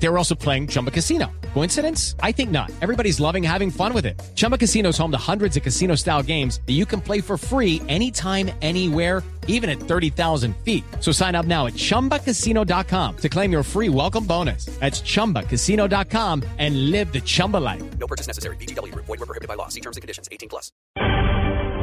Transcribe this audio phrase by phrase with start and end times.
[0.00, 1.30] They were also playing Chumba Casino.
[1.54, 2.14] Coincidence?
[2.22, 2.70] I think not.
[2.80, 4.20] Everybody's loving having fun with it.
[4.34, 7.36] Chumba Casino is home to hundreds of casino style games that you can play for
[7.36, 10.84] free anytime, anywhere, even at 30,000 feet.
[11.00, 14.66] So sign up now at chumbacasino.com to claim your free welcome bonus.
[14.78, 17.82] That's chumbacasino.com and live the Chumba life.
[17.98, 18.56] No purchase necessary.
[18.56, 18.94] BGW.
[18.94, 19.68] Void were prohibited by law.
[19.68, 20.28] See terms and conditions.
[20.30, 20.70] 18 plus.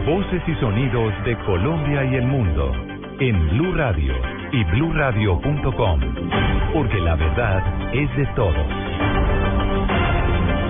[0.05, 4.13] Voces y sonidos de Colombia y el mundo en Blue Radio
[4.51, 5.99] y bluradio.com,
[6.75, 8.53] porque la verdad es de todos.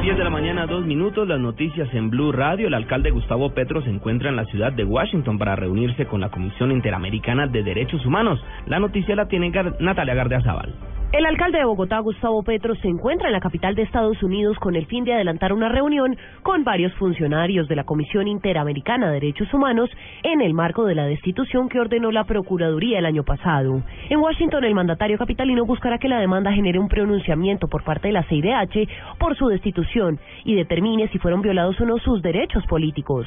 [0.04, 2.68] 10 de la mañana, dos minutos, las noticias en Blue Radio.
[2.68, 6.30] El alcalde Gustavo Petro se encuentra en la ciudad de Washington para reunirse con la
[6.30, 8.40] Comisión Interamericana de Derechos Humanos.
[8.68, 10.76] La noticia la tiene Natalia Gardeazabal.
[11.12, 14.76] El alcalde de Bogotá, Gustavo Petro, se encuentra en la capital de Estados Unidos con
[14.76, 19.54] el fin de adelantar una reunión con varios funcionarios de la Comisión Interamericana de Derechos
[19.54, 19.90] Humanos
[20.24, 23.82] en el marco de la destitución que ordenó la Procuraduría el año pasado.
[24.10, 28.14] En Washington, el mandatario capitalino buscará que la demanda genere un pronunciamiento por parte de
[28.14, 33.26] la CIDH por su destitución y determine si fueron violados o no sus derechos políticos.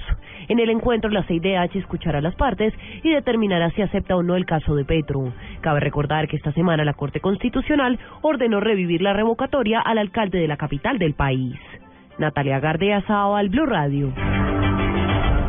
[0.48, 4.44] En el encuentro, la CIDH escuchará las partes y determinará si acepta o no el
[4.44, 5.32] caso de Petro.
[5.62, 7.77] Cabe recordar que esta semana la Corte Constitucional
[8.22, 11.56] ordenó revivir la revocatoria al alcalde de la capital del país.
[12.18, 14.12] Natalia Gardea al Blue Radio.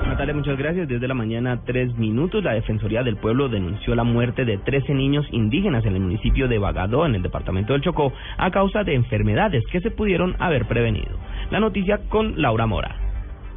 [0.08, 0.88] Natalia, muchas gracias.
[0.88, 5.26] Desde la mañana, tres minutos, la Defensoría del Pueblo denunció la muerte de 13 niños
[5.32, 9.64] indígenas en el municipio de Bagadó, en el departamento del Chocó, a causa de enfermedades
[9.72, 11.18] que se pudieron haber prevenido.
[11.52, 13.09] La noticia con Laura Mora.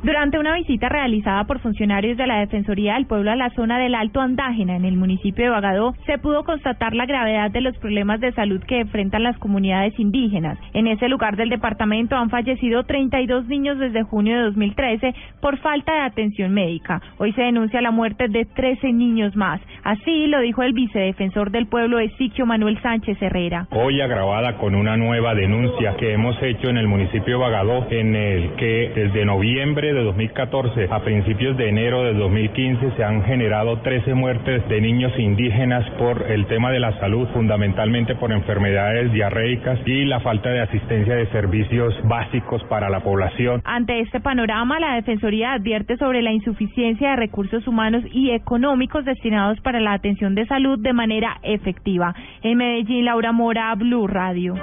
[0.02, 3.94] Durante una visita realizada por funcionarios de la Defensoría del Pueblo a la zona del
[3.94, 8.18] Alto Andágena en el municipio de Bagadó, se pudo constatar la gravedad de los problemas
[8.18, 10.58] de salud que enfrentan las comunidades indígenas.
[10.74, 15.92] En ese lugar del departamento han fallecido 32 niños desde junio de 2013 por falta
[15.92, 17.00] de atención médica.
[17.18, 19.60] Hoy se denuncia la muerte de 13 niños más.
[19.84, 23.68] Así lo dijo el vicedefensor del pueblo Esiquio Manuel Sánchez Herrera.
[23.70, 28.16] Hoy agravada con una nueva denuncia que hemos hecho en el municipio de Bagadó, en
[28.16, 33.78] el que desde noviembre de 2014 a principios de enero de 2015 se han generado
[33.78, 39.78] 13 muertes de niños indígenas por el tema de la salud, fundamentalmente por enfermedades diarreicas
[39.86, 43.62] y la falta de asistencia de servicios básicos para la población.
[43.64, 49.60] Ante este panorama, la Defensoría advierte sobre la insuficiencia de recursos humanos y económicos destinados
[49.60, 52.14] para la atención de salud de manera efectiva.
[52.42, 54.54] En Medellín, Laura Mora, Blue Radio.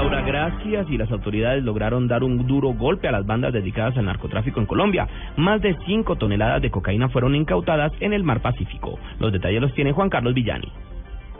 [0.00, 4.06] Laura, gracias y las autoridades lograron dar un duro golpe a las bandas dedicadas al
[4.06, 5.06] narcotráfico en Colombia.
[5.36, 8.98] Más de 5 toneladas de cocaína fueron incautadas en el mar Pacífico.
[9.18, 10.72] Los detalles los tiene Juan Carlos Villani.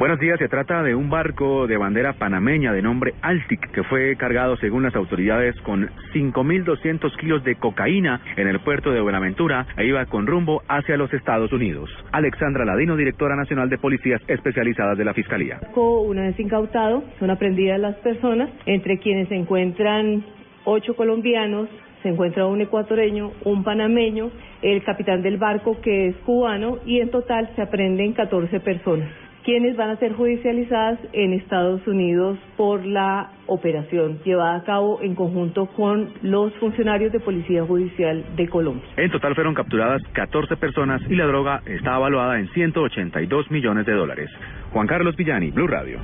[0.01, 4.17] Buenos días, se trata de un barco de bandera panameña de nombre Altic que fue
[4.17, 9.85] cargado según las autoridades con 5.200 kilos de cocaína en el puerto de Buenaventura e
[9.85, 11.91] iba con rumbo hacia los Estados Unidos.
[12.13, 15.61] Alexandra Ladino, directora nacional de policías especializadas de la Fiscalía.
[15.77, 20.25] Una vez incautado, son aprendidas las personas, entre quienes se encuentran
[20.65, 21.69] ocho colombianos,
[22.03, 24.31] se encuentra un ecuatoriano, un panameño,
[24.63, 29.11] el capitán del barco que es cubano y en total se aprenden 14 personas
[29.45, 35.15] quienes van a ser judicializadas en Estados Unidos por la operación llevada a cabo en
[35.15, 38.85] conjunto con los funcionarios de Policía Judicial de Colombia.
[38.97, 43.93] En total fueron capturadas 14 personas y la droga está evaluada en 182 millones de
[43.93, 44.31] dólares.
[44.73, 45.99] Juan Carlos Villani, Blue Radio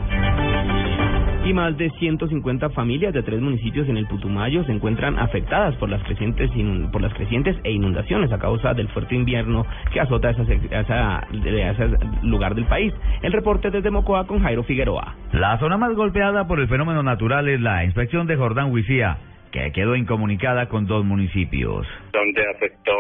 [1.46, 5.88] y más de 150 familias de tres municipios en el Putumayo se encuentran afectadas por
[5.88, 6.50] las crecientes
[6.90, 11.90] por las crecientes e inundaciones a causa del fuerte invierno que azota esa, ese
[12.22, 12.92] lugar del país.
[13.22, 15.14] El reporte desde Mocoa con Jairo Figueroa.
[15.32, 19.18] La zona más golpeada por el fenómeno natural es la inspección de Jordán Huicía
[19.56, 21.86] que quedó incomunicada con dos municipios.
[22.12, 22.92] Donde afectó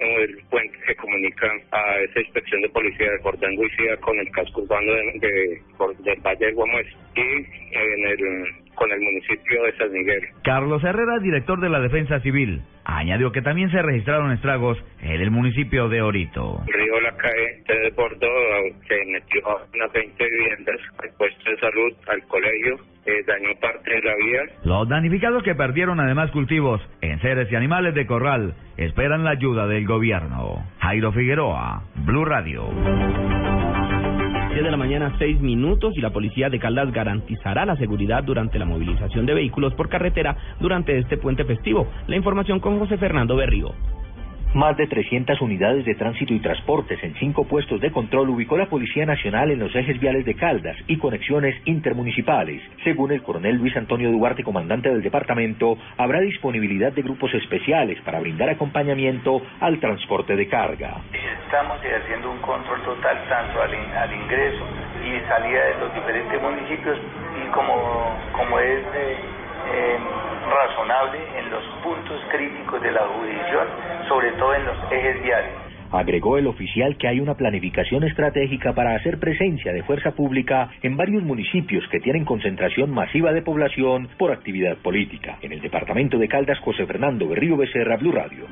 [0.00, 4.62] el puente que comunica a esa inspección de policía de Jordán Guicía con el casco
[4.62, 5.60] urbano de,
[5.98, 8.46] del Valle de Guamués y en el,
[8.80, 10.22] con el municipio de San Miguel.
[10.42, 15.30] Carlos Herrera, director de la Defensa Civil, añadió que también se registraron estragos en el
[15.30, 16.62] municipio de Orito.
[16.66, 18.26] El río La Cae se desbordó,
[18.88, 23.90] se metió a unas 20 viviendas, al puesto de salud, al colegio eh, dañó parte
[23.90, 24.40] de la vía.
[24.64, 29.66] Los damnificados que perdieron además cultivos en seres y animales de corral esperan la ayuda
[29.66, 30.64] del gobierno.
[30.78, 32.70] Jairo Figueroa, Blue Radio.
[34.60, 38.58] 10 de la mañana, 6 minutos, y la policía de Caldas garantizará la seguridad durante
[38.58, 41.86] la movilización de vehículos por carretera durante este puente festivo.
[42.08, 43.72] La información con José Fernando Berrío.
[44.54, 48.66] Más de 300 unidades de tránsito y transportes en cinco puestos de control ubicó la
[48.66, 52.60] Policía Nacional en los ejes viales de Caldas y conexiones intermunicipales.
[52.82, 58.18] Según el coronel Luis Antonio Duarte, comandante del departamento, habrá disponibilidad de grupos especiales para
[58.18, 60.96] brindar acompañamiento al transporte de carga.
[61.44, 64.64] Estamos ejerciendo un control total tanto al, al ingreso
[65.06, 66.98] y salida de los diferentes municipios
[67.40, 69.16] y como, como es de,
[69.72, 69.98] eh,
[70.50, 73.66] razonable en los puntos críticos de la jurisdicción,
[74.08, 75.70] sobre todo en los ejes viales.
[75.92, 80.96] Agregó el oficial que hay una planificación estratégica para hacer presencia de fuerza pública en
[80.96, 85.38] varios municipios que tienen concentración masiva de población por actividad política.
[85.42, 88.46] En el departamento de Caldas, José Fernando Berrío Becerra, Blue Radio.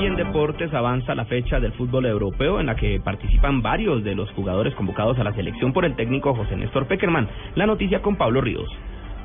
[0.00, 4.14] Y en deportes avanza la fecha del fútbol europeo en la que participan varios de
[4.14, 7.28] los jugadores convocados a la selección por el técnico José Néstor Peckerman.
[7.54, 8.68] La noticia con Pablo Ríos.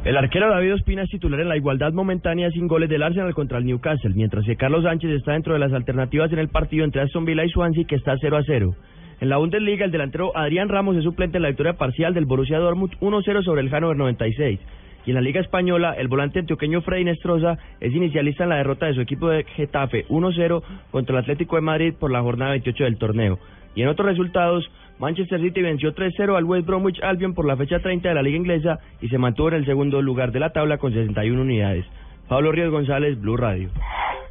[0.08, 3.58] El arquero David Ospina es titular en la igualdad momentánea sin goles del Arsenal contra
[3.58, 7.02] el Newcastle, mientras que Carlos Sánchez está dentro de las alternativas en el partido entre
[7.02, 8.74] Aston Villa y Swansea que está 0 a 0.
[9.20, 12.58] En la Bundesliga, el delantero Adrián Ramos es suplente en la victoria parcial del Borussia
[12.58, 14.62] Dortmund 1-0 sobre el Hannover 96.
[15.06, 18.86] Y en la Liga Española, el volante antioqueño Freddy Nestroza es inicialista en la derrota
[18.86, 22.86] de su equipo de Getafe 1-0 contra el Atlético de Madrid por la jornada 28
[22.86, 23.40] del torneo.
[23.76, 27.80] Y en otros resultados, Manchester City venció 3-0 al West Bromwich Albion por la fecha
[27.80, 30.78] 30 de la Liga Inglesa y se mantuvo en el segundo lugar de la tabla
[30.78, 31.86] con 61 unidades.
[32.28, 33.70] Pablo Ríos González, Blue Radio.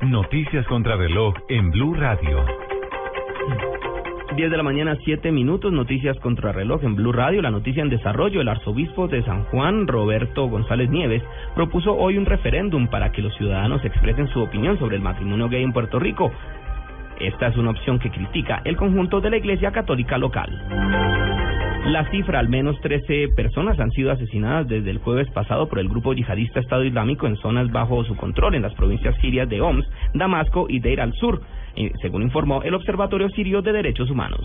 [0.02, 2.44] Noticias contra reloj en Blue Radio.
[4.36, 7.40] 10 de la mañana, 7 minutos, noticias contra reloj en Blue Radio.
[7.40, 11.22] La noticia en desarrollo, el arzobispo de San Juan, Roberto González Nieves,
[11.54, 15.62] propuso hoy un referéndum para que los ciudadanos expresen su opinión sobre el matrimonio gay
[15.62, 16.30] en Puerto Rico.
[17.20, 20.50] Esta es una opción que critica el conjunto de la Iglesia Católica local.
[21.86, 25.88] La cifra, al menos 13 personas han sido asesinadas desde el jueves pasado por el
[25.88, 29.86] grupo yihadista Estado Islámico en zonas bajo su control en las provincias sirias de Homs,
[30.12, 31.40] Damasco y Deir al-Sur,
[31.76, 34.44] eh, según informó el Observatorio Sirio de Derechos Humanos.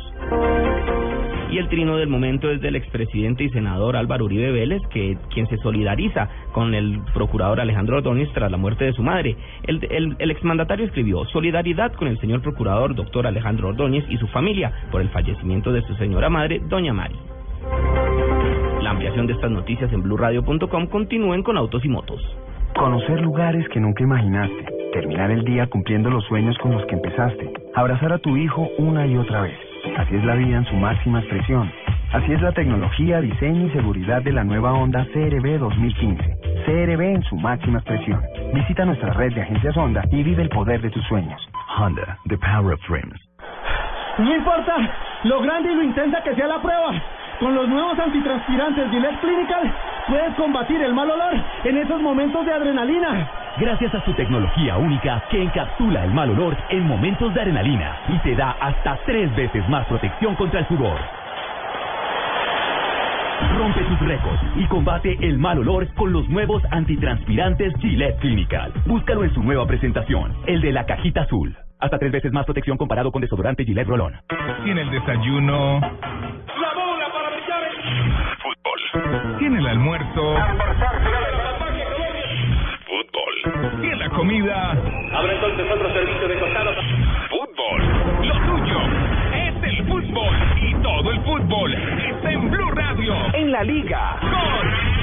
[1.51, 5.47] Y el trino del momento es del expresidente y senador Álvaro Uribe Vélez, que quien
[5.47, 9.35] se solidariza con el procurador Alejandro Ordóñez tras la muerte de su madre.
[9.63, 15.01] El, exmandatario escribió solidaridad con el señor procurador doctor Alejandro Ordóñez y su familia por
[15.01, 17.15] el fallecimiento de su señora madre, doña Mari.
[18.81, 22.21] La ampliación de estas noticias en blurradio.com continúen con autos y motos.
[22.77, 24.65] Conocer lugares que nunca imaginaste.
[24.93, 27.51] Terminar el día cumpliendo los sueños con los que empezaste.
[27.75, 29.70] Abrazar a tu hijo una y otra vez.
[29.97, 31.71] Así es la vida en su máxima expresión.
[32.13, 36.37] Así es la tecnología, diseño y seguridad de la nueva Honda CRB 2015.
[36.65, 38.21] CRB en su máxima expresión.
[38.53, 41.41] Visita nuestra red de agencias Honda y vive el poder de tus sueños.
[41.77, 43.19] Honda, the power of dreams.
[44.17, 44.75] No importa
[45.23, 46.91] lo grande y lo intensa que sea la prueba.
[47.39, 49.73] Con los nuevos antitranspirantes Gillette Clinical
[50.07, 51.33] puedes combatir el mal olor
[51.63, 53.40] en esos momentos de adrenalina.
[53.57, 58.17] Gracias a su tecnología única que encapsula el mal olor en momentos de adrenalina y
[58.19, 60.97] te da hasta tres veces más protección contra el sudor.
[63.57, 68.71] Rompe tus récords y combate el mal olor con los nuevos antitranspirantes Gillette Clinical.
[68.85, 71.55] Búscalo en su nueva presentación, el de la cajita azul.
[71.79, 74.13] Hasta tres veces más protección comparado con desodorante Gillette Rolón.
[74.65, 75.79] En el desayuno...
[75.81, 77.75] ¡La bola para brillar el...
[78.37, 79.41] Fútbol.
[79.41, 80.35] En el almuerzo...
[80.35, 81.10] Fútbol.
[83.81, 84.71] Y en la comida...
[85.13, 86.73] Habrá entonces otro servicio de costado.
[87.29, 88.27] Fútbol.
[88.27, 88.79] Lo tuyo
[89.33, 90.35] es el fútbol.
[90.61, 93.13] Y todo el fútbol está en Blue Radio.
[93.33, 94.17] En la liga.
[94.21, 95.00] Con...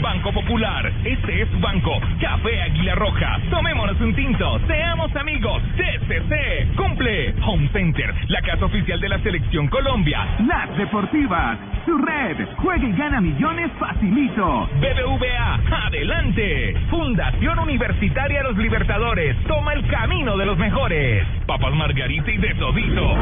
[0.00, 7.34] Banco Popular, este es Banco, Café Águila Roja, tomémonos un tinto, seamos amigos, TCC, cumple,
[7.44, 12.92] Home Center, la casa oficial de la Selección Colombia, Las Deportivas, su red, juega y
[12.92, 21.26] gana millones facilito, BBVA, adelante, Fundación Universitaria Los Libertadores, toma el camino de los mejores,
[21.46, 23.16] Papas Margarita y de todito.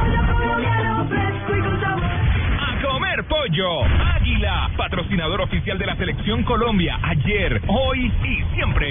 [2.97, 3.85] Comer pollo.
[3.85, 8.91] Águila, patrocinador oficial de la Selección Colombia, ayer, hoy y siempre.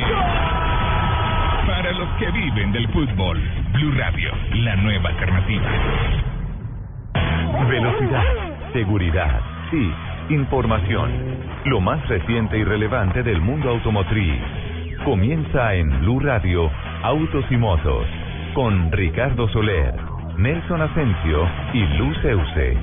[1.65, 3.41] Para los que viven del fútbol,
[3.73, 5.67] Blue Radio, la nueva alternativa.
[7.67, 8.23] Velocidad,
[8.73, 9.91] seguridad, sí,
[10.29, 11.11] información.
[11.65, 14.39] Lo más reciente y relevante del mundo automotriz.
[15.03, 16.69] Comienza en Blue Radio,
[17.01, 18.05] Autos y Motos,
[18.53, 19.95] con Ricardo Soler,
[20.37, 22.77] Nelson Asensio y Luz Euse.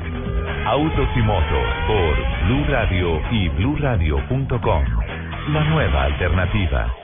[0.65, 4.85] Autos y motos por Blue Radio y BlueRadio.com.
[5.53, 7.02] La nueva alternativa.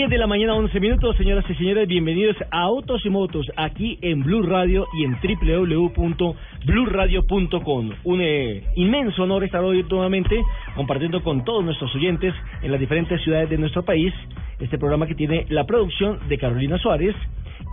[0.00, 3.98] 10 de la mañana, 11 minutos, señoras y señores, bienvenidos a Autos y Motos, aquí
[4.00, 7.90] en Blue Radio y en www.bluradio.com.
[8.04, 10.40] Un eh, inmenso honor estar hoy nuevamente
[10.74, 14.14] compartiendo con todos nuestros oyentes en las diferentes ciudades de nuestro país
[14.58, 17.14] este programa que tiene la producción de Carolina Suárez,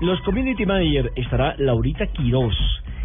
[0.02, 2.58] los community manager estará Laurita Quirós.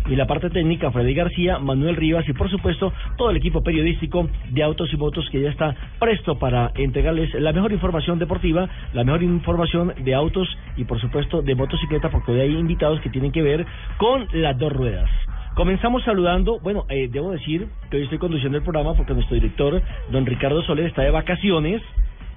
[0.08, 4.28] Y la parte técnica, Freddy García, Manuel Rivas y por supuesto todo el equipo periodístico
[4.50, 9.04] de Autos y Motos que ya está presto para entregarles la mejor información deportiva, la
[9.04, 13.32] mejor información de autos y por supuesto de motocicleta porque hoy hay invitados que tienen
[13.32, 13.64] que ver
[13.98, 15.08] con las dos ruedas.
[15.54, 19.82] Comenzamos saludando, bueno, eh, debo decir que hoy estoy conduciendo el programa porque nuestro director,
[20.10, 21.82] don Ricardo Soler, está de vacaciones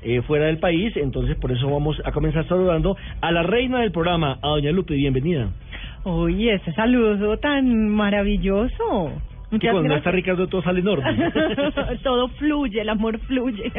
[0.02, 3.92] eh, fuera del país, entonces por eso vamos a comenzar saludando a la reina del
[3.92, 5.50] programa, a doña Lupe, bienvenida.
[6.08, 9.12] Oye, ese saludo tan maravilloso.
[9.50, 11.34] Que Muchas cuando no está Ricardo todo sale en orden.
[12.04, 13.72] Todo fluye, el amor fluye.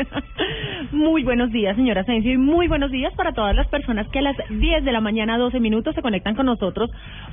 [0.92, 4.23] Muy buenos días, señora Asensio, y muy buenos días para todas las personas que a
[4.23, 6.90] las 10 de la mañana, 12 minutos, se conectan con nosotros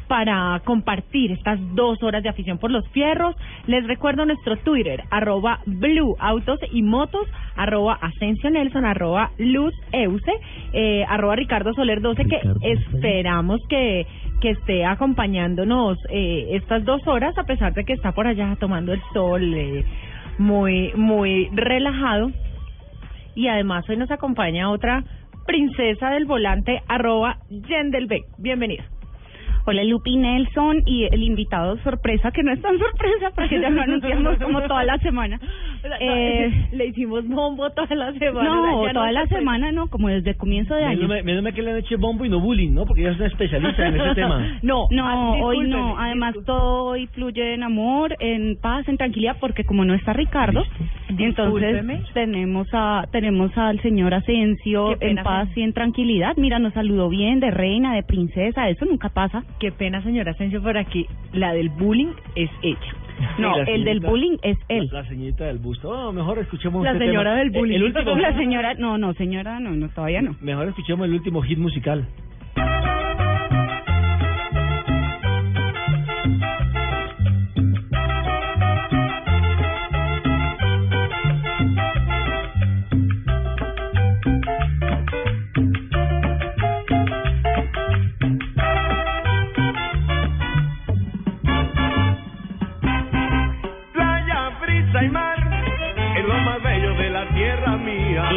[0.07, 3.35] para compartir estas dos horas de afición por los fierros.
[3.67, 10.33] Les recuerdo nuestro Twitter, arroba Blue Autos y Motos, arroba Asensio Nelson, arroba Luz Euse,
[10.73, 14.05] eh, arroba Ricardo Soler 12, que esperamos que
[14.43, 18.91] que esté acompañándonos eh, estas dos horas, a pesar de que está por allá tomando
[18.91, 19.85] el sol, eh,
[20.37, 22.29] muy, muy relajado.
[23.35, 25.05] Y además hoy nos acompaña otra
[25.47, 28.25] princesa del volante, arroba Yendelbeck.
[28.37, 28.83] Bienvenida.
[29.65, 33.81] Hola Lupi Nelson y el invitado sorpresa, que no es tan sorpresa porque ya lo
[33.81, 35.39] anunciamos como toda la semana.
[35.99, 38.49] Eh, le hicimos bombo toda la semana.
[38.49, 41.07] no, toda la semana no, como desde el comienzo de año.
[41.07, 42.85] Menos que le han hecho bombo y no bullying, ¿no?
[42.85, 44.59] Porque ella es una especialista en ese tema.
[44.61, 45.99] No, No, ah, hoy discúlpeme, no.
[45.99, 50.63] Además, todo hoy fluye en amor, en paz, en tranquilidad, porque como no está Ricardo,
[51.09, 52.01] entonces Discúlpeme.
[52.13, 56.33] tenemos a tenemos al señor Asensio pena, en paz y en tranquilidad.
[56.37, 59.43] Mira, nos saludó bien de reina, de princesa, eso nunca pasa.
[59.59, 61.05] Qué pena, señora Asensio, por aquí.
[61.33, 62.77] La del bullying es ella.
[63.39, 64.89] No, el del bullying es él.
[64.91, 65.89] La, la señorita del busto.
[65.89, 67.39] Oh, mejor escuchemos La este señora tema.
[67.43, 67.75] del bullying.
[67.75, 70.35] El, el último, La señora, no, no, señora, no, no, todavía no.
[70.41, 72.05] Mejor escuchemos el último hit musical.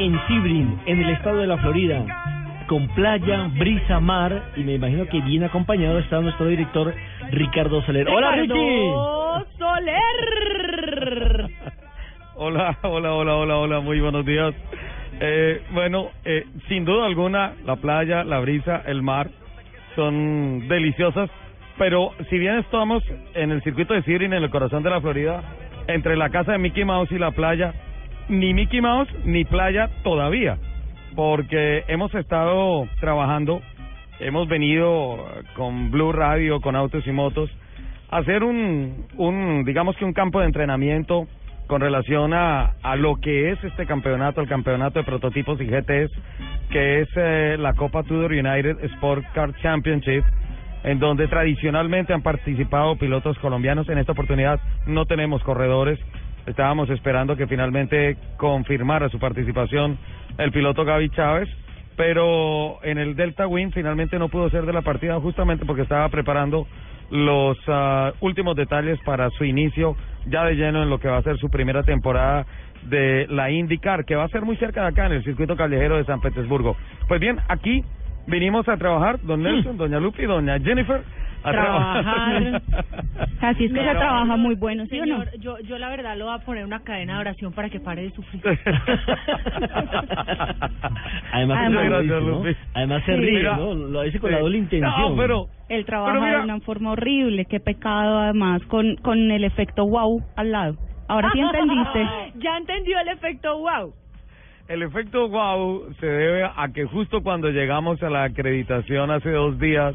[0.06, 2.04] En Sebring, en el estado de la Florida,
[2.68, 6.94] con playa, brisa, mar, y me imagino que bien acompañado está nuestro director
[7.32, 8.08] Ricardo Soler.
[8.08, 8.52] ¡Hola, Ricky!
[8.54, 11.50] Ricardo Soler.
[12.36, 14.54] Hola, hola, hola, hola, hola, muy buenos días.
[15.18, 19.30] Eh, bueno, eh, sin duda alguna, la playa, la brisa, el mar
[19.96, 21.30] son deliciosas,
[21.78, 23.02] pero si bien estamos
[23.34, 25.42] en el circuito de Sebring, en el corazón de la Florida,
[25.88, 27.74] entre la casa de Mickey Mouse y la playa,
[28.28, 30.58] ni Mickey Mouse ni playa todavía,
[31.14, 33.60] porque hemos estado trabajando,
[34.20, 37.50] hemos venido eh, con Blue Radio, con Autos y Motos,
[38.10, 41.26] a hacer un, un digamos que un campo de entrenamiento
[41.66, 46.12] con relación a, a lo que es este campeonato, el campeonato de prototipos y GTs,
[46.70, 50.24] que es eh, la Copa Tudor United Sport Car Championship,
[50.84, 53.88] en donde tradicionalmente han participado pilotos colombianos.
[53.88, 55.98] En esta oportunidad no tenemos corredores.
[56.46, 59.98] Estábamos esperando que finalmente confirmara su participación
[60.38, 61.48] el piloto Gaby Chávez,
[61.96, 66.08] pero en el Delta Win finalmente no pudo ser de la partida justamente porque estaba
[66.08, 66.66] preparando
[67.10, 71.22] los ah, últimos detalles para su inicio ya de lleno en lo que va a
[71.22, 72.46] ser su primera temporada
[72.82, 75.96] de la IndyCar, que va a ser muy cerca de acá en el circuito callejero
[75.96, 76.76] de San Petersburgo.
[77.08, 77.84] Pues bien, aquí
[78.26, 81.02] vinimos a trabajar, don Nelson, doña Lupi, doña Jennifer,
[81.48, 82.62] a Trabajar.
[83.40, 85.18] Así es que se trabaja muy bueno, ¿sí o no?
[85.24, 87.80] Señor, yo, yo la verdad le voy a poner una cadena de oración para que
[87.80, 88.42] pare de sufrir.
[91.32, 92.56] Además, Además- se Gracias.
[92.74, 93.20] Además se Sí.
[93.20, 93.74] ríe, Mira, ¿no?
[93.74, 94.34] Lo dice con sí.
[94.34, 94.92] la doble intención.
[95.10, 99.86] No, pero Él trabaja de una forma horrible, qué pecado además, con, con el efecto
[99.86, 100.76] wow al lado.
[101.08, 102.06] Ahora sí entendiste.
[102.36, 103.92] ya entendió el efecto wow.
[104.68, 109.58] El efecto wow se debe a que justo cuando llegamos a la acreditación hace dos
[109.60, 109.94] días,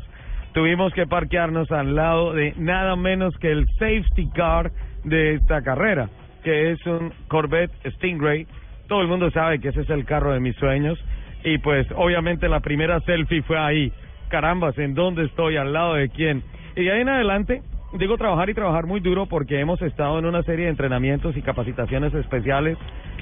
[0.53, 4.71] tuvimos que parquearnos al lado de nada menos que el safety car
[5.03, 6.09] de esta carrera,
[6.43, 8.47] que es un Corvette Stingray.
[8.87, 10.99] Todo el mundo sabe que ese es el carro de mis sueños.
[11.43, 13.91] Y pues obviamente la primera selfie fue ahí.
[14.29, 15.57] Carambas, ¿en dónde estoy?
[15.57, 16.43] ¿Al lado de quién?
[16.75, 17.61] Y de ahí en adelante,
[17.93, 21.41] digo trabajar y trabajar muy duro porque hemos estado en una serie de entrenamientos y
[21.41, 22.77] capacitaciones especiales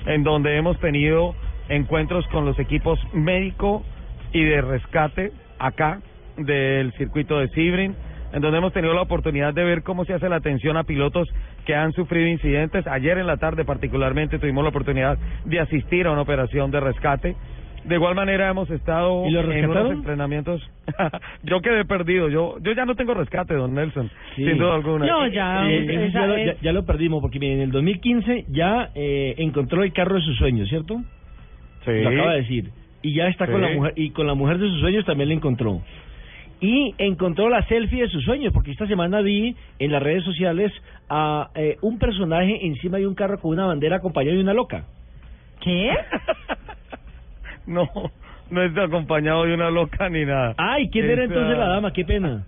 [0.05, 1.35] en donde hemos tenido
[1.69, 3.83] encuentros con los equipos médico,
[4.31, 5.99] y de rescate acá
[6.45, 7.95] del circuito de Sebring,
[8.33, 11.27] en donde hemos tenido la oportunidad de ver cómo se hace la atención a pilotos
[11.65, 12.85] que han sufrido incidentes.
[12.87, 17.35] Ayer en la tarde particularmente tuvimos la oportunidad de asistir a una operación de rescate.
[17.85, 20.61] De igual manera hemos estado ¿Y lo en unos entrenamientos.
[21.43, 22.27] yo quedé perdido.
[22.27, 24.45] Yo yo ya no tengo rescate, don Nelson, Sí.
[24.45, 25.05] sin duda alguna.
[25.05, 29.33] Eh, ese ya, lo, ya- ya lo perdimos porque mire, en el 2015 ya eh,
[29.37, 31.01] encontró el carro de sus sueños, ¿cierto?
[31.85, 31.91] Sí.
[32.03, 32.69] Lo acaba de decir.
[33.01, 35.35] Y ya está con la mujer y con la mujer de sus sueños también la
[35.35, 35.81] encontró.
[36.61, 40.73] Y encontró la selfie de sus sueños porque esta semana vi en las redes sociales
[41.09, 44.83] a eh, un personaje encima de un carro con una bandera acompañado de una loca.
[45.61, 45.91] ¿Qué?
[47.67, 47.87] No,
[48.49, 50.55] no está acompañado de una loca ni nada.
[50.57, 51.93] Ay, ¿quién era entonces la dama?
[51.93, 52.47] Qué pena.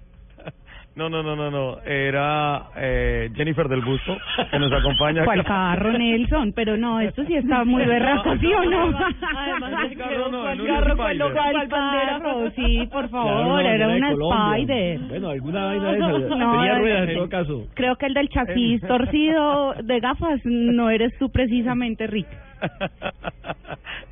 [0.93, 1.77] No, no, no, no, no.
[1.85, 4.17] Era eh, Jennifer del Busto,
[4.51, 5.23] que nos acompaña.
[5.23, 6.51] ¿Cuál carro, Nelson?
[6.53, 8.91] Pero no, esto sí está muy berraco, ¿sí o no?
[9.37, 10.95] Además, el carro no, ¿cuál en un carro?
[10.97, 11.29] ¿Cuál Spider.
[11.29, 11.51] local?
[11.53, 12.19] ¿Cuál bandera?
[12.19, 12.51] carro?
[12.57, 14.11] Sí, por Claro, favor, era una.
[14.11, 14.99] Spider.
[14.99, 16.07] Bueno, alguna vaina de esa.
[16.35, 17.67] No, Tenía ruedas en todo caso.
[17.73, 22.27] Creo que el del chaquís torcido de gafas no eres tú precisamente, Rick.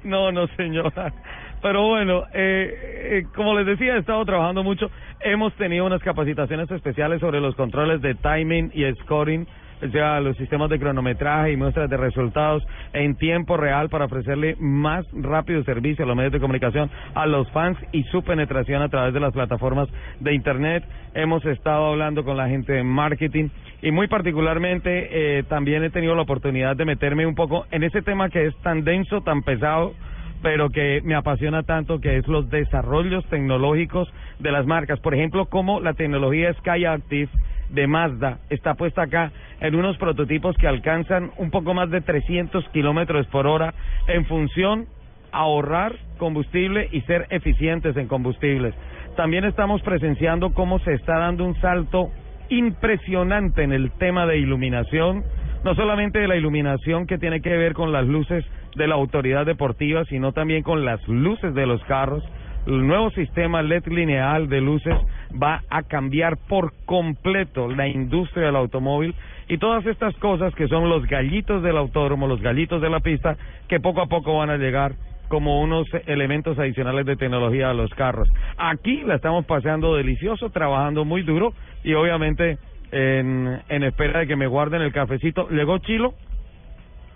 [0.03, 1.13] No, no, señora.
[1.61, 4.89] Pero bueno, eh, eh, como les decía, he estado trabajando mucho.
[5.19, 9.45] Hemos tenido unas capacitaciones especiales sobre los controles de timing y scoring,
[9.81, 14.55] o sea, los sistemas de cronometraje y muestras de resultados en tiempo real para ofrecerle
[14.59, 18.89] más rápido servicio a los medios de comunicación, a los fans y su penetración a
[18.89, 19.89] través de las plataformas
[20.21, 20.85] de Internet.
[21.13, 23.49] Hemos estado hablando con la gente de marketing
[23.81, 28.01] y muy particularmente eh, también he tenido la oportunidad de meterme un poco en ese
[28.01, 29.93] tema que es tan denso, tan pesado
[30.41, 34.99] pero que me apasiona tanto, que es los desarrollos tecnológicos de las marcas.
[34.99, 37.29] Por ejemplo, como la tecnología Sky Active
[37.69, 42.67] de Mazda está puesta acá en unos prototipos que alcanzan un poco más de 300
[42.69, 43.73] kilómetros por hora
[44.07, 44.87] en función
[45.31, 48.73] ahorrar combustible y ser eficientes en combustibles.
[49.15, 52.09] También estamos presenciando cómo se está dando un salto
[52.49, 55.23] impresionante en el tema de iluminación,
[55.63, 59.45] no solamente de la iluminación que tiene que ver con las luces de la autoridad
[59.45, 62.23] deportiva, sino también con las luces de los carros.
[62.65, 64.95] El nuevo sistema LED lineal de luces
[65.41, 69.15] va a cambiar por completo la industria del automóvil
[69.47, 73.37] y todas estas cosas que son los gallitos del autódromo, los gallitos de la pista,
[73.67, 74.93] que poco a poco van a llegar
[75.29, 78.29] como unos elementos adicionales de tecnología a los carros.
[78.57, 81.53] Aquí la estamos pasando delicioso, trabajando muy duro
[81.83, 82.57] y obviamente
[82.91, 85.47] en, en espera de que me guarden el cafecito.
[85.49, 86.13] ¿Llegó Chilo?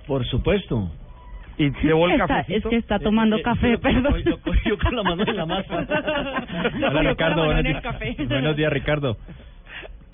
[0.08, 0.92] Por supuesto.
[1.58, 2.68] ¿Y llevó el Está- cafecito?
[2.70, 4.22] es que está tomando café, perdón.
[4.24, 5.86] Yo cogió con la mano en la masa.
[6.90, 7.84] Hola, Ricardo, buenos.
[8.28, 9.18] Buenos días, Ricardo.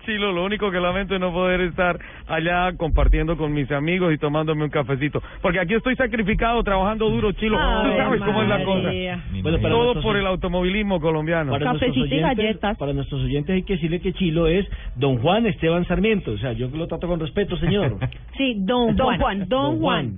[0.10, 4.18] Chilo, lo único que lamento es no poder estar allá compartiendo con mis amigos y
[4.18, 5.22] tomándome un cafecito.
[5.40, 7.58] Porque aquí estoy sacrificado, trabajando duro, Chilo.
[7.58, 8.82] Tú Ave sabes cómo es la cosa.
[8.84, 9.24] María.
[9.44, 11.52] Bueno, para Todo nuestros- por el automovilismo colombiano.
[11.52, 15.86] Para nuestros, oyentes, para nuestros oyentes hay que decirle que Chilo es don Juan Esteban
[15.86, 16.32] Sarmiento.
[16.32, 17.98] O sea, yo lo trato con respeto, señor.
[18.36, 20.14] Sí, don, Don Juan, Juan, don don Juan.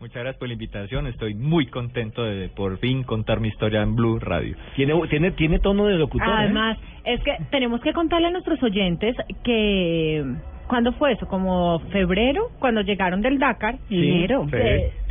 [0.00, 1.06] Muchas gracias por la invitación.
[1.06, 4.56] Estoy muy contento de por fin contar mi historia en Blue Radio.
[4.74, 6.26] Tiene, tiene, tiene tono de locutor.
[6.26, 6.32] ¿eh?
[6.38, 10.24] Además, es que tenemos que contarle a nuestros oyentes que...
[10.68, 11.26] ¿Cuándo fue eso?
[11.26, 12.48] ¿Como febrero?
[12.60, 13.74] Cuando llegaron del Dakar.
[13.88, 14.46] Sí, Enero.
[14.48, 14.56] sí.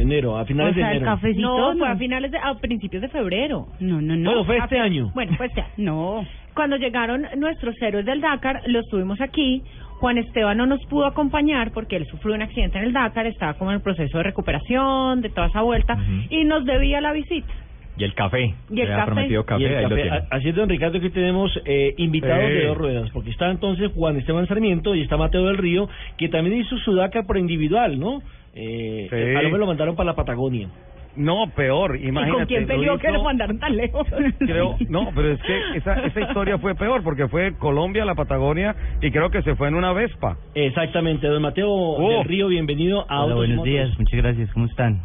[0.01, 1.15] Enero, a finales o sea, de el enero.
[1.15, 2.37] cafecito No, fue a finales de...
[2.37, 3.67] a principios de febrero.
[3.81, 4.29] No, no, no.
[4.29, 5.11] Bueno, fue este año.
[5.13, 5.67] Bueno, pues ya.
[5.75, 6.25] No.
[6.55, 9.61] Cuando llegaron nuestros héroes del Dakar, los tuvimos aquí.
[9.99, 13.53] Juan Esteban no nos pudo acompañar porque él sufrió un accidente en el Dakar, estaba
[13.55, 15.97] como en el proceso de recuperación, de toda esa vuelta,
[16.29, 17.51] y nos debía la visita.
[17.97, 18.53] Y el café.
[18.71, 19.05] Y el café.
[19.07, 20.01] prometido café, Y el ahí lo café.
[20.03, 20.17] tiene.
[20.17, 23.91] A- Así es, don Ricardo, que tenemos eh, invitados de dos ruedas, porque está entonces
[23.93, 27.99] Juan Esteban Sarmiento y está Mateo del Río, que también hizo su Dakar por individual,
[27.99, 28.21] ¿no?
[28.55, 29.15] Eh, Sí.
[29.17, 30.69] eh, A lo me lo mandaron para la Patagonia.
[31.15, 32.29] No, peor, imagínate.
[32.29, 34.07] ¿Y con quién peleó que lo mandaron tan lejos?
[34.39, 38.75] Creo, no, pero es que esa, esa historia fue peor porque fue Colombia, la Patagonia
[39.01, 40.37] y creo que se fue en una Vespa.
[40.55, 42.09] Exactamente, don Mateo Oh.
[42.09, 43.69] del Río, bienvenido a Hola, buenos Motos.
[43.71, 45.01] días, muchas gracias, ¿cómo están?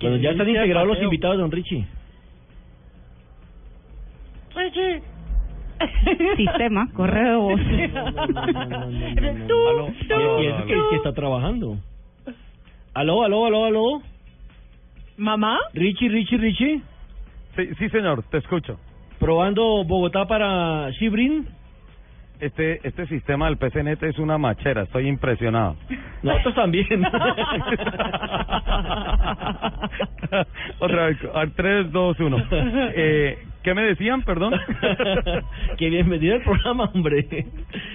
[0.00, 1.86] Bueno, ya están integrados los invitados, don Richie.
[6.36, 7.60] Sistema, correo de voz.
[9.48, 9.54] Tú,
[10.08, 11.76] tú, que está trabajando.
[12.94, 14.02] Aló, aló, aló, aló.
[15.16, 15.58] ¿Mamá?
[15.72, 16.82] Richie, Richie, Richie.
[17.56, 18.78] Sí, sí, señor, te escucho.
[19.18, 21.46] Probando Bogotá para Shibrin.
[22.40, 25.76] Este, este sistema del PCNet es una machera, estoy impresionado.
[26.22, 26.86] Nosotros también.
[30.80, 32.36] Otra vez, a 3, 2, 1.
[32.96, 34.52] Eh, ¿Qué me decían, perdón?
[35.78, 37.46] que bienvenido al programa, hombre.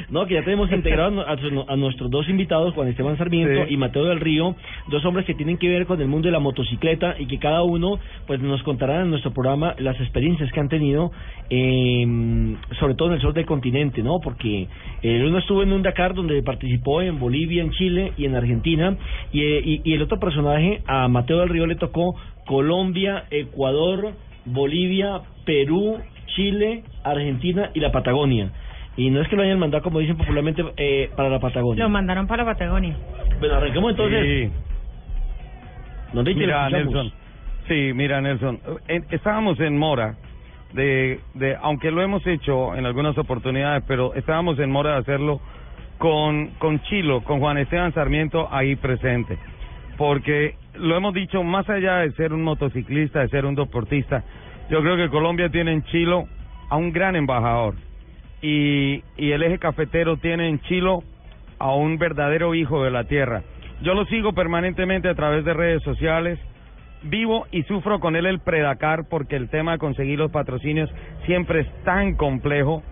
[0.09, 1.35] No, que ya tenemos integrado a,
[1.67, 3.75] a nuestros dos invitados, Juan Esteban Sarmiento Sí.
[3.75, 4.55] y Mateo del Río,
[4.87, 7.61] dos hombres que tienen que ver con el mundo de la motocicleta y que cada
[7.61, 11.11] uno pues nos contará en nuestro programa las experiencias que han tenido,
[11.51, 14.19] eh, sobre todo en el sur del continente, ¿no?
[14.23, 14.67] Porque
[15.03, 18.97] el uno estuvo en un Dakar donde participó en Bolivia, en Chile y en Argentina,
[19.31, 22.15] y, eh, y, y el otro personaje, a Mateo del Río, le tocó
[22.47, 24.13] Colombia, Ecuador,
[24.51, 25.99] Bolivia, Perú,
[26.35, 28.51] Chile, Argentina y la Patagonia.
[28.97, 31.83] Y no es que lo hayan mandado, como dicen popularmente, eh, para la Patagonia.
[31.83, 32.95] Lo mandaron para Patagonia.
[33.39, 34.51] Bueno, arranquemos entonces.
[36.13, 36.69] Don Richie, Mira.
[36.69, 37.11] Nelson.
[37.67, 38.59] Sí, mira, Nelson.
[38.87, 40.15] En- estábamos en Mora,
[40.73, 45.39] de, de, aunque lo hemos hecho en algunas oportunidades, pero estábamos en Mora de hacerlo
[45.99, 49.37] con, con Chilo, con Juan Esteban Sarmiento ahí presente.
[49.97, 54.23] Porque lo hemos dicho, más allá de ser un motociclista, de ser un deportista,
[54.69, 56.25] yo creo que Colombia tiene en Chilo
[56.69, 57.75] a un gran embajador.
[58.41, 61.03] Y, y el eje cafetero tiene en Chilo
[61.57, 63.43] a un verdadero hijo de la tierra.
[63.81, 66.39] Yo lo sigo permanentemente a través de redes sociales.
[67.01, 70.89] Vivo y sufro con él el Predacar porque el tema de conseguir los patrocinios
[71.25, 72.83] siempre es tan complejo.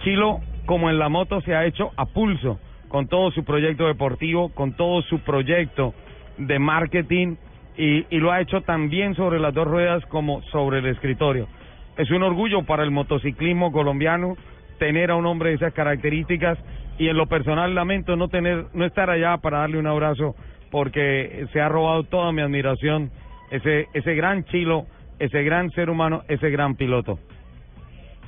[0.00, 4.50] Chilo, como en la moto, se ha hecho a pulso con todo su proyecto deportivo,
[4.50, 5.94] con todo su proyecto
[6.38, 7.36] de marketing
[7.76, 11.48] y, y lo ha hecho también sobre las dos ruedas como sobre el escritorio.
[11.96, 14.36] Es un orgullo para el motociclismo colombiano
[14.78, 16.58] tener a un hombre de esas características
[16.98, 20.34] y en lo personal lamento no tener no estar allá para darle un abrazo
[20.70, 23.10] porque se ha robado toda mi admiración
[23.50, 24.86] ese ese gran chilo,
[25.18, 27.18] ese gran ser humano, ese gran piloto.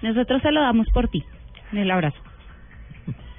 [0.02, 1.24] Nosotros se lo damos por ti.
[1.72, 2.18] El abrazo.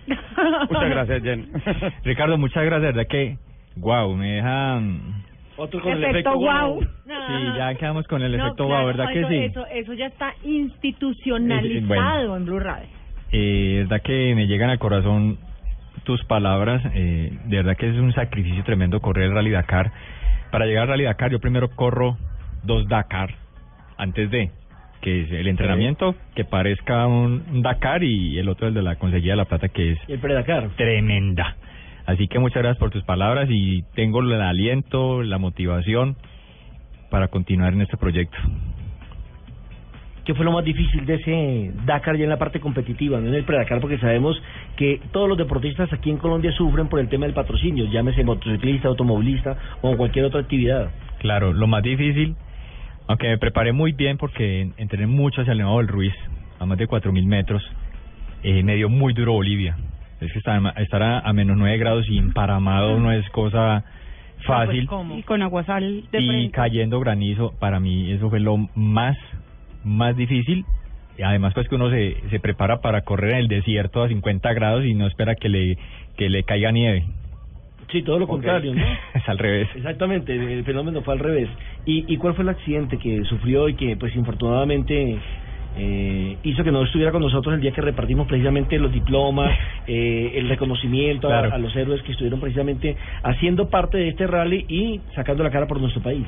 [0.08, 1.50] Muchas gracias, Jen.
[2.04, 3.38] Ricardo, muchas gracias, verdad que,
[3.80, 5.24] wow, me dejan...
[5.60, 6.80] Otro con el Efecto guau.
[6.82, 9.36] Sí, ya quedamos con el No, efecto claro, wow, ¿verdad que eso, sí?
[9.38, 12.36] Eso, eso ya está institucionalizado Es- bueno.
[12.38, 12.88] en Blue Radio.
[13.32, 15.38] Eh, verdad que me llegan al corazón
[16.04, 16.82] tus palabras.
[16.94, 19.92] Eh, de verdad que es un sacrificio tremendo correr el Rally Dakar.
[20.52, 22.18] Para llegar al Rally Dakar, yo primero corro
[22.64, 23.34] dos Dakar
[23.98, 24.52] antes de
[25.02, 28.96] que es el entrenamiento que parezca un un Dakar y el otro el de la
[28.96, 30.70] conseguida de la plata que es el Predakar.
[30.78, 31.56] tremenda.
[32.08, 36.16] Así que muchas gracias por tus palabras y tengo el aliento, la motivación
[37.12, 38.38] para continuar en este proyecto.
[40.24, 43.34] ¿Qué fue lo más difícil de ese Dakar ya en la parte competitiva, no en
[43.34, 43.82] el Predakar?
[43.82, 44.42] Porque sabemos
[44.78, 48.88] que todos los deportistas aquí en Colombia sufren por el tema del patrocinio, llámese motociclista,
[48.88, 50.90] automovilista o cualquier otra actividad.
[51.20, 52.36] Claro, lo más difícil,
[53.08, 56.14] aunque me preparé muy bien porque entrené mucho hacia el Nevado del Ruiz,
[56.60, 57.64] a más de 4.000 metros,
[58.44, 59.78] eh, me dio muy duro Bolivia.
[60.22, 63.84] Es que estar, estar a, a menos 9 grados y emparamado no es cosa
[64.46, 64.88] fácil.
[65.16, 66.52] Y con aguasal de y frente.
[66.52, 69.18] cayendo granizo, para mí eso fue lo más,
[69.84, 70.66] más difícil.
[71.18, 74.54] Y además pues que uno se, se prepara para correr en el desierto a 50
[74.54, 75.78] grados y no espera que le,
[76.16, 77.06] que le caiga nieve.
[77.92, 78.84] Sí, todo lo contrario, ¿no?
[79.14, 79.70] es al revés.
[79.76, 81.50] Exactamente, el fenómeno fue al revés.
[81.86, 85.18] ¿Y, ¿Y cuál fue el accidente que sufrió y que, pues, infortunadamente
[85.78, 89.56] eh, hizo que no estuviera con nosotros el día que repartimos precisamente los diplomas,
[89.88, 95.02] eh, el reconocimiento a- los héroes que estuvieron precisamente haciendo parte de este rally y
[95.16, 96.26] sacando la cara por nuestro país?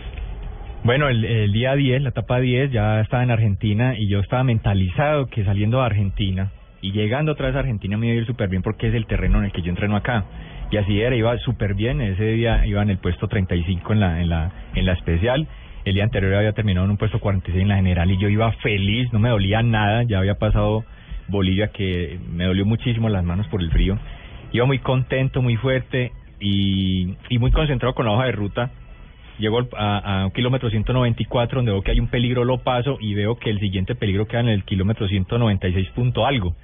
[0.84, 4.44] Bueno, el, el día 10, la etapa 10, ya estaba en Argentina y yo estaba
[4.44, 8.26] mentalizado que saliendo de Argentina y llegando otra vez a Argentina me iba a ir
[8.26, 10.24] súper bien porque es el terreno en el que yo entreno acá.
[10.72, 12.00] Y así era, iba súper bien.
[12.00, 15.48] Ese día iba en el puesto 35 en la, en la, en la especial.
[15.86, 18.52] El día anterior había terminado en un puesto 46 en la general y yo iba
[18.54, 20.04] feliz, no me dolía nada.
[20.04, 20.84] Ya había pasado
[21.28, 23.98] Bolivia que me dolió muchísimo las manos por el frío.
[24.52, 28.72] Iba muy contento, muy fuerte y, muy concentrado con la hoja de ruta.
[29.38, 33.38] Llego a, a kilómetro 194 donde veo que hay un peligro, lo paso y veo
[33.38, 36.56] que el siguiente peligro queda en el kilómetro 196 punto algo.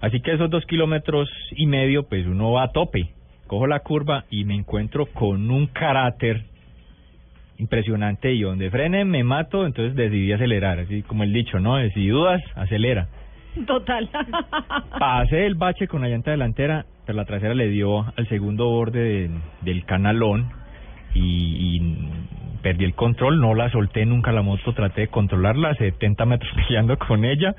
[0.00, 3.08] Así que esos dos kilómetros y medio, pues uno va a tope.
[3.48, 6.44] Cojo la curva y me encuentro con un carácter
[7.58, 11.76] impresionante y donde frene me mato, entonces decidí acelerar, así como el dicho, ¿no?
[11.90, 13.08] Si dudas, acelera.
[13.66, 14.08] Total.
[14.98, 19.00] Pasé el bache con la llanta delantera, pero la trasera le dio al segundo borde
[19.00, 19.30] de-
[19.62, 20.48] del canalón
[21.14, 21.20] y,
[21.76, 21.98] y
[22.62, 26.98] perdí el control, no la solté nunca la moto, traté de controlarla, 70 metros peleando
[26.98, 27.54] con ella.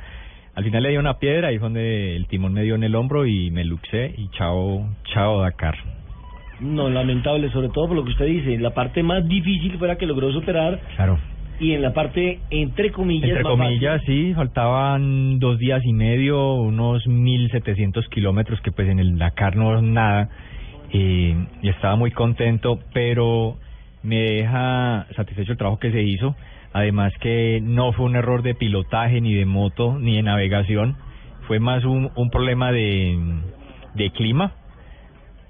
[0.54, 2.96] Al final le di una piedra, ahí fue donde el timón me dio en el
[2.96, 5.76] hombro y me luxé y chao, chao Dakar.
[6.60, 8.58] No, lamentable, sobre todo por lo que usted dice.
[8.58, 11.20] La parte más difícil fue la que logró superar Claro.
[11.60, 17.06] y en la parte, entre comillas, Entre comillas, sí, faltaban dos días y medio, unos
[17.08, 20.30] 1.700 kilómetros, que pues en el Dakar no es nada,
[20.94, 23.58] eh, y estaba muy contento, pero
[24.04, 26.36] me deja satisfecho el trabajo que se hizo,
[26.74, 30.96] Además que no fue un error de pilotaje, ni de moto, ni de navegación.
[31.48, 33.18] Fue más un, un problema de,
[33.96, 34.52] de clima,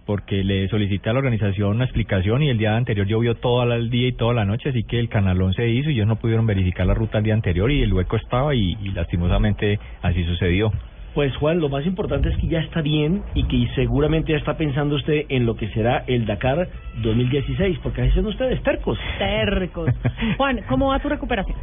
[0.08, 3.92] porque le solicité a la organización una explicación y el día anterior llovió todo el
[3.92, 6.48] día y toda la noche, así que el canalón se hizo y ellos no pudieron
[6.48, 10.72] verificar la ruta el día anterior y el hueco estaba y, y lastimosamente así sucedió.
[11.14, 14.56] Pues Juan, lo más importante es que ya está bien y que seguramente ya está
[14.56, 16.70] pensando usted en lo que será el Dakar
[17.02, 18.98] 2016, porque ahí son ustedes tercos.
[19.18, 19.90] Tercos.
[20.38, 21.58] Juan, ¿cómo va tu recuperación?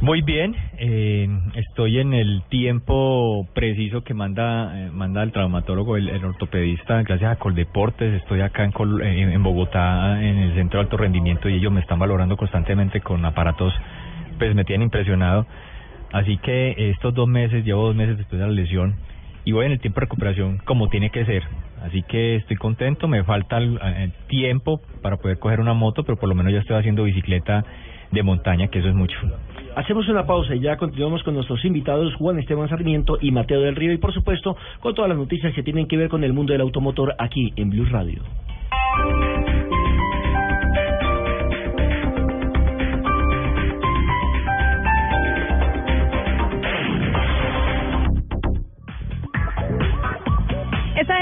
[0.00, 6.24] Muy bien, eh, estoy en el tiempo preciso que manda eh, manda el traumatólogo, el,
[6.24, 8.14] ortopedista, gracias a Coldeportes.
[8.14, 11.70] Estoy acá en, Col- en, en Bogotá, en el centro de alto rendimiento, y ellos
[11.70, 13.74] me están valorando constantemente con aparatos,
[14.38, 15.46] pues me tienen impresionado.
[16.12, 18.94] Así que estos dos meses, llevo dos meses después de la lesión,
[19.44, 21.42] y voy en el tiempo de recuperación como tiene que ser.
[21.82, 26.18] Así que estoy contento, me falta el, el tiempo para poder coger una moto, pero
[26.18, 27.66] por lo menos ya estoy haciendo bicicleta
[28.10, 29.16] de montaña, que eso es mucho.
[29.76, 33.76] Hacemos una pausa y ya continuamos con nuestros invitados Juan Esteban Sarmiento y Mateo del
[33.76, 36.52] Río y por supuesto con todas las noticias que tienen que ver con el mundo
[36.52, 38.22] del automotor aquí en Blue Radio.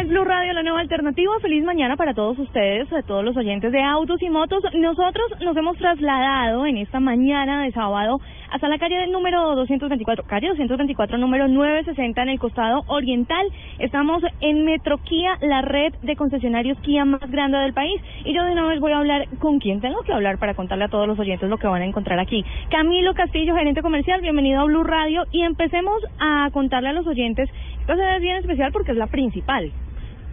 [0.09, 1.38] Blue Radio, la nueva alternativa.
[1.42, 4.64] Feliz mañana para todos ustedes, a todos los oyentes de autos y motos.
[4.73, 8.18] Nosotros nos hemos trasladado en esta mañana de sábado
[8.51, 13.47] hasta la calle número 224, calle 224, número 960 en el costado oriental.
[13.79, 18.01] Estamos en Metro Kia, la red de concesionarios Kia más grande del país.
[18.25, 20.85] Y yo de una vez voy a hablar con quien tengo que hablar para contarle
[20.85, 22.42] a todos los oyentes lo que van a encontrar aquí.
[22.71, 25.25] Camilo Castillo, gerente comercial, bienvenido a Blue Radio.
[25.33, 27.51] Y empecemos a contarle a los oyentes,
[27.87, 29.71] sede es bien especial porque es la principal.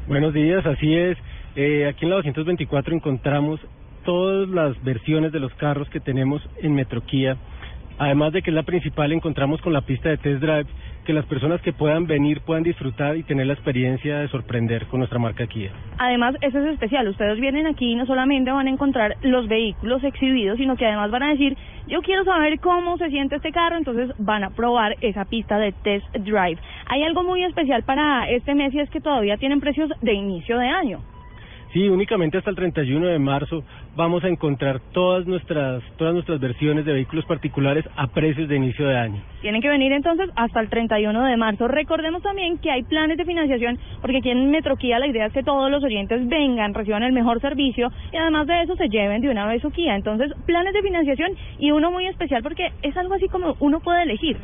[0.08, 1.18] Buenos días, así es.
[1.56, 3.60] Eh, aquí en la 224 encontramos
[4.04, 7.36] todas las versiones de los carros que tenemos en Metro Kia.
[7.97, 10.67] Además de que es la principal, encontramos con la pista de test drive
[11.05, 14.99] que las personas que puedan venir puedan disfrutar y tener la experiencia de sorprender con
[14.99, 15.71] nuestra marca Kia.
[15.97, 17.08] Además, eso es especial.
[17.08, 21.12] Ustedes vienen aquí y no solamente van a encontrar los vehículos exhibidos, sino que además
[21.12, 21.55] van a decir,
[21.88, 25.71] yo quiero saber cómo se siente este carro, entonces van a probar esa pista de
[25.71, 26.58] test drive.
[26.88, 30.58] Hay algo muy especial para este mes y es que todavía tienen precios de inicio
[30.58, 30.99] de año.
[31.76, 33.66] Sí, únicamente hasta el 31 de marzo
[33.98, 38.88] vamos a encontrar todas nuestras todas nuestras versiones de vehículos particulares a precios de inicio
[38.88, 39.22] de año.
[39.42, 41.68] Tienen que venir entonces hasta el 31 de marzo.
[41.68, 45.44] Recordemos también que hay planes de financiación, porque aquí en Metroquía la idea es que
[45.44, 49.28] todos los oyentes vengan, reciban el mejor servicio y además de eso se lleven de
[49.28, 49.98] una vez su Kia.
[49.98, 54.04] Entonces, planes de financiación y uno muy especial porque es algo así como uno puede
[54.04, 54.38] elegir.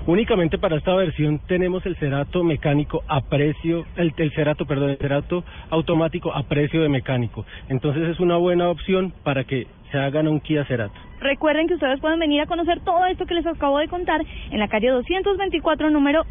[0.06, 4.98] Únicamente para esta versión tenemos el Cerato mecánico a precio, el, el Cerato, perdón, el
[4.98, 7.44] Cerato automático a precio de mecánico.
[7.68, 10.94] Entonces es una buena opción para que se hagan un Kia Cerato.
[11.20, 14.20] Recuerden que ustedes pueden venir a conocer todo esto que les acabo de contar
[14.51, 16.25] en la calle 224, número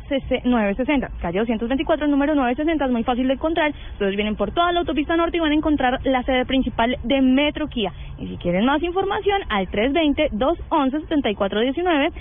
[0.44, 1.10] 960.
[1.22, 3.74] Calle 224, número 960, es muy fácil de encontrar.
[3.94, 7.22] Ustedes vienen por toda la autopista norte y van a encontrar la sede principal de
[7.22, 7.92] Metro Kia.
[8.20, 12.12] Y si quieren más información, al 320-211-7419,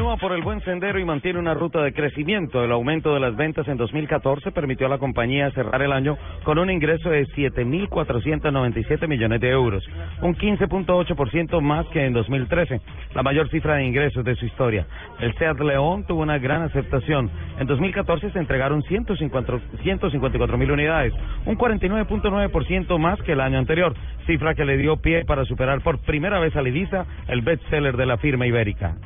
[0.06, 2.64] Continúa por el buen sendero y mantiene una ruta de crecimiento.
[2.64, 6.60] El aumento de las ventas en 2014 permitió a la compañía cerrar el año con
[6.60, 9.84] un ingreso de 7.497 millones de euros,
[10.22, 12.82] un 15.8% más que en 2013,
[13.16, 14.86] la mayor cifra de ingresos de su historia.
[15.20, 17.32] El SEAT León tuvo una gran aceptación.
[17.58, 21.14] En 2014 se entregaron 154 mil unidades,
[21.48, 23.96] un 49.9% más que el año anterior,
[24.28, 28.06] cifra que le dio pie para superar por primera vez a Livisa, el bestseller de
[28.06, 28.98] la firma ibérica.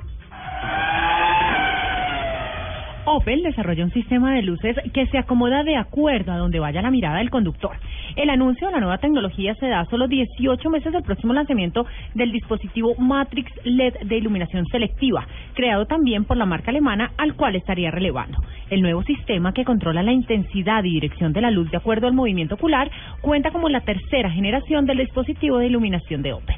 [3.12, 6.92] Opel desarrolla un sistema de luces que se acomoda de acuerdo a donde vaya la
[6.92, 7.76] mirada del conductor.
[8.16, 11.88] El anuncio de la nueva tecnología se da a solo 18 meses del próximo lanzamiento
[12.14, 17.56] del dispositivo Matrix LED de iluminación selectiva, creado también por la marca alemana, al cual
[17.56, 18.38] estaría relevando.
[18.70, 22.14] El nuevo sistema que controla la intensidad y dirección de la luz de acuerdo al
[22.14, 22.92] movimiento ocular
[23.22, 26.58] cuenta como la tercera generación del dispositivo de iluminación de Opel.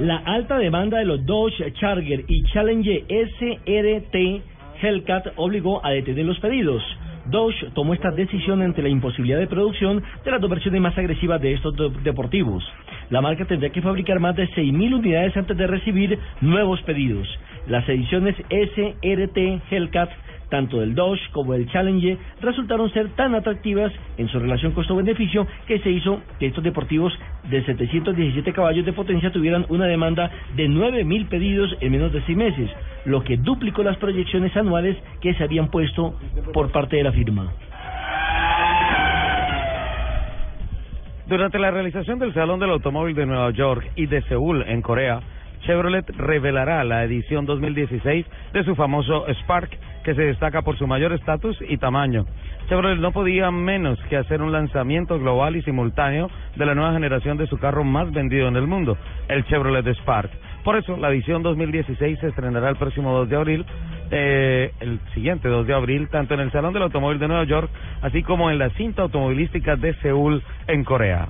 [0.00, 4.16] La alta demanda de los Dodge Charger y Challenger SRT
[4.80, 6.82] Hellcat obligó a detener los pedidos.
[7.26, 11.42] Dodge tomó esta decisión ante la imposibilidad de producción de las dos versiones más agresivas
[11.42, 12.64] de estos deportivos.
[13.10, 17.28] La marca tendría que fabricar más de 6.000 unidades antes de recibir nuevos pedidos.
[17.66, 20.08] Las ediciones SRT Hellcat
[20.50, 25.78] tanto del Dodge como del Challenger resultaron ser tan atractivas en su relación costo-beneficio que
[25.78, 27.12] se hizo que estos deportivos
[27.48, 32.36] de 717 caballos de potencia tuvieran una demanda de 9.000 pedidos en menos de seis
[32.36, 32.70] meses,
[33.04, 36.14] lo que duplicó las proyecciones anuales que se habían puesto
[36.52, 37.52] por parte de la firma.
[41.26, 45.20] Durante la realización del Salón del Automóvil de Nueva York y de Seúl, en Corea,
[45.60, 49.70] Chevrolet revelará la edición 2016 de su famoso Spark,
[50.04, 52.26] que se destaca por su mayor estatus y tamaño.
[52.68, 57.36] Chevrolet no podía menos que hacer un lanzamiento global y simultáneo de la nueva generación
[57.36, 58.96] de su carro más vendido en el mundo,
[59.28, 60.30] el Chevrolet Spark.
[60.64, 63.66] Por eso, la edición 2016 se estrenará el próximo 2 de abril,
[64.10, 67.70] eh, el siguiente 2 de abril, tanto en el Salón del Automóvil de Nueva York,
[68.02, 71.28] así como en la cinta automovilística de Seúl, en Corea.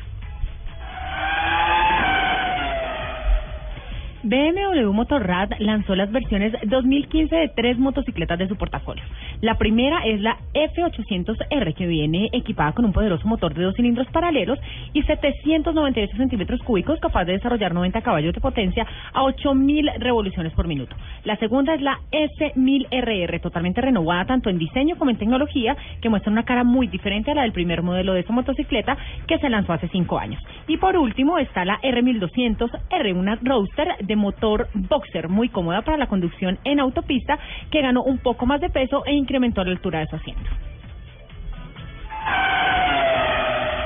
[4.23, 9.03] BMW Motorrad lanzó las versiones 2015 de tres motocicletas de su portafolio.
[9.41, 14.07] La primera es la F800R, que viene equipada con un poderoso motor de dos cilindros
[14.09, 14.59] paralelos
[14.93, 20.67] y 798 centímetros cúbicos, capaz de desarrollar 90 caballos de potencia a 8.000 revoluciones por
[20.67, 20.95] minuto.
[21.25, 26.31] La segunda es la S1000RR, totalmente renovada tanto en diseño como en tecnología, que muestra
[26.31, 29.73] una cara muy diferente a la del primer modelo de esa motocicleta que se lanzó
[29.73, 30.43] hace cinco años.
[30.69, 36.09] Y por último está la R1200R, una roadster de motor boxer muy cómoda para la
[36.09, 37.39] conducción en autopista
[37.71, 40.51] que ganó un poco más de peso e incrementó la altura de su asiento.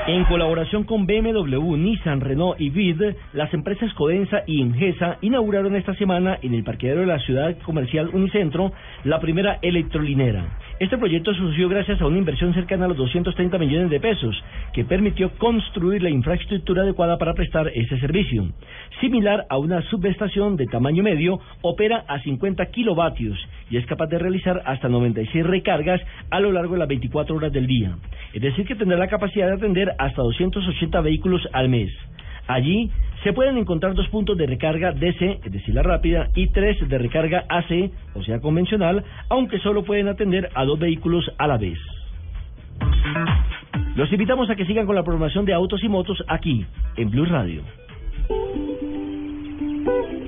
[0.07, 5.95] En colaboración con BMW, Nissan, Renault y BID, las empresas Codensa y Ingesa inauguraron esta
[5.95, 8.71] semana en el parqueadero de la ciudad comercial Unicentro
[9.03, 10.45] la primera electrolinera.
[10.77, 14.35] Este proyecto surgió gracias a una inversión cercana a los 230 millones de pesos,
[14.73, 18.49] que permitió construir la infraestructura adecuada para prestar ese servicio.
[18.99, 23.37] Similar a una subestación de tamaño medio, opera a 50 kilovatios
[23.69, 27.53] y es capaz de realizar hasta 96 recargas a lo largo de las 24 horas
[27.53, 27.95] del día.
[28.33, 31.89] Es decir, que tendrá la capacidad de atender hasta 280 vehículos al mes.
[32.47, 32.91] Allí
[33.23, 36.97] se pueden encontrar dos puntos de recarga DC, es decir, la rápida, y tres de
[36.97, 41.79] recarga AC, o sea, convencional, aunque solo pueden atender a dos vehículos a la vez.
[43.95, 46.65] Los invitamos a que sigan con la programación de autos y motos aquí,
[46.97, 47.63] en Blue Radio.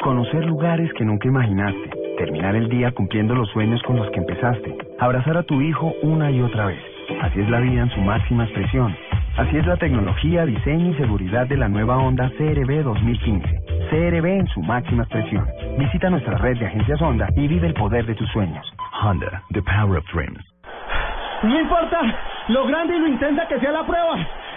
[0.00, 1.90] Conocer lugares que nunca imaginaste.
[2.18, 4.76] Terminar el día cumpliendo los sueños con los que empezaste.
[4.98, 6.80] Abrazar a tu hijo una y otra vez.
[7.22, 8.94] Así es la vida en su máxima expresión.
[9.38, 13.48] Así es la tecnología, diseño y seguridad de la nueva Honda CRB 2015.
[13.90, 15.46] CRB en su máxima expresión.
[15.78, 18.66] Visita nuestra red de agencias Honda y vive el poder de tus sueños.
[19.02, 20.44] Honda, the power of dreams.
[21.42, 22.00] No importa
[22.48, 24.26] lo grande y lo intensa que sea la prueba.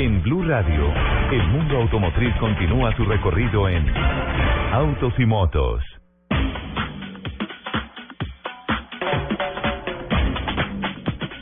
[0.00, 0.94] En Blue Radio,
[1.32, 3.84] el mundo automotriz continúa su recorrido en
[4.72, 5.82] Autos y Motos.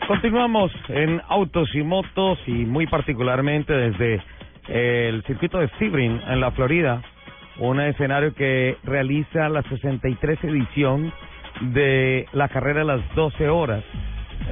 [0.06, 4.22] Continuamos en Autos y Motos y muy particularmente desde
[4.68, 7.02] el circuito de Sebring en la Florida,
[7.58, 11.12] un escenario que realiza la 63 edición
[11.60, 13.84] de la carrera de las 12 horas.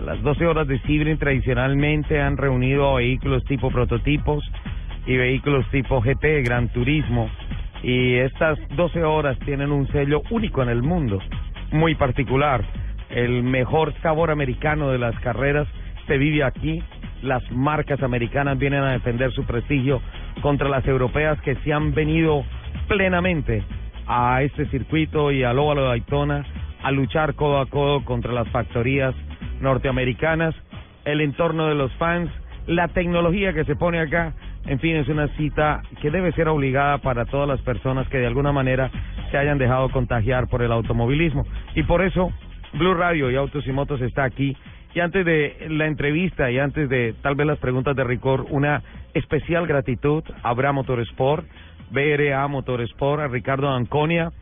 [0.05, 4.45] Las 12 horas de Sebring tradicionalmente han reunido vehículos tipo prototipos
[5.07, 7.31] y vehículos tipo GT, Gran Turismo,
[7.83, 11.21] y estas 12 horas tienen un sello único en el mundo,
[11.71, 12.65] muy particular.
[13.11, 15.69] El mejor sabor americano de las carreras
[16.07, 16.83] se vive aquí.
[17.23, 20.01] Las marcas americanas vienen a defender su prestigio
[20.41, 22.45] contra las europeas que se han venido
[22.89, 23.63] plenamente
[24.07, 26.45] a este circuito y al óvalo de Daytona
[26.83, 29.15] a luchar codo a codo contra las factorías
[29.61, 30.55] norteamericanas,
[31.05, 32.31] el entorno de los fans,
[32.67, 34.33] la tecnología que se pone acá,
[34.67, 38.27] en fin, es una cita que debe ser obligada para todas las personas que de
[38.27, 38.91] alguna manera
[39.31, 41.45] se hayan dejado contagiar por el automovilismo.
[41.75, 42.33] Y por eso
[42.73, 44.57] Blue Radio y Autos y Motos está aquí.
[44.95, 48.83] Y antes de la entrevista y antes de tal vez las preguntas de Ricor, una
[49.13, 51.45] especial gratitud a Abra Motorsport,
[51.91, 54.33] BRA Motorsport, a Ricardo Anconia,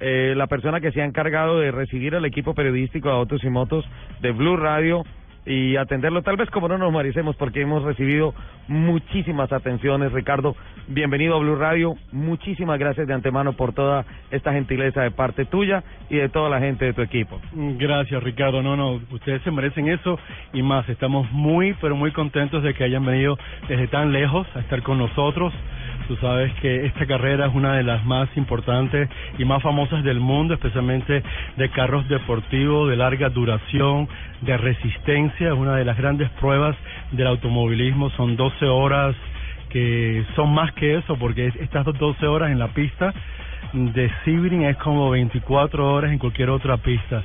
[0.00, 3.50] eh, la persona que se ha encargado de recibir al equipo periodístico de Autos y
[3.50, 3.84] Motos
[4.20, 5.04] de Blue Radio
[5.46, 8.34] y atenderlo, tal vez como no nos maricemos porque hemos recibido
[8.68, 10.12] muchísimas atenciones.
[10.12, 10.54] Ricardo,
[10.86, 11.94] bienvenido a Blue Radio.
[12.12, 16.60] Muchísimas gracias de antemano por toda esta gentileza de parte tuya y de toda la
[16.60, 17.40] gente de tu equipo.
[17.52, 18.62] Gracias, Ricardo.
[18.62, 20.18] No, no, ustedes se merecen eso
[20.52, 20.88] y más.
[20.88, 23.38] Estamos muy, pero muy contentos de que hayan venido
[23.68, 25.54] desde tan lejos a estar con nosotros.
[26.10, 29.08] Tú sabes que esta carrera es una de las más importantes
[29.38, 31.22] y más famosas del mundo, especialmente
[31.56, 34.08] de carros deportivos de larga duración,
[34.40, 35.46] de resistencia.
[35.46, 36.74] Es una de las grandes pruebas
[37.12, 38.10] del automovilismo.
[38.16, 39.14] Son 12 horas
[39.68, 43.14] que son más que eso, porque estas 12 horas en la pista
[43.72, 47.22] de Sebring es como 24 horas en cualquier otra pista.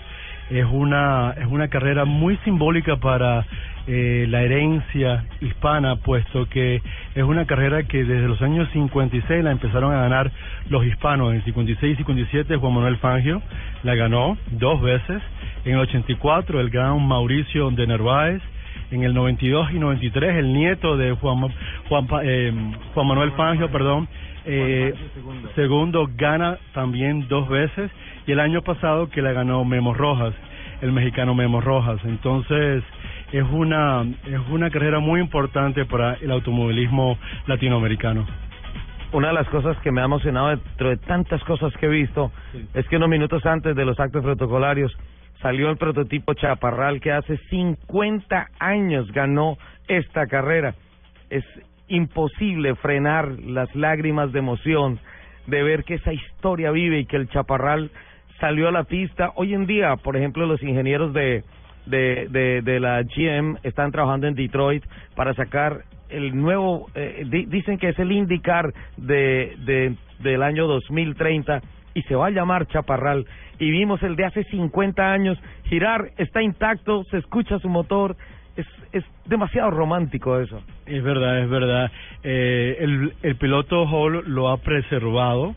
[0.51, 3.47] Es una, es una carrera muy simbólica para
[3.87, 6.81] eh, la herencia hispana, puesto que
[7.13, 10.31] es una carrera que desde los años 56 la empezaron a ganar
[10.69, 11.33] los hispanos.
[11.33, 13.41] En 56 y 57 Juan Manuel Fangio
[13.83, 15.21] la ganó dos veces.
[15.65, 18.41] En el 84 el gran Mauricio de Nerváez.
[18.91, 21.47] En el 92 y 93 el nieto de Juan,
[21.89, 22.53] Juan, eh,
[22.93, 24.07] Juan Manuel Fangio, perdón,
[24.45, 24.93] eh,
[25.55, 27.89] segundo gana también dos veces
[28.27, 30.33] y el año pasado que la ganó Memo Rojas,
[30.81, 31.99] el mexicano Memo Rojas.
[32.03, 32.83] Entonces
[33.31, 37.17] es una es una carrera muy importante para el automovilismo
[37.47, 38.25] latinoamericano.
[39.11, 42.31] Una de las cosas que me ha emocionado dentro de tantas cosas que he visto
[42.73, 44.95] es que unos minutos antes de los actos protocolarios
[45.41, 49.57] salió el prototipo Chaparral que hace 50 años ganó
[49.87, 50.75] esta carrera.
[51.29, 51.43] Es
[51.87, 54.99] imposible frenar las lágrimas de emoción
[55.47, 57.91] de ver que esa historia vive y que el Chaparral
[58.39, 59.31] salió a la pista.
[59.35, 61.43] Hoy en día, por ejemplo, los ingenieros de,
[61.85, 64.83] de, de, de la GM están trabajando en Detroit
[65.15, 70.67] para sacar el nuevo, eh, di- dicen que es el IndyCar de, de, del año
[70.67, 71.61] 2030
[71.93, 73.25] y se va a llamar Chaparral.
[73.59, 78.15] Y vimos el de hace 50 años girar, está intacto, se escucha su motor,
[78.57, 80.61] es, es demasiado romántico eso.
[80.85, 81.91] Es verdad, es verdad.
[82.23, 85.55] Eh, el, el piloto Hall lo ha preservado.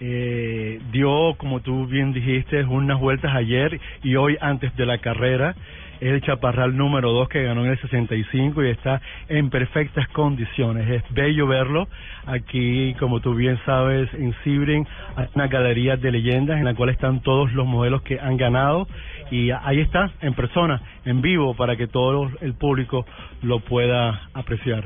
[0.00, 5.54] Eh, dio, como tú bien dijiste, unas vueltas ayer y hoy antes de la carrera.
[6.00, 10.88] Es el chaparral número 2 que ganó en el 65 y está en perfectas condiciones.
[10.88, 11.88] Es bello verlo.
[12.24, 14.86] Aquí, como tú bien sabes, en Sebring
[15.16, 18.86] hay una galería de leyendas en la cual están todos los modelos que han ganado
[19.32, 23.04] y ahí está, en persona, en vivo, para que todo el público
[23.42, 24.84] lo pueda apreciar.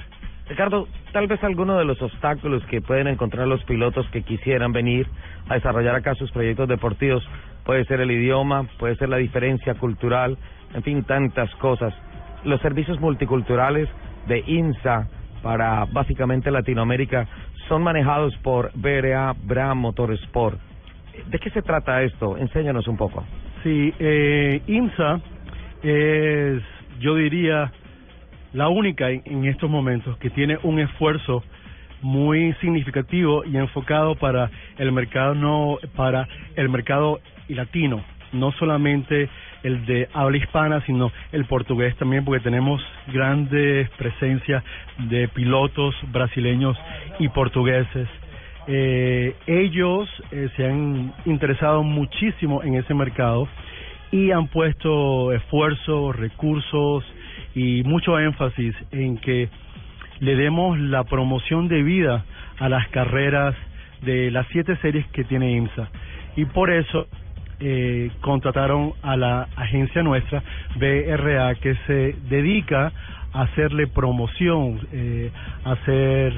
[0.48, 5.06] Ricardo, tal vez alguno de los obstáculos que pueden encontrar los pilotos que quisieran venir
[5.48, 7.26] a desarrollar acá sus proyectos deportivos
[7.64, 10.36] puede ser el idioma, puede ser la diferencia cultural,
[10.74, 11.94] en fin, tantas cosas.
[12.44, 13.88] Los servicios multiculturales
[14.26, 15.08] de INSA
[15.42, 17.28] para básicamente Latinoamérica
[17.68, 20.58] son manejados por BRA Bra Motorsport.
[21.28, 22.36] ¿De qué se trata esto?
[22.36, 23.24] Enséñanos un poco.
[23.62, 25.20] Sí, eh, IMSA
[25.82, 26.62] es,
[26.98, 27.70] yo diría,
[28.52, 31.42] la única en, estos momentos que tiene un esfuerzo
[32.02, 39.28] muy significativo y enfocado para el mercado no para el mercado latino, no solamente
[39.62, 42.82] el de habla hispana, sino el portugués también, porque tenemos
[43.12, 44.64] grandes presencias
[44.98, 46.76] de pilotos brasileños
[47.20, 48.08] y portugueses.
[48.66, 53.48] Eh, ellos eh, se han interesado muchísimo en ese mercado
[54.10, 57.04] y han puesto esfuerzos, recursos
[57.54, 59.48] y mucho énfasis en que
[60.20, 62.24] le demos la promoción de vida
[62.58, 63.54] a las carreras
[64.02, 65.88] de las siete series que tiene IMSA.
[66.36, 67.06] Y por eso
[67.60, 70.42] eh, contrataron a la agencia nuestra,
[70.76, 72.92] BRA, que se dedica
[73.32, 75.30] a hacerle promoción, eh,
[75.64, 76.34] a hacer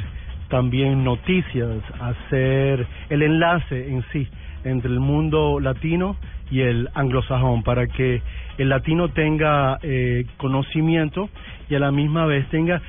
[0.48, 4.28] también noticias, a hacer el enlace en sí
[4.64, 6.16] entre el mundo latino
[6.50, 8.22] y el anglosajón para que
[8.58, 11.28] el latino tenga eh, conocimiento
[11.68, 12.80] y a la misma vez tenga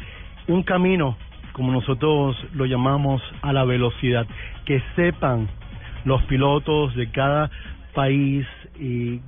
[0.47, 1.17] un camino,
[1.53, 4.27] como nosotros lo llamamos, a la velocidad,
[4.65, 5.47] que sepan
[6.03, 7.49] los pilotos de cada
[7.93, 8.45] país
[8.79, 9.21] y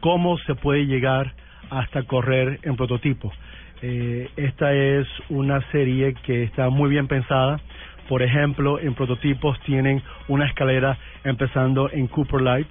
[0.00, 1.32] cómo se puede llegar
[1.70, 3.32] hasta correr en prototipo.
[3.80, 7.60] Eh, esta es una serie que está muy bien pensada.
[8.08, 12.70] Por ejemplo, en prototipos tienen una escalera empezando en Cooper Lights,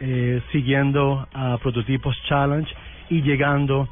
[0.00, 2.72] eh, siguiendo a prototipos Challenge
[3.10, 3.88] y llegando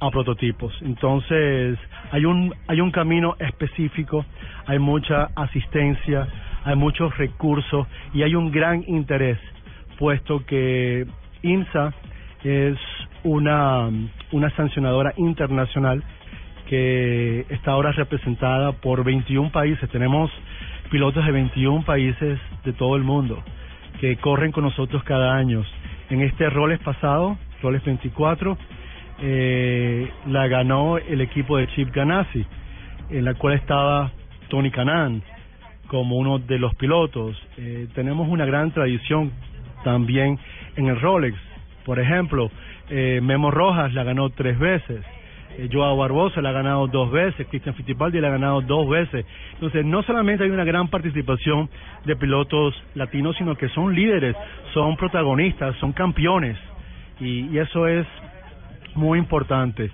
[0.00, 0.74] a prototipos.
[0.82, 1.78] Entonces,
[2.10, 4.24] hay un hay un camino específico,
[4.66, 6.26] hay mucha asistencia,
[6.64, 9.38] hay muchos recursos y hay un gran interés
[9.98, 11.06] puesto que
[11.42, 11.94] IMSA
[12.44, 12.76] es
[13.24, 13.88] una,
[14.32, 16.02] una sancionadora internacional
[16.68, 19.88] que está ahora representada por 21 países.
[19.90, 20.30] Tenemos
[20.90, 23.42] pilotos de 21 países de todo el mundo
[24.00, 25.64] que corren con nosotros cada año.
[26.10, 28.56] En este Roles pasado, Roles 24,
[29.20, 32.44] eh, la ganó el equipo de Chip Ganassi,
[33.10, 34.12] en la cual estaba
[34.48, 35.22] Tony Canan
[35.88, 37.36] como uno de los pilotos.
[37.56, 39.32] Eh, tenemos una gran tradición
[39.84, 40.38] también
[40.76, 41.36] en el Rolex.
[41.84, 42.50] Por ejemplo,
[42.90, 45.04] eh, Memo Rojas la ganó tres veces.
[45.58, 49.24] Eh, Joao Barbosa la ha ganado dos veces, Cristian Fittipaldi la ha ganado dos veces.
[49.54, 51.70] Entonces, no solamente hay una gran participación
[52.04, 54.36] de pilotos latinos, sino que son líderes,
[54.74, 56.58] son protagonistas, son campeones.
[57.20, 58.06] Y, eso es
[58.94, 59.90] muy importante,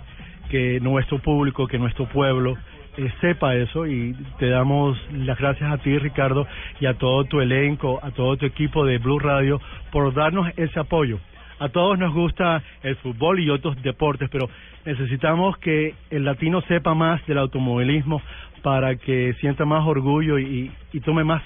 [0.50, 2.56] que nuestro público, que nuestro pueblo
[2.96, 6.46] eh, sepa eso y te damos las gracias a ti Ricardo
[6.80, 9.60] y a todo tu elenco, a todo tu equipo de Blue Radio
[9.92, 11.18] por darnos ese apoyo.
[11.62, 14.48] A todos nos gusta el fútbol y otros deportes, pero
[14.84, 18.20] necesitamos que el latino sepa más del automovilismo
[18.62, 21.40] para que sienta más orgullo y, y tome más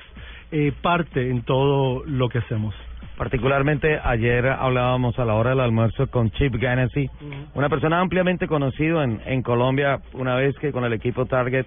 [0.52, 2.74] eh, parte en todo lo que hacemos.
[3.18, 7.10] Particularmente ayer hablábamos a la hora del almuerzo con Chip Ganassi,
[7.52, 11.66] una persona ampliamente conocido en, en Colombia, una vez que con el equipo Target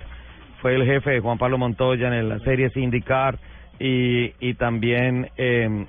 [0.60, 3.38] fue el jefe de Juan Pablo Montoya en la serie Sindicar
[3.80, 5.86] y, y también eh,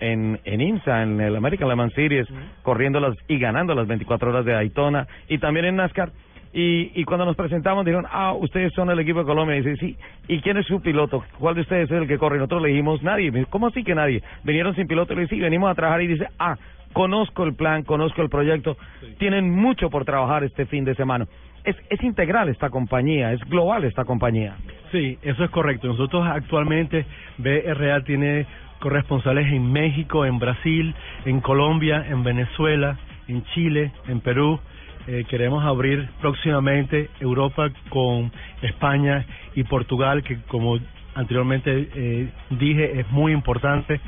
[0.00, 2.26] en, en IMSA, en el American Le Mans Series,
[2.62, 6.10] corriendo las y ganando las 24 horas de Daytona y también en NASCAR.
[6.56, 9.56] Y, y cuando nos presentamos dijeron, ah, ustedes son el equipo de Colombia.
[9.56, 9.96] Y dice, sí,
[10.28, 11.24] ¿y quién es su piloto?
[11.40, 12.36] ¿Cuál de ustedes es el que corre?
[12.36, 13.32] Nosotros le dijimos, nadie.
[13.32, 14.22] Me dice, ¿Cómo así que nadie?
[14.44, 15.12] Vinieron sin piloto.
[15.12, 16.02] Y le dije, sí, venimos a trabajar.
[16.02, 16.56] Y dice, ah,
[16.92, 18.76] conozco el plan, conozco el proyecto.
[19.18, 21.26] Tienen mucho por trabajar este fin de semana.
[21.64, 24.54] Es, es integral esta compañía, es global esta compañía.
[24.92, 25.88] Sí, eso es correcto.
[25.88, 27.04] Nosotros actualmente,
[27.38, 28.46] BRA tiene
[28.80, 30.94] corresponsales en México, en Brasil,
[31.24, 32.98] en Colombia, en Venezuela,
[33.28, 34.60] en Chile, en Perú.
[35.06, 40.78] Eh, queremos abrir próximamente Europa con España y Portugal, que como
[41.14, 44.00] anteriormente eh, dije es muy importante.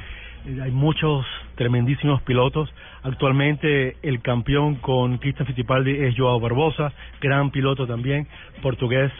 [0.46, 2.72] Eh, hay muchos tremendísimos pilotos.
[3.02, 8.26] Actualmente el campeón con Cristian Fittipaldi es Joao Barbosa, gran piloto también,
[8.62, 9.12] portugués.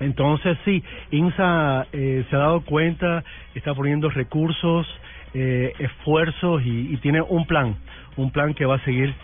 [0.00, 3.22] Entonces sí, INSA eh, se ha dado cuenta,
[3.54, 4.86] está poniendo recursos,
[5.34, 7.76] eh, esfuerzos y, tiene un plan,
[8.16, 9.14] un plan que va a seguir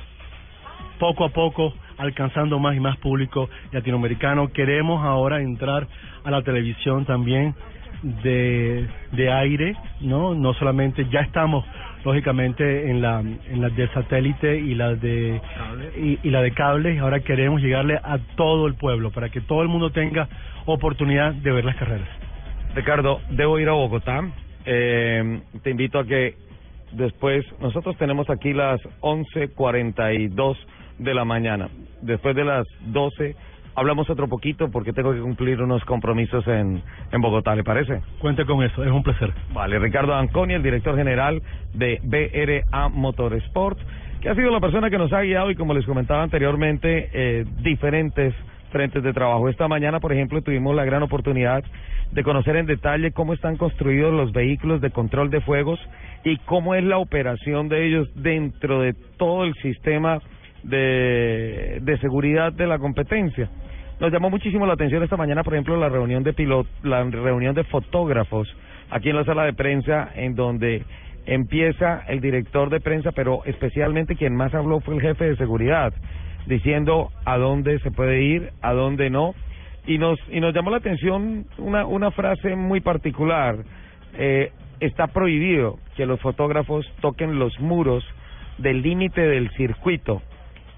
[0.98, 4.52] poco a poco alcanzando más y más público latinoamericano.
[4.52, 5.88] Queremos ahora entrar
[6.24, 7.54] a la televisión también
[8.02, 10.34] de, de aire, ¿no?
[10.34, 11.64] No solamente, ya estamos
[12.07, 15.40] lógicamente en la en las de satélite y las de
[15.98, 19.40] y, y la de cable y ahora queremos llegarle a todo el pueblo para que
[19.40, 20.28] todo el mundo tenga
[20.66, 22.09] oportunidad de ver las carreras.
[22.76, 24.22] Ricardo, debo ir a Bogotá.
[24.64, 26.34] Eh, te invito a que
[26.92, 30.57] después, nosotros tenemos aquí las 11.42
[30.98, 31.68] de la mañana.
[32.02, 33.34] Después de las 12
[33.76, 38.00] hablamos otro poquito porque tengo que cumplir unos compromisos en, en Bogotá, ¿le parece?
[38.18, 39.32] Cuente con eso, es un placer.
[39.52, 41.42] Vale, Ricardo Anconi, el director general
[41.74, 43.78] de BRA Motorsport,
[44.20, 47.44] que ha sido la persona que nos ha guiado y como les comentaba anteriormente, eh,
[47.60, 48.34] diferentes
[48.70, 49.48] frentes de trabajo.
[49.48, 51.62] Esta mañana, por ejemplo, tuvimos la gran oportunidad
[52.12, 55.78] de conocer en detalle cómo están construidos los vehículos de control de fuegos
[56.24, 60.20] y cómo es la operación de ellos dentro de todo el sistema
[60.68, 63.48] de, de seguridad de la competencia.
[63.98, 67.54] Nos llamó muchísimo la atención esta mañana, por ejemplo, la reunión de pilot, la reunión
[67.54, 68.46] de fotógrafos
[68.90, 70.84] aquí en la sala de prensa, en donde
[71.24, 75.92] empieza el director de prensa, pero especialmente quien más habló fue el jefe de seguridad,
[76.46, 79.34] diciendo a dónde se puede ir, a dónde no,
[79.86, 83.56] y nos y nos llamó la atención una una frase muy particular.
[84.18, 84.50] Eh,
[84.80, 88.04] está prohibido que los fotógrafos toquen los muros
[88.58, 90.20] del límite del circuito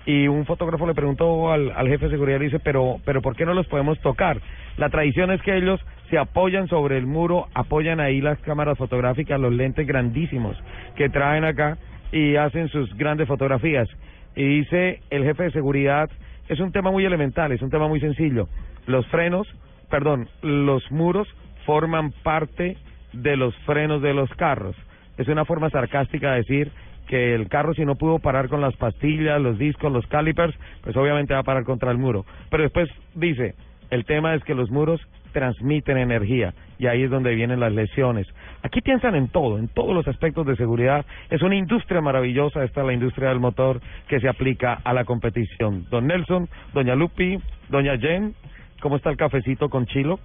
[0.09, 3.45] y un fotógrafo le preguntó al, al jefe de seguridad dice, pero, pero ¿por qué
[3.45, 4.41] no los podemos tocar?
[4.79, 5.79] La tradición es que ellos
[6.09, 10.57] se apoyan sobre el muro, apoyan ahí las cámaras fotográficas, los lentes grandísimos
[10.97, 11.77] que traen acá
[12.11, 13.87] y hacen sus grandes fotografías.
[14.35, 16.09] Y dice el jefe de seguridad,
[16.49, 18.49] es un tema muy elemental, es un tema muy sencillo.
[18.87, 19.47] Los frenos,
[19.91, 21.29] perdón, los muros
[21.67, 22.79] forman parte
[23.13, 24.75] de los frenos de los carros.
[25.19, 26.73] Es una forma sarcástica de decir
[27.09, 30.97] que el carro si no pudo parar con las pastillas, los discos, los calipers, pues
[30.97, 32.25] obviamente va a parar contra el muro.
[32.51, 33.55] Pero después dice,
[33.91, 35.01] el tema es que los muros
[35.33, 38.27] transmiten energía y ahí es donde vienen las lesiones.
[38.63, 41.05] Aquí piensan en todo, en todos los aspectos de seguridad.
[41.31, 45.05] Es una industria maravillosa, esta es la industria del motor que se aplica a la
[45.05, 45.87] competición.
[45.91, 47.39] Don Nelson, doña Lupi,
[47.69, 48.35] doña Jen,
[48.81, 50.19] ¿cómo está el cafecito con chilo?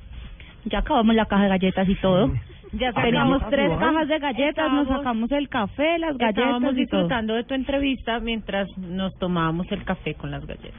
[0.66, 2.32] Ya acabamos la caja de galletas y todo.
[2.74, 6.88] Ya Teníamos sacamos- tres cajas de galletas, nos sacamos el café, las galletas Estábamos y
[6.88, 7.01] todo.
[7.01, 10.74] disfrutando de tu entrevista mientras nos tomábamos el café con las galletas.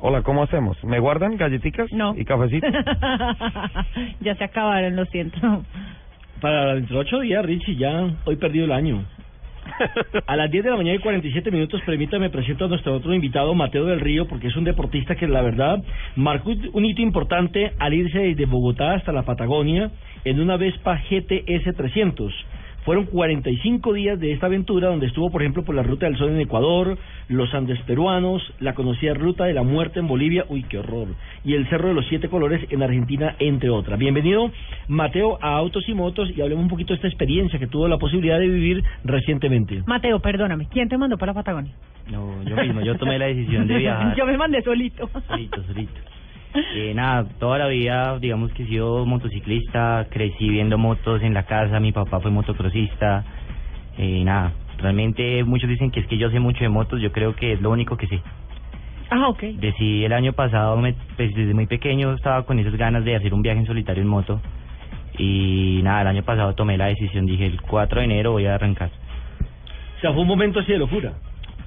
[0.00, 0.82] Hola, ¿cómo hacemos?
[0.82, 2.14] ¿Me guardan galletitas No.
[2.16, 2.66] y cafecito?
[4.20, 5.62] ya se acabaron, lo siento.
[6.40, 9.04] Para dentro de ocho días, Richie, ya hoy perdido el año.
[10.26, 13.54] A las 10 de la mañana y 47 minutos, permítame presento a nuestro otro invitado,
[13.54, 15.82] Mateo del Río, porque es un deportista que la verdad
[16.16, 19.90] marcó un hito importante al irse desde Bogotá hasta la Patagonia
[20.24, 22.32] en una Vespa GTS 300.
[22.84, 26.30] Fueron 45 días de esta aventura donde estuvo, por ejemplo, por la Ruta del Sol
[26.30, 26.96] en Ecuador,
[27.28, 31.08] los Andes peruanos, la conocida Ruta de la Muerte en Bolivia, uy, qué horror,
[31.44, 33.98] y el Cerro de los Siete Colores en Argentina, entre otras.
[33.98, 34.50] Bienvenido,
[34.88, 37.98] Mateo, a Autos y Motos y hablemos un poquito de esta experiencia que tuvo la
[37.98, 39.82] posibilidad de vivir recientemente.
[39.86, 41.72] Mateo, perdóname, ¿quién te mandó para la Patagonia?
[42.10, 44.16] No, yo mismo, yo tomé la decisión de viajar.
[44.16, 45.08] Yo me mandé solito.
[45.28, 46.00] Solito, solito.
[46.54, 51.44] Eh, nada, toda la vida, digamos que he sido motociclista, crecí viendo motos en la
[51.44, 53.24] casa, mi papá fue motocrossista,
[53.96, 57.36] eh, nada, realmente muchos dicen que es que yo sé mucho de motos, yo creo
[57.36, 58.20] que es lo único que sé.
[59.10, 59.42] Ah, ok.
[59.42, 63.32] Decidí el año pasado, me, pues desde muy pequeño estaba con esas ganas de hacer
[63.32, 64.40] un viaje en solitario en moto
[65.18, 68.54] y nada, el año pasado tomé la decisión, dije el 4 de enero voy a
[68.54, 68.90] arrancar.
[69.98, 71.12] O sea, fue un momento así de locura.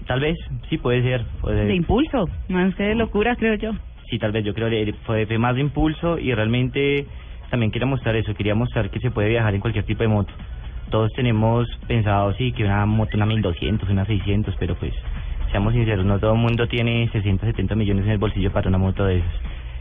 [0.08, 0.36] Tal vez,
[0.70, 1.24] sí puede ser.
[1.40, 3.72] Puede De impulso, más que de locura, creo yo.
[4.14, 7.08] Sí, tal vez yo creo que fue, más de impulso y realmente
[7.50, 10.32] también quería mostrar eso, quería mostrar que se puede viajar en cualquier tipo de moto.
[10.92, 14.94] Todos tenemos pensado, sí, que una moto, una 1200, una 600, pero pues,
[15.50, 18.78] seamos sinceros, no todo el mundo tiene 60, 70 millones en el bolsillo para una
[18.78, 19.34] moto de esas.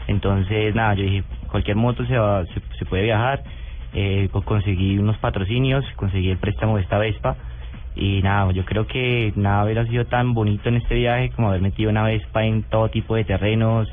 [0.07, 2.43] Entonces, nada, yo dije, cualquier moto se, va,
[2.79, 3.43] se, puede viajar,
[3.93, 7.35] eh, co- conseguí unos patrocinios, conseguí el préstamo de esta Vespa
[7.95, 11.61] y nada, yo creo que nada hubiera sido tan bonito en este viaje como haber
[11.61, 13.87] metido una Vespa en todo tipo de terrenos,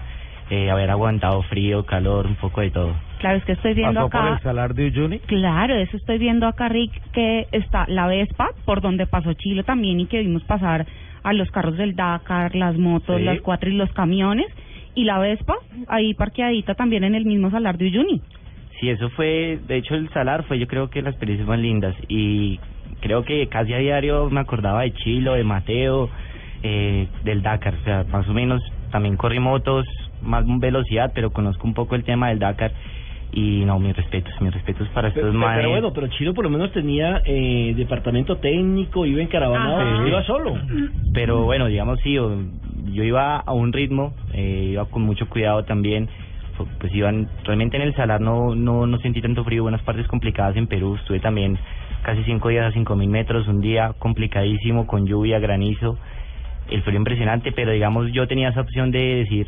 [0.51, 2.95] eh, haber aguantado frío, calor, un poco de todo.
[3.19, 4.33] Claro, es que estoy viendo ¿Pasó por acá.
[4.35, 5.19] el salar de Uyuni?
[5.21, 10.01] Claro, eso estoy viendo acá, Rick, que está la Vespa, por donde pasó Chilo también,
[10.01, 10.87] y que vimos pasar
[11.23, 13.25] a los carros del Dakar, las motos, Sí.
[13.25, 14.47] las cuatro y los camiones,
[14.95, 15.55] y la Vespa
[15.89, 18.21] ahí parqueadita también en el mismo salar de Uyuni.
[18.81, 21.95] Sí, eso fue, de hecho el salar fue yo creo que las experiencias más lindas
[22.09, 22.59] y
[23.03, 26.09] creo que casi a diario me acordaba de Chilo, de Mateo,
[26.63, 29.87] eh, del Dakar, o sea, más o menos también corrí motos,
[30.23, 32.73] más velocidad, pero conozco un poco el tema del Dakar
[33.33, 35.59] y no, mis respetos, mis respetos para estos Pero, manes.
[35.59, 40.23] pero bueno, pero Chilo por lo menos tenía eh, departamento técnico, iba en caravana, iba
[40.25, 40.59] solo.
[41.13, 42.37] Pero bueno, digamos, sí, yo,
[42.93, 46.09] yo iba a un ritmo, eh, iba con mucho cuidado también.
[46.79, 50.57] Pues iban, realmente en el salar no, no, no sentí tanto frío, buenas partes complicadas
[50.57, 50.97] en Perú.
[50.97, 51.57] Estuve también
[52.03, 55.97] casi cinco días a cinco mil metros, un día complicadísimo, con lluvia, granizo,
[56.69, 59.47] el frío impresionante, pero digamos, yo tenía esa opción de decir,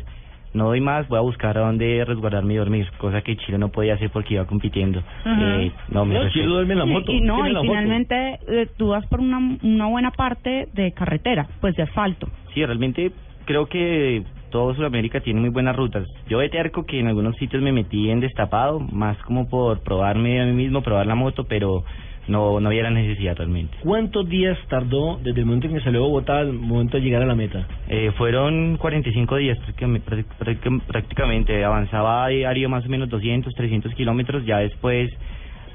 [0.53, 3.69] no doy más, voy a buscar a dónde resguardarme y dormir, cosa que Chile no
[3.69, 4.99] podía hacer porque iba compitiendo.
[5.25, 5.61] Ajá.
[5.61, 6.49] Eh, no, mis No, Chile respetos.
[6.51, 7.11] duerme en la moto.
[7.11, 11.47] Y, y no, y finalmente eh, tú vas por una, una buena parte de carretera,
[11.61, 12.27] pues de asfalto.
[12.53, 13.11] Sí, realmente
[13.45, 16.07] creo que todo Sudamérica tiene muy buenas rutas.
[16.29, 20.39] Yo de terco que en algunos sitios me metí en destapado, más como por probarme
[20.41, 21.83] a mí mismo, probar la moto, pero
[22.27, 23.77] no, no había la necesidad realmente.
[23.81, 27.21] ¿Cuántos días tardó desde el momento en que salió de Bogotá al momento de llegar
[27.21, 27.67] a la meta?
[27.89, 29.57] Eh, fueron 45 días
[30.87, 35.11] prácticamente, avanzaba a diario más o menos 200, 300 kilómetros, ya después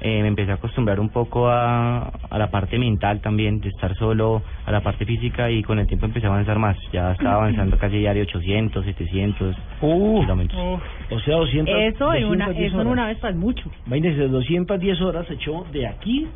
[0.01, 3.95] eh, me empecé a acostumbrar un poco a, a la parte mental también, de estar
[3.95, 7.35] solo, a la parte física y con el tiempo empecé a avanzar más, ya estaba
[7.43, 10.81] avanzando casi diario 800, 700 kilómetros.
[11.09, 12.93] O sea, 200 Eso en una, 210 eso en horas.
[12.93, 13.71] una vez es mucho.
[13.87, 16.27] Imagínese, 210 horas se echó de aquí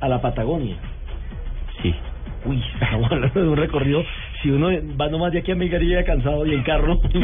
[0.00, 0.76] a la Patagonia.
[1.82, 1.94] Sí.
[2.44, 4.04] Uy, estamos hablando de un recorrido.
[4.42, 4.68] Si uno
[5.00, 7.00] va nomás de aquí a Melgar y llega cansado y en carro.
[7.14, 7.20] No,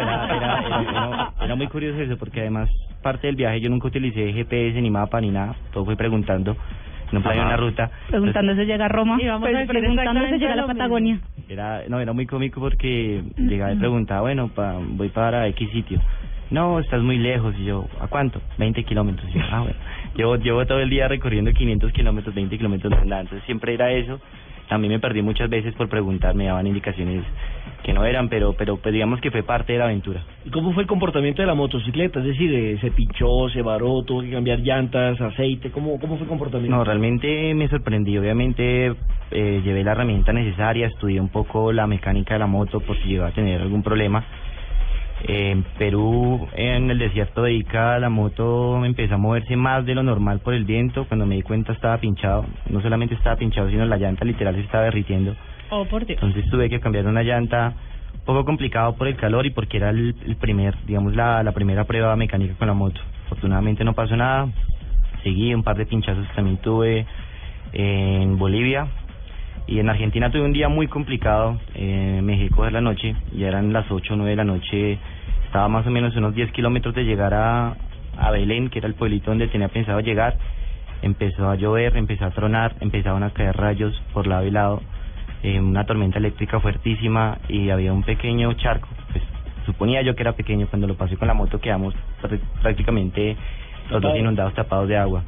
[0.00, 2.68] era, era, era- era- era muy curioso eso porque además
[3.02, 6.56] parte del viaje yo nunca utilicé GPS ni mapa ni nada, todo fue preguntando,
[7.12, 7.90] no planeé una ruta.
[8.08, 10.66] Preguntándose llega a Roma, Y vamos a pues, decir preguntándose llega a la.
[10.66, 11.18] Patagonia.
[11.48, 16.00] Era, no, era muy cómico porque llegaba y preguntaba, bueno, pa, voy para X sitio.
[16.50, 17.54] No, estás muy lejos.
[17.58, 18.40] Y yo, ¿a cuánto?
[18.58, 19.28] 20 kilómetros.
[19.34, 19.76] Y yo, ah, bueno.
[20.16, 23.22] Llevo, llevo todo el día recorriendo 500 kilómetros, 20 kilómetros, no, nada.
[23.22, 24.20] Entonces siempre era eso.
[24.72, 27.22] También me perdí muchas veces por preguntar, me daban indicaciones
[27.82, 30.22] que no eran, pero, pero pues digamos que fue parte de la aventura.
[30.46, 32.20] ¿Y cómo fue el comportamiento de la motocicleta?
[32.20, 35.70] Es decir, eh, se pinchó, se varó, tuvo que cambiar llantas, aceite.
[35.72, 36.74] ¿Cómo, cómo fue el comportamiento?
[36.74, 38.16] No, realmente me sorprendí.
[38.16, 38.94] Obviamente
[39.30, 43.10] eh, llevé la herramienta necesaria, estudié un poco la mecánica de la moto por si
[43.10, 44.24] llegaba a tener algún problema.
[45.24, 50.02] En Perú, en el desierto de Ica, la moto empezó a moverse más de lo
[50.02, 51.06] normal por el viento.
[51.06, 52.44] Cuando me di cuenta estaba pinchado.
[52.68, 55.34] No solamente estaba pinchado, sino la llanta literal se estaba derritiendo.
[55.70, 56.20] Oh, por Dios.
[56.22, 57.74] Entonces tuve que cambiar una llanta
[58.14, 61.52] un poco complicado por el calor y porque era el, el primer, digamos, la, la
[61.52, 63.00] primera prueba mecánica con la moto.
[63.26, 64.48] Afortunadamente no pasó nada.
[65.22, 67.06] Seguí un par de pinchazos también tuve
[67.72, 68.88] en Bolivia.
[69.66, 71.58] Y en Argentina tuve un día muy complicado.
[71.74, 73.14] Eh, dejé coger la noche.
[73.32, 74.98] Ya eran las 8 o 9 de la noche.
[75.46, 77.76] Estaba más o menos unos 10 kilómetros de llegar a,
[78.18, 80.36] a Belén, que era el pueblito donde tenía pensado llegar.
[81.02, 84.82] Empezó a llover, empezó a tronar, empezaron a caer rayos por lado y lado.
[85.42, 88.88] eh, una tormenta eléctrica fuertísima y había un pequeño charco.
[89.10, 89.24] Pues
[89.66, 90.66] suponía yo que era pequeño.
[90.68, 93.36] Cuando lo pasé con la moto quedamos pr- prácticamente
[93.90, 95.22] los dos inundados tapados de agua.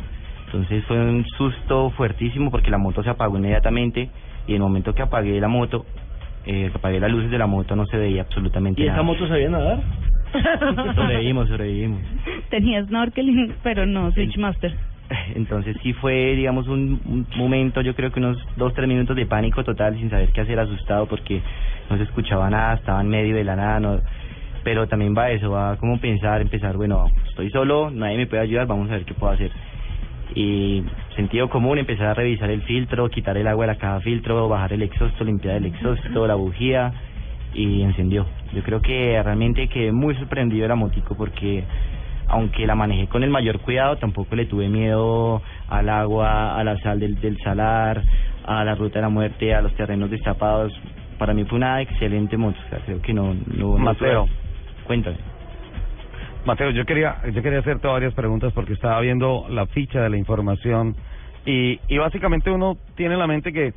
[0.55, 4.09] Entonces fue un susto fuertísimo porque la moto se apagó inmediatamente
[4.46, 5.84] y en el momento que apagué la moto,
[6.46, 8.98] eh, que apagué las luces de la moto no se veía absolutamente ¿Y nada.
[8.98, 9.80] esa moto sabía nadar?
[10.94, 12.00] Sobrevivimos, sobrevivimos.
[12.50, 14.76] Tenía snorkeling, pero no Switchmaster.
[15.34, 19.26] Entonces sí fue, digamos, un, un momento, yo creo que unos dos, tres minutos de
[19.26, 21.42] pánico total, sin saber qué hacer, asustado porque
[21.90, 24.00] no se escuchaba nada, estaba en medio de la nada, no,
[24.62, 28.68] pero también va eso, va como pensar, empezar, bueno, estoy solo, nadie me puede ayudar,
[28.68, 29.50] vamos a ver qué puedo hacer.
[30.35, 30.82] Y
[31.14, 34.72] sentido común, empezar a revisar el filtro, quitar el agua de la caja filtro, bajar
[34.72, 36.93] el exhausto, limpiar el exhausto, la bujía
[37.55, 38.26] y encendió.
[38.53, 41.64] Yo creo que realmente quedé muy sorprendido de la motico porque
[42.26, 46.78] aunque la manejé con el mayor cuidado, tampoco le tuve miedo al agua, a la
[46.80, 48.03] sal del, del salar,
[48.47, 50.72] a la ruta de la muerte, a los terrenos destapados.
[51.18, 53.35] Para mí fue una excelente moto, creo que no...
[53.57, 54.26] no Mateo.
[54.85, 55.34] Cuéntame.
[56.45, 60.18] Mateo, yo quería, yo quería hacerte varias preguntas porque estaba viendo la ficha de la
[60.18, 60.95] información
[61.47, 63.72] y, y básicamente uno tiene en la mente que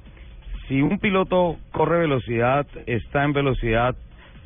[0.68, 3.96] si un piloto corre velocidad, está en velocidad,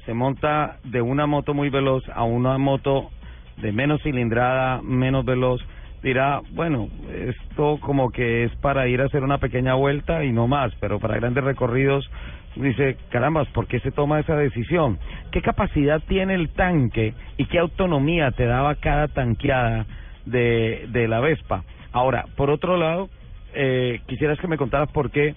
[0.06, 3.10] se monta de una moto muy veloz a una moto
[3.58, 5.60] de menos cilindrada, menos veloz,
[6.04, 10.48] dirá, bueno, esto como que es para ir a hacer una pequeña vuelta y no
[10.48, 12.08] más, pero para grandes recorridos
[12.56, 15.00] dice, carambas, ¿por qué se toma esa decisión?
[15.32, 19.86] ¿Qué capacidad tiene el tanque y qué autonomía te daba cada tanqueada
[20.26, 21.64] de, de la Vespa?
[21.92, 23.10] Ahora, por otro lado,
[23.54, 25.36] eh, quisieras que me contaras por qué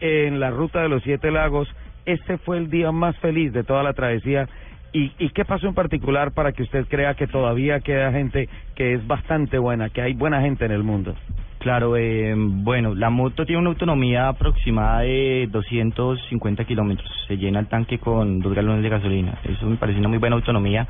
[0.00, 1.68] en la ruta de los siete lagos
[2.04, 4.48] este fue el día más feliz de toda la travesía
[4.92, 8.94] y, y qué pasó en particular para que usted crea que todavía queda gente que
[8.94, 11.14] es bastante buena, que hay buena gente en el mundo.
[11.58, 17.10] Claro, eh, bueno, la moto tiene una autonomía aproximada de 250 kilómetros.
[17.26, 19.38] Se llena el tanque con dos galones de gasolina.
[19.42, 20.86] Eso me parece una muy buena autonomía.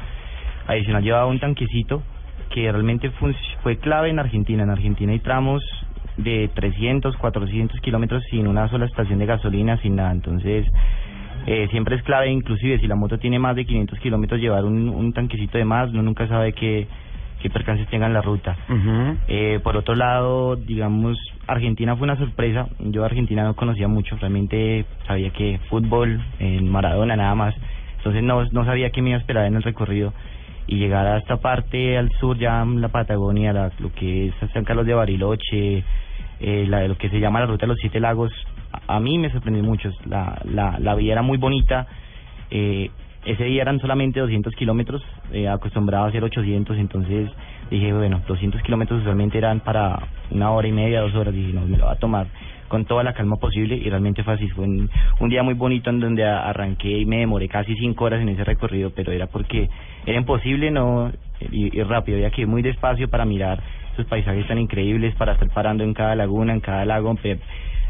[0.67, 2.03] Adicional, llevaba un tanquecito
[2.51, 3.11] que realmente
[3.63, 4.63] fue clave en Argentina.
[4.63, 5.63] En Argentina hay tramos
[6.19, 10.13] de 300, 400 kilómetros sin una sola estación de gasolina, sin nada.
[10.13, 10.67] Entonces,
[11.47, 14.91] eh, siempre es clave, inclusive si la moto tiene más de 500 kilómetros, llevar un,
[14.91, 15.91] un tanquecito de más.
[15.91, 16.87] Uno nunca sabe qué,
[17.41, 18.57] qué percances tenga en la ruta.
[19.29, 21.17] Eh, por otro lado, digamos,
[21.47, 22.69] Argentina fue una sorpresa.
[22.81, 27.55] Yo Argentina no conocía mucho, realmente sabía que fútbol, en Maradona nada más.
[27.99, 30.13] Entonces no, no sabía qué me iba a esperar en el recorrido.
[30.67, 34.65] Y llegar a esta parte al sur, ya la Patagonia, la- lo que es San
[34.65, 35.83] Carlos de Bariloche,
[36.41, 38.31] eh, la, lo que se llama la ruta de los siete lagos,
[38.87, 39.91] a, a mí me sorprendió mucho.
[40.07, 41.87] La, la, la vía era muy bonita.
[42.51, 42.91] Eh,
[43.29, 45.03] ese día eran solamente 200 kilómetros,
[45.33, 47.31] eh, acostumbrado a hacer 800, entonces
[47.71, 49.99] dije, bueno, 200 kilómetros usualmente eran para
[50.31, 52.27] una hora y media, dos horas, dije, no, me lo va a tomar
[52.69, 54.89] con toda la calma posible y realmente fue así, fue un,
[55.29, 58.93] día muy bonito en donde arranqué y me demoré casi cinco horas en ese recorrido,
[58.95, 59.69] pero era porque
[60.07, 61.13] era imposible no
[61.51, 63.63] y, y rápido, había que ir muy despacio para mirar
[63.93, 67.11] esos paisajes tan increíbles, para estar parando en cada laguna, en cada lago,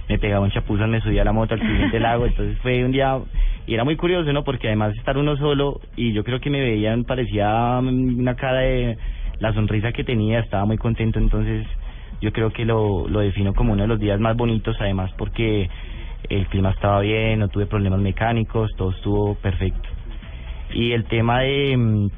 [0.09, 2.93] me pegaba un chapuzón, me subía a la moto al siguiente lago, entonces fue un
[2.93, 3.19] día,
[3.67, 4.45] y era muy curioso, ¿no?
[4.45, 8.61] Porque además estar uno solo, y yo creo que me veían, parecía mm, una cara
[8.61, 8.99] de,
[9.41, 11.67] la sonrisa que tenía, estaba muy contento, entonces
[12.21, 15.69] yo creo que lo, lo defino como uno de los días más bonitos, además porque
[16.29, 19.89] el clima estaba bien, no tuve problemas mecánicos, todo estuvo perfecto.
[20.75, 22.09] Y el tema de, mm,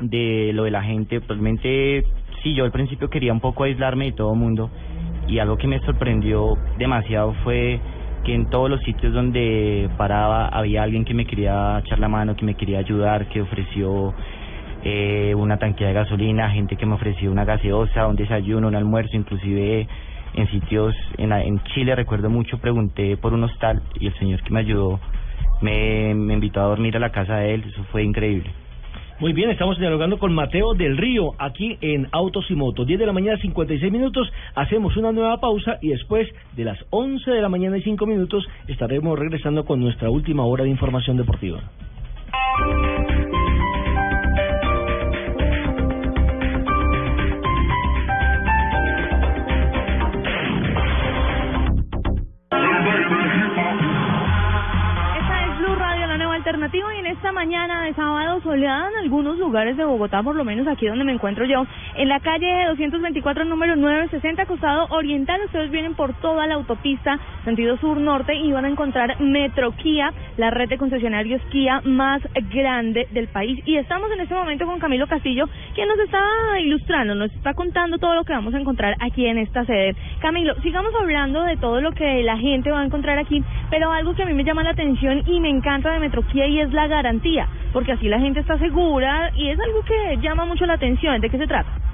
[0.00, 2.04] de lo de la gente, realmente
[2.42, 4.70] sí, yo al principio quería un poco aislarme de todo el mundo
[5.28, 7.80] y algo que me sorprendió demasiado fue
[8.24, 12.34] que en todos los sitios donde paraba había alguien que me quería echar la mano,
[12.34, 14.14] que me quería ayudar, que ofreció
[14.84, 19.16] eh, una tanquilla de gasolina, gente que me ofreció una gaseosa, un desayuno, un almuerzo,
[19.16, 19.86] inclusive
[20.34, 24.52] en sitios en, en Chile recuerdo mucho pregunté por un hostal y el señor que
[24.52, 25.00] me ayudó
[25.62, 28.50] me, me invitó a dormir a la casa de él, eso fue increíble.
[29.20, 32.86] Muy bien, estamos dialogando con Mateo del Río aquí en Autos y Motos.
[32.86, 34.32] 10 de la mañana, 56 minutos.
[34.54, 38.46] Hacemos una nueva pausa y después de las 11 de la mañana y 5 minutos
[38.68, 41.60] estaremos regresando con nuestra última hora de información deportiva.
[56.70, 60.66] Y en esta mañana de sábado soleada en algunos lugares de Bogotá, por lo menos
[60.66, 61.64] aquí donde me encuentro yo,
[61.96, 65.40] en la calle 224, número 960, costado oriental.
[65.46, 70.50] Ustedes vienen por toda la autopista, sentido sur-norte, y van a encontrar Metro Kia, la
[70.50, 72.20] red de concesionarios Kia más
[72.52, 73.62] grande del país.
[73.64, 76.20] Y estamos en este momento con Camilo Castillo, quien nos está
[76.60, 79.96] ilustrando, nos está contando todo lo que vamos a encontrar aquí en esta sede.
[80.20, 84.14] Camilo, sigamos hablando de todo lo que la gente va a encontrar aquí, pero algo
[84.14, 86.86] que a mí me llama la atención y me encanta de Metro Kia es la
[86.86, 91.20] garantía, porque así la gente está segura y es algo que llama mucho la atención.
[91.20, 91.87] ¿De qué se trata?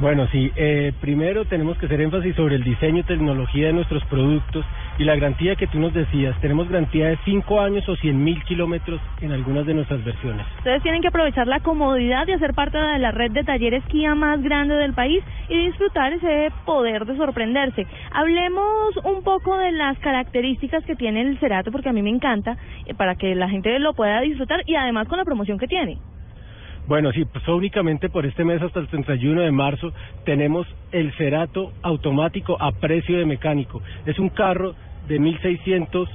[0.00, 4.04] Bueno, sí, eh, primero tenemos que hacer énfasis sobre el diseño y tecnología de nuestros
[4.04, 4.64] productos
[4.96, 6.40] y la garantía que tú nos decías.
[6.40, 10.46] Tenemos garantía de 5 años o 100 mil kilómetros en algunas de nuestras versiones.
[10.58, 14.14] Ustedes tienen que aprovechar la comodidad de hacer parte de la red de talleres Kia
[14.14, 17.84] más grande del país y disfrutar ese poder de sorprenderse.
[18.12, 22.56] Hablemos un poco de las características que tiene el Cerato, porque a mí me encanta,
[22.86, 25.98] eh, para que la gente lo pueda disfrutar y además con la promoción que tiene.
[26.88, 29.92] Bueno, sí, pues únicamente por este mes hasta el 31 de marzo
[30.24, 33.82] tenemos el Cerato automático a precio de mecánico.
[34.06, 34.74] Es un carro
[35.06, 36.08] de 1600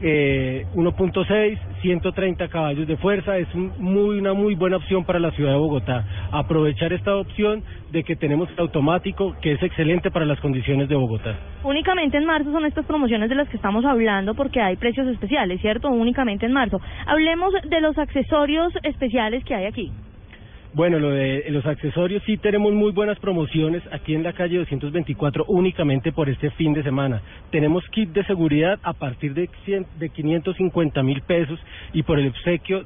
[0.00, 5.30] eh, 1.6, 130 caballos de fuerza, es un muy, una muy buena opción para la
[5.32, 6.04] ciudad de Bogotá.
[6.32, 10.94] Aprovechar esta opción de que tenemos el automático, que es excelente para las condiciones de
[10.94, 11.36] Bogotá.
[11.64, 15.60] Únicamente en marzo son estas promociones de las que estamos hablando porque hay precios especiales,
[15.60, 15.88] ¿cierto?
[15.88, 16.80] Únicamente en marzo.
[17.06, 19.92] Hablemos de los accesorios especiales que hay aquí.
[20.74, 25.46] Bueno, lo de los accesorios sí tenemos muy buenas promociones aquí en la calle 224
[25.48, 27.22] únicamente por este fin de semana.
[27.50, 31.58] Tenemos kit de seguridad a partir de, 100 de 550 mil pesos
[31.94, 32.84] y por el obsequio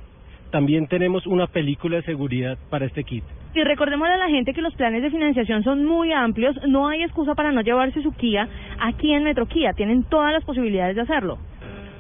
[0.53, 3.25] también tenemos una película de seguridad para este kit.
[3.55, 7.03] Y recordémosle a la gente que los planes de financiación son muy amplios, no hay
[7.03, 11.03] excusa para no llevarse su Kia aquí en Metro Kia, tienen todas las posibilidades de
[11.03, 11.39] hacerlo.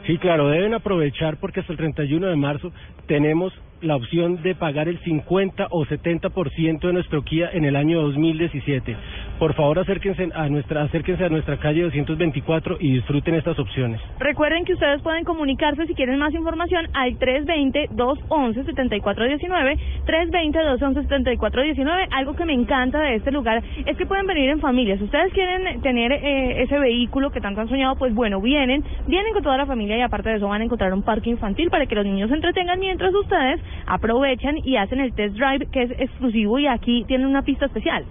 [0.07, 2.73] Sí, claro, deben aprovechar porque hasta el 31 de marzo
[3.07, 3.53] tenemos
[3.83, 8.97] la opción de pagar el 50 o 70% de nuestro Kia en el año 2017.
[9.39, 14.01] Por favor, acérquense a nuestra acérquense a nuestra calle 224 y disfruten estas opciones.
[14.19, 22.09] Recuerden que ustedes pueden comunicarse si quieren más información al 320-211-7419, 320-211-7419.
[22.13, 24.97] Algo que me encanta de este lugar es que pueden venir en familia.
[24.97, 29.33] Si ustedes quieren tener eh, ese vehículo que tanto han soñado, pues bueno, vienen, vienen
[29.33, 31.87] con toda la familia y aparte de eso van a encontrar un parque infantil para
[31.87, 35.91] que los niños se entretengan mientras ustedes aprovechan y hacen el test drive que es
[35.99, 38.05] exclusivo y aquí tienen una pista especial.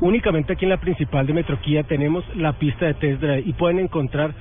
[0.00, 4.32] Únicamente aquí en la principal de Metroquía tenemos la pista de test y pueden encontrar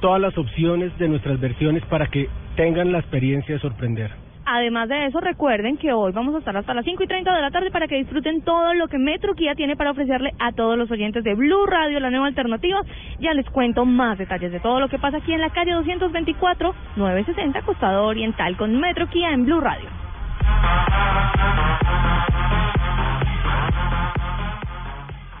[0.00, 4.12] todas las opciones de nuestras versiones para que tengan la experiencia de sorprender.
[4.50, 7.42] Además de eso, recuerden que hoy vamos a estar hasta las 5 y 30 de
[7.42, 10.78] la tarde para que disfruten todo lo que Metro Kia tiene para ofrecerle a todos
[10.78, 12.80] los oyentes de Blue Radio, la nueva alternativa.
[13.20, 16.74] Ya les cuento más detalles de todo lo que pasa aquí en la calle 224,
[16.96, 19.90] 960, Costado Oriental, con Metro Kia en Blue Radio.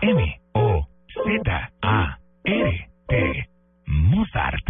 [0.00, 0.86] M O
[1.24, 3.48] Z A R T
[3.86, 4.64] Mozart.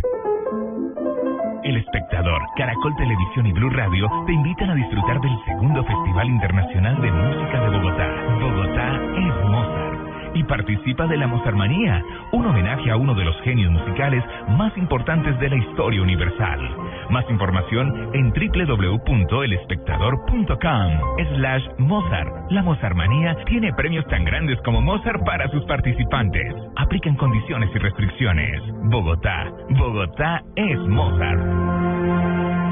[1.64, 7.02] El espectador, Caracol Televisión y Blue Radio te invitan a disfrutar del segundo Festival Internacional
[7.02, 8.37] de Música de Bogotá.
[10.34, 14.24] Y participa de la Mozarmanía, un homenaje a uno de los genios musicales
[14.56, 16.60] más importantes de la historia universal.
[17.10, 22.50] Más información en www.elespectador.com slash Mozart.
[22.50, 26.54] La Mozarmanía tiene premios tan grandes como Mozart para sus participantes.
[26.76, 28.62] Aplican condiciones y restricciones.
[28.84, 29.50] Bogotá.
[29.70, 32.67] Bogotá es Mozart.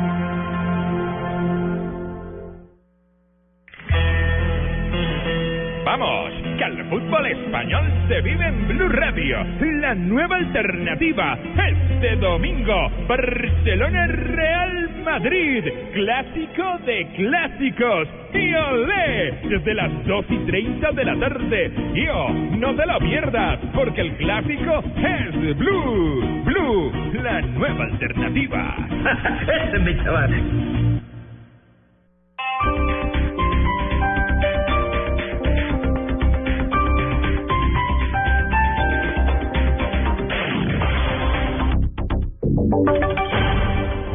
[5.86, 11.38] Vamos, que el fútbol español se vive en Blue Radio, la nueva alternativa.
[11.64, 15.64] Este domingo, Barcelona Real Madrid,
[15.94, 18.08] clásico de clásicos.
[18.34, 21.72] Olé, desde las 2 y 30 de la tarde.
[21.94, 26.42] Yo, no te lo pierdas, porque el clásico es Blue.
[26.46, 28.76] Blue, la nueva alternativa.
[29.68, 30.96] Ese es mi chaval.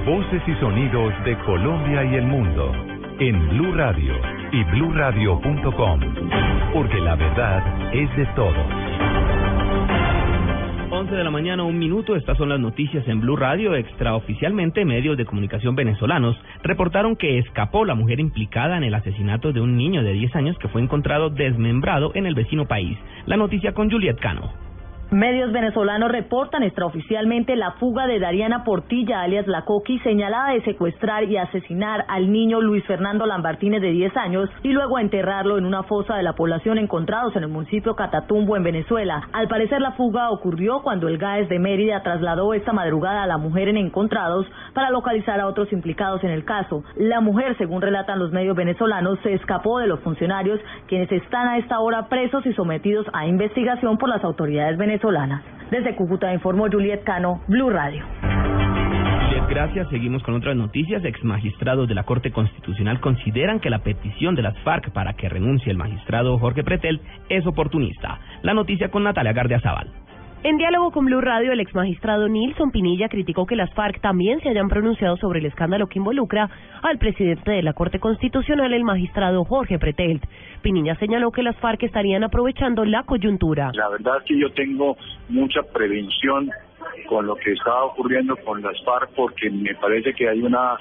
[0.06, 2.72] Voces y sonidos de Colombia y el mundo
[3.20, 4.14] en Blue Radio
[4.52, 6.00] y bluradio.com,
[6.72, 8.66] porque la verdad es de todos.
[10.92, 12.16] 11 de la mañana, un minuto.
[12.16, 13.74] Estas son las noticias en Blue Radio.
[13.74, 19.62] Extraoficialmente, medios de comunicación venezolanos reportaron que escapó la mujer implicada en el asesinato de
[19.62, 22.96] un niño de 10 años que fue encontrado desmembrado en el vecino país.
[23.26, 24.71] La noticia con Juliet Cano.
[25.12, 31.26] Medios venezolanos reportan extraoficialmente la fuga de Dariana Portilla, alias La Coqui, señalada de secuestrar
[31.26, 35.84] y asesinar al niño Luis Fernando Lambartínez de 10 años y luego enterrarlo en una
[35.84, 39.28] fosa de la población encontrados en el municipio Catatumbo, en Venezuela.
[39.34, 43.38] Al parecer, la fuga ocurrió cuando el GAES de Mérida trasladó esta madrugada a la
[43.38, 46.86] mujer en Encontrados para localizar a otros implicados en el caso.
[46.96, 51.58] La mujer, según relatan los medios venezolanos, se escapó de los funcionarios quienes están a
[51.58, 55.01] esta hora presos y sometidos a investigación por las autoridades venezolanas.
[55.72, 58.06] Desde Cúcuta informó Juliet Cano, Blue Radio.
[59.52, 59.90] Gracias.
[59.90, 61.04] Seguimos con otras noticias.
[61.04, 65.28] Ex magistrados de la Corte Constitucional consideran que la petición de las FARC para que
[65.28, 68.18] renuncie el magistrado Jorge Pretel es oportunista.
[68.44, 69.90] La noticia con Natalia Gardiazabal.
[70.44, 74.40] En diálogo con Blue Radio, el ex magistrado Nilson Pinilla criticó que las FARC también
[74.42, 76.50] se hayan pronunciado sobre el escándalo que involucra
[76.82, 80.24] al presidente de la Corte Constitucional, el magistrado Jorge Pretelt.
[80.64, 83.70] Pinilla señaló que las FARC estarían aprovechando la coyuntura.
[83.76, 84.98] La verdad es que yo tengo
[85.30, 86.50] mucha prevención
[87.08, 90.76] con lo que está ocurriendo con las FARC porque me parece que hay una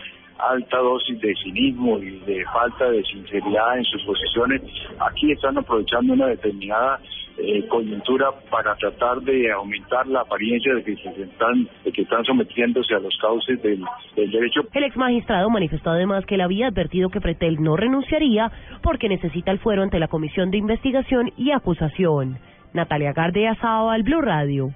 [0.49, 4.63] alta dosis de cinismo y de falta de sinceridad en sus posiciones.
[4.99, 7.01] Aquí están aprovechando una determinada
[7.39, 12.25] eh, coyuntura para tratar de aumentar la apariencia de que se están de que están
[12.25, 13.83] sometiéndose a los cauces del,
[14.15, 14.61] derecho.
[14.75, 18.51] El ex magistrado manifestó además que él había advertido que Pretel no renunciaría
[18.83, 22.39] porque necesita el fuero ante la Comisión de Investigación y Acusación.
[22.75, 24.75] Natalia Gardea al Blue Radio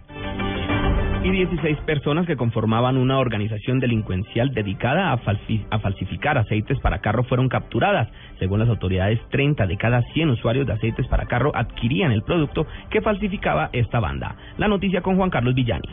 [1.25, 7.25] y 16 personas que conformaban una organización delincuencial dedicada a, a, falsificar aceites para carro
[7.25, 8.09] fueron capturadas.
[8.39, 12.67] Según las autoridades, 30 de cada 100 usuarios de aceites para carro adquirían el producto
[12.91, 14.37] que falsificaba esta banda.
[14.59, 15.89] La noticia con Juan Carlos Villani.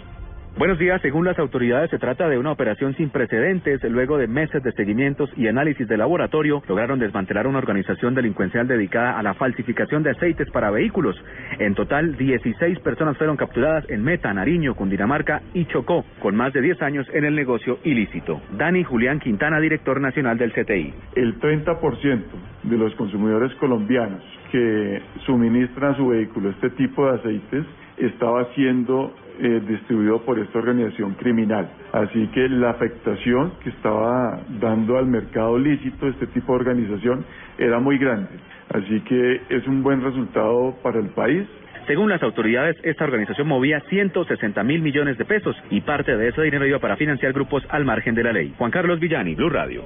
[0.57, 1.01] Buenos días.
[1.01, 3.81] Según las autoridades, se trata de una operación sin precedentes.
[3.83, 9.17] Luego de meses de seguimientos y análisis de laboratorio, lograron desmantelar una organización delincuencial dedicada
[9.17, 11.15] a la falsificación de aceites para vehículos.
[11.57, 16.61] En total, 16 personas fueron capturadas en Meta, Nariño, Cundinamarca y Chocó, con más de
[16.61, 18.41] 10 años en el negocio ilícito.
[18.57, 20.93] Dani Julián Quintana, director nacional del CTI.
[21.15, 22.23] El 30%
[22.63, 24.21] de los consumidores colombianos
[24.51, 27.65] que suministran su vehículo este tipo de aceites
[27.97, 31.67] estaba siendo eh, distribuido por esta organización criminal.
[31.91, 37.25] Así que la afectación que estaba dando al mercado lícito este tipo de organización
[37.57, 38.29] era muy grande.
[38.69, 41.47] Así que es un buen resultado para el país.
[41.87, 46.43] Según las autoridades, esta organización movía 160 mil millones de pesos y parte de ese
[46.43, 48.53] dinero iba para financiar grupos al margen de la ley.
[48.57, 49.83] Juan Carlos Villani, Blue Radio.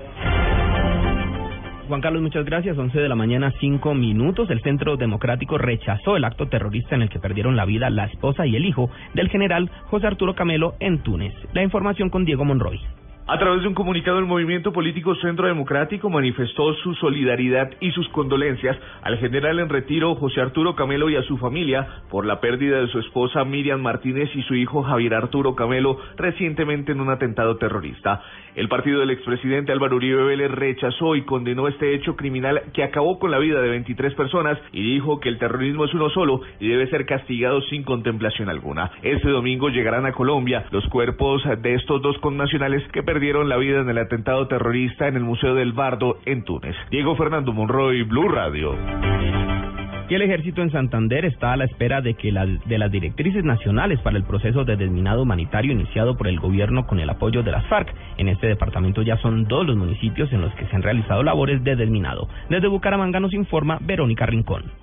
[1.87, 2.77] Juan Carlos, muchas gracias.
[2.77, 4.49] 11 de la mañana, 5 minutos.
[4.49, 8.47] El Centro Democrático rechazó el acto terrorista en el que perdieron la vida la esposa
[8.47, 11.33] y el hijo del general José Arturo Camelo en Túnez.
[11.53, 12.79] La información con Diego Monroy.
[13.27, 18.07] A través de un comunicado, el movimiento político Centro Democrático manifestó su solidaridad y sus
[18.09, 22.79] condolencias al general en retiro José Arturo Camelo y a su familia por la pérdida
[22.79, 27.57] de su esposa Miriam Martínez y su hijo Javier Arturo Camelo recientemente en un atentado
[27.57, 28.21] terrorista.
[28.53, 33.17] El partido del expresidente Álvaro Uribe Vélez rechazó y condenó este hecho criminal que acabó
[33.17, 36.67] con la vida de 23 personas y dijo que el terrorismo es uno solo y
[36.67, 38.91] debe ser castigado sin contemplación alguna.
[39.01, 43.79] Este domingo llegarán a Colombia los cuerpos de estos dos connacionales que perdieron la vida
[43.79, 46.75] en el atentado terrorista en el Museo del Bardo en Túnez.
[46.91, 48.75] Diego Fernando Monroy, Blue Radio.
[50.09, 53.45] Y el ejército en Santander está a la espera de que la, de las directrices
[53.45, 57.51] nacionales para el proceso de desminado humanitario iniciado por el gobierno con el apoyo de
[57.51, 57.95] las FARC.
[58.17, 61.63] En este departamento ya son dos los municipios en los que se han realizado labores
[61.63, 62.27] de desminado.
[62.49, 64.73] Desde Bucaramanga nos informa Verónica Rincón.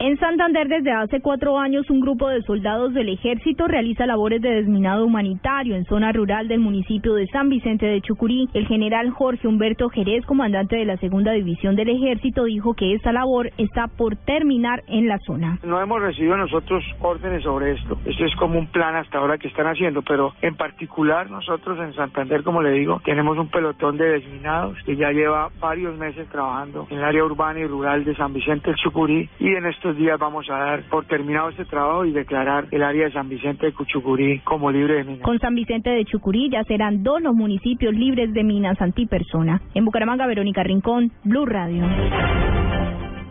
[0.00, 4.50] En Santander, desde hace cuatro años, un grupo de soldados del ejército realiza labores de
[4.50, 8.48] desminado humanitario en zona rural del municipio de San Vicente de Chucurí.
[8.54, 13.12] El general Jorge Humberto Jerez, comandante de la segunda división del ejército, dijo que esta
[13.12, 15.60] labor está por terminar en la zona.
[15.62, 17.96] No hemos recibido nosotros órdenes sobre esto.
[18.04, 21.94] Esto es como un plan hasta ahora que están haciendo, pero en particular nosotros en
[21.94, 26.88] Santander, como le digo, tenemos un pelotón de desminados que ya lleva varios meses trabajando
[26.90, 30.18] en el área urbana y rural de San Vicente del Chucurí y en estos días
[30.18, 33.72] vamos a dar por terminado este trabajo y declarar el área de San Vicente de
[33.86, 35.22] Chucurí como libre de minas.
[35.22, 39.60] Con San Vicente de Chucurí ya serán dos los municipios libres de minas antipersona.
[39.74, 41.84] En Bucaramanga, Verónica Rincón, Blue Radio.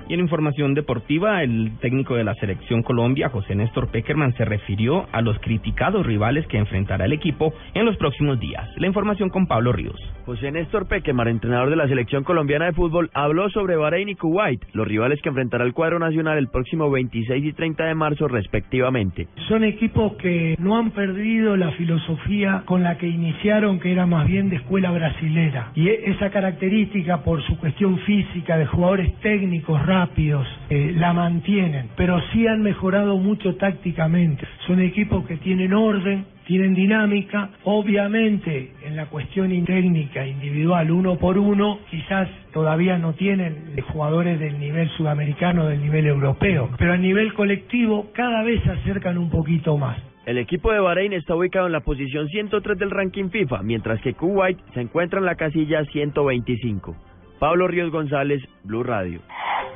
[0.09, 5.05] Y en información deportiva, el técnico de la selección Colombia, José Néstor Peckerman, se refirió
[5.11, 8.67] a los criticados rivales que enfrentará el equipo en los próximos días.
[8.77, 9.99] La información con Pablo Ríos.
[10.25, 14.61] José Néstor Peckerman, entrenador de la selección colombiana de fútbol, habló sobre Bahrein y Kuwait,
[14.73, 19.27] los rivales que enfrentará el cuadro nacional el próximo 26 y 30 de marzo respectivamente.
[19.47, 24.27] Son equipos que no han perdido la filosofía con la que iniciaron, que era más
[24.27, 25.71] bien de escuela brasilera.
[25.75, 32.19] Y esa característica por su cuestión física de jugadores técnicos rápidos, eh, la mantienen, pero
[32.31, 34.47] sí han mejorado mucho tácticamente.
[34.65, 41.37] Son equipos que tienen orden, tienen dinámica, obviamente en la cuestión técnica individual uno por
[41.37, 47.33] uno, quizás todavía no tienen jugadores del nivel sudamericano, del nivel europeo, pero a nivel
[47.35, 49.97] colectivo cada vez se acercan un poquito más.
[50.25, 54.13] El equipo de Bahrein está ubicado en la posición 103 del ranking FIFA, mientras que
[54.13, 57.12] Kuwait se encuentra en la casilla 125.
[57.43, 59.19] Pablo Ríos González, Blue Radio.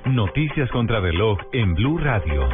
[0.05, 2.47] Noticias contra reloj en Blue Radio.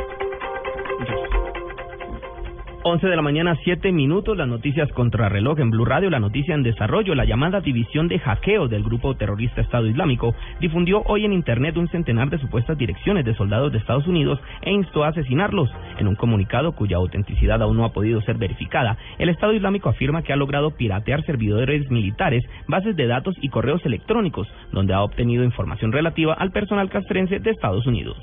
[2.85, 6.53] 11 de la mañana, 7 minutos, las noticias contra reloj en Blue Radio, la noticia
[6.53, 11.31] en desarrollo, la llamada división de hackeo del grupo terrorista Estado Islámico difundió hoy en
[11.31, 15.69] Internet un centenar de supuestas direcciones de soldados de Estados Unidos e instó a asesinarlos.
[15.97, 20.21] En un comunicado cuya autenticidad aún no ha podido ser verificada, el Estado Islámico afirma
[20.21, 25.45] que ha logrado piratear servidores militares, bases de datos y correos electrónicos, donde ha obtenido
[25.45, 28.17] información relativa al personal castrense de Estados Unidos.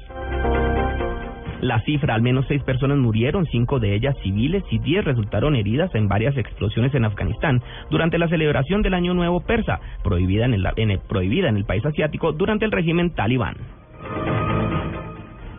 [1.61, 5.95] La cifra, al menos seis personas murieron, cinco de ellas civiles y diez resultaron heridas
[5.95, 11.65] en varias explosiones en Afganistán durante la celebración del Año Nuevo Persa, prohibida en el,
[11.65, 13.57] país asiático durante el régimen talibán.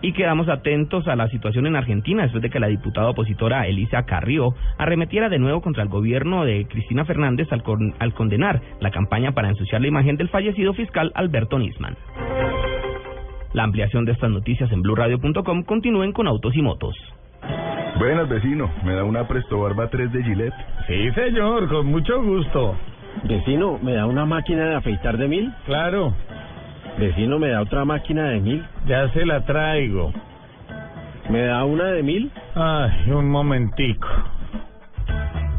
[0.04, 4.04] Y quedamos atentos a la situación en Argentina después de que la diputada opositora Elisa
[4.08, 9.50] Carrió arremetiera de nuevo contra el gobierno de Cristina Fernández al condenar la campaña para
[9.50, 11.96] ensuciar la imagen del fallecido fiscal Alberto Nisman.
[13.54, 16.96] La ampliación de estas noticias en blurradio.com continúen con autos y motos.
[18.00, 18.72] Buenas, vecino.
[18.84, 20.54] ¿Me da una Presto Barba 3 de Gillette?
[20.88, 22.76] Sí, señor, con mucho gusto.
[23.24, 25.52] Vecino, ¿me da una máquina de afeitar de mil?
[25.66, 26.14] Claro.
[26.98, 28.66] Vecino, ¿me da otra máquina de mil?
[28.86, 30.14] Ya se la traigo.
[31.30, 32.32] ¿Me da una de mil?
[32.56, 34.08] Ay, un momentico.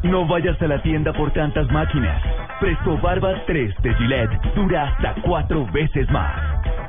[0.03, 2.21] No vayas a la tienda por tantas máquinas.
[2.61, 6.35] Presto Barba 3 de Gillette dura hasta cuatro veces más.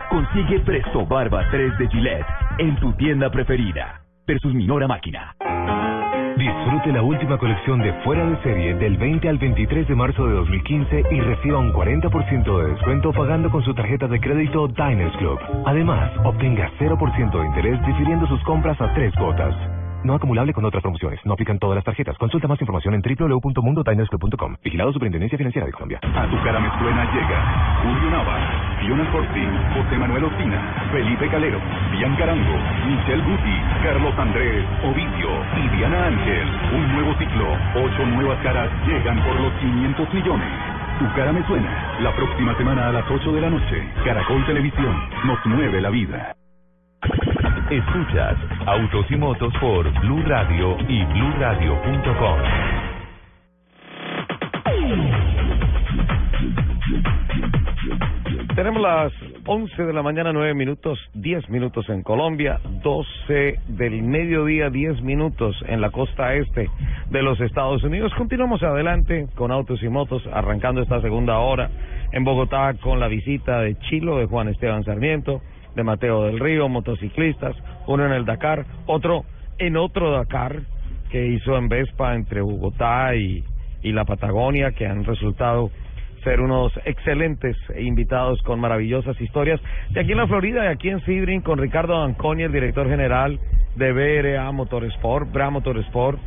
[0.09, 2.26] Consigue Presto Barba 3 de Gillette
[2.57, 4.01] en tu tienda preferida.
[4.26, 5.36] Versus Minora Máquina.
[6.38, 10.34] Disfrute la última colección de Fuera de Serie del 20 al 23 de marzo de
[10.34, 15.39] 2015 y reciba un 40% de descuento pagando con su tarjeta de crédito Diners Club.
[15.66, 19.55] Además, obtenga 0% de interés difiriendo sus compras a tres cuotas.
[20.04, 21.20] No acumulable con otras promociones.
[21.24, 22.18] No aplican todas las tarjetas.
[22.18, 24.58] Consulta más información en www.mundotinersclub.com.
[24.64, 25.99] Vigilado Superintendencia Financiera de Colombia.
[26.04, 28.38] A tu cara me suena llega Julio Nava,
[28.82, 31.60] Fiona Forti, José Manuel Ospina, Felipe Calero,
[31.91, 36.47] Bianca Arango, Michelle Guti, Carlos Andrés, Ovidio y Diana Ángel.
[36.75, 37.47] Un nuevo ciclo.
[37.75, 40.50] Ocho nuevas caras llegan por los 500 millones.
[41.00, 41.97] Tu cara me suena.
[42.01, 43.88] La próxima semana a las 8 de la noche.
[44.04, 44.96] Caracol Televisión.
[45.25, 46.36] Nos mueve la vida.
[47.69, 52.39] Escuchas Autos y Motos por Blue Radio y BlueRadio.com.
[58.55, 59.13] Tenemos las
[59.45, 65.55] 11 de la mañana, 9 minutos, 10 minutos en Colombia, 12 del mediodía, 10 minutos
[65.67, 66.69] en la costa este
[67.09, 68.13] de los Estados Unidos.
[68.15, 71.69] Continuamos adelante con Autos y Motos, arrancando esta segunda hora
[72.11, 75.41] en Bogotá con la visita de Chilo, de Juan Esteban Sarmiento,
[75.75, 77.55] de Mateo del Río, motociclistas,
[77.87, 79.25] uno en el Dakar, otro
[79.58, 80.62] en otro Dakar
[81.09, 83.43] que hizo en Vespa entre Bogotá y,
[83.82, 85.70] y la Patagonia, que han resultado
[86.24, 89.62] ser unos excelentes invitados con maravillosas historias.
[89.91, 93.39] De aquí en la Florida, de aquí en Sebring, con Ricardo Anconi, el director general
[93.75, 96.20] de BRA Motorsport, Bra Motorsport,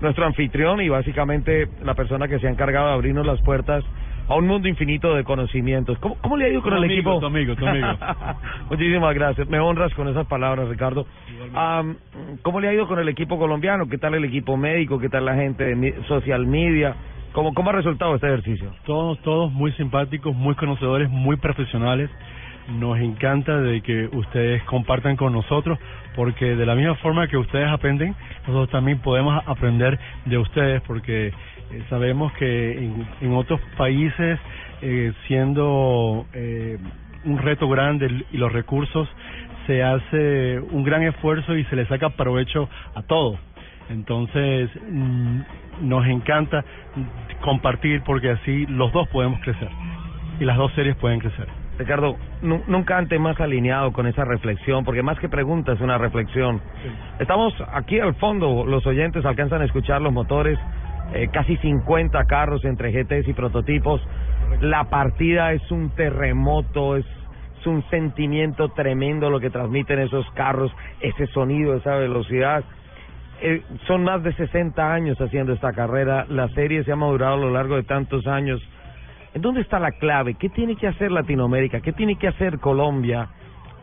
[0.00, 3.84] nuestro anfitrión y básicamente la persona que se ha encargado de abrirnos las puertas
[4.28, 5.98] a un mundo infinito de conocimientos.
[5.98, 7.20] ¿Cómo, cómo le ha ido con Tu el amigo, equipo?
[7.20, 7.86] tu amigo, tu amigo.
[8.70, 9.48] Muchísimas gracias.
[9.48, 11.06] Me honras con esas palabras, Ricardo.
[11.54, 11.96] Am,
[12.42, 13.88] ¿Cómo le ha ido con el equipo colombiano?
[13.88, 14.98] ¿Qué tal el equipo médico?
[14.98, 16.94] ¿Qué tal la gente de social media?
[17.32, 18.72] ¿Cómo, ¿Cómo ha resultado este ejercicio?
[18.84, 22.10] Todos, todos muy simpáticos, muy conocedores, muy profesionales.
[22.80, 25.78] Nos encanta de que ustedes compartan con nosotros,
[26.16, 31.32] porque de la misma forma que ustedes aprenden, nosotros también podemos aprender de ustedes, porque
[31.70, 34.38] eh, sabemos que en, en otros países,
[34.82, 36.78] eh, siendo eh,
[37.24, 39.08] un reto grande y los recursos,
[39.66, 43.36] se hace un gran esfuerzo y se le saca provecho a todo.
[43.90, 45.40] Entonces, mm,
[45.82, 46.64] nos encanta
[47.40, 49.68] compartir porque así los dos podemos crecer
[50.40, 51.46] y las dos series pueden crecer.
[51.78, 55.98] Ricardo, nu- nunca antes más alineado con esa reflexión, porque más que pregunta es una
[55.98, 56.60] reflexión.
[57.18, 60.58] Estamos aquí al fondo, los oyentes alcanzan a escuchar los motores,
[61.12, 64.00] eh, casi 50 carros entre GTs y prototipos.
[64.60, 67.06] La partida es un terremoto, es,
[67.60, 72.64] es un sentimiento tremendo lo que transmiten esos carros, ese sonido, esa velocidad.
[73.40, 77.38] Eh, son más de 60 años haciendo esta carrera, la serie se ha madurado a
[77.38, 78.62] lo largo de tantos años.
[79.34, 80.34] ¿En dónde está la clave?
[80.34, 81.80] ¿Qué tiene que hacer Latinoamérica?
[81.80, 83.28] ¿Qué tiene que hacer Colombia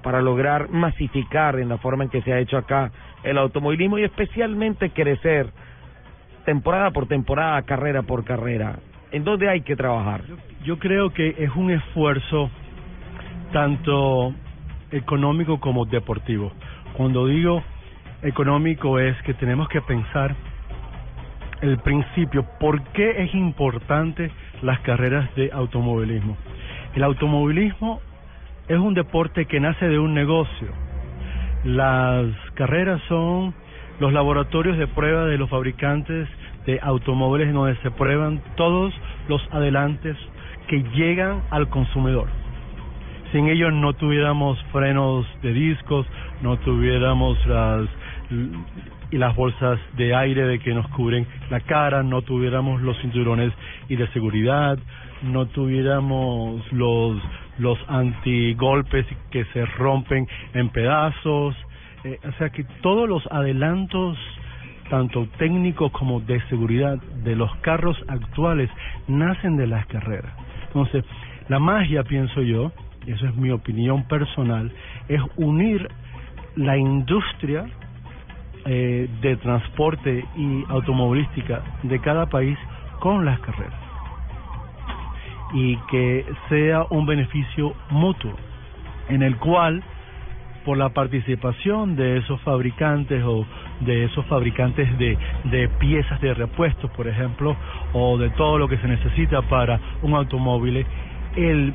[0.02, 2.92] para lograr masificar en la forma en que se ha hecho acá
[3.24, 5.48] el automovilismo y especialmente crecer
[6.46, 8.80] temporada por temporada, carrera por carrera?
[9.12, 10.22] ¿En dónde hay que trabajar?
[10.64, 12.50] Yo creo que es un esfuerzo
[13.52, 14.34] tanto
[14.92, 16.52] económico como deportivo.
[16.94, 17.64] Cuando digo
[18.22, 20.36] económico es que tenemos que pensar
[21.62, 26.36] el principio, ¿por qué es importante las carreras de automovilismo?
[26.96, 28.02] El automovilismo
[28.68, 30.68] es un deporte que nace de un negocio.
[31.64, 33.54] Las carreras son
[34.00, 36.28] los laboratorios de prueba de los fabricantes
[36.66, 38.94] de automóviles en donde se prueban todos
[39.28, 40.18] los adelantes
[40.68, 42.28] que llegan al consumidor.
[43.32, 46.06] Sin ellos no tuviéramos frenos de discos,
[46.42, 47.88] no tuviéramos las
[49.12, 53.54] y las bolsas de aire de que nos cubren la cara, no tuviéramos los cinturones
[53.88, 54.80] y de seguridad,
[55.22, 57.22] no tuviéramos los
[57.60, 61.56] los antigolpes que se rompen en pedazos,
[62.04, 64.18] eh, o sea que todos los adelantos
[64.90, 68.70] tanto técnicos como de seguridad de los carros actuales
[69.08, 70.34] nacen de las carreras.
[70.68, 71.04] Entonces,
[71.50, 72.72] la magia, pienso yo,
[73.06, 74.72] y eso es mi opinión personal,
[75.08, 75.90] es unir
[76.56, 77.66] la industria
[78.66, 82.58] eh, de transporte y automovilística de cada país
[83.00, 83.80] con las carreras
[85.54, 88.34] y que sea un beneficio mutuo
[89.10, 89.84] en el cual
[90.66, 93.46] por la participación de esos fabricantes o
[93.82, 97.56] de esos fabricantes de, de piezas de repuestos, por ejemplo,
[97.94, 100.86] o de todo lo que se necesita para un automóvil,
[101.36, 101.74] el,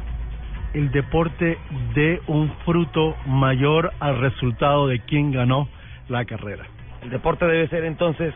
[0.75, 1.59] el deporte
[1.95, 5.69] dé un fruto mayor al resultado de quien ganó
[6.09, 6.65] la carrera.
[7.03, 8.35] El deporte debe ser entonces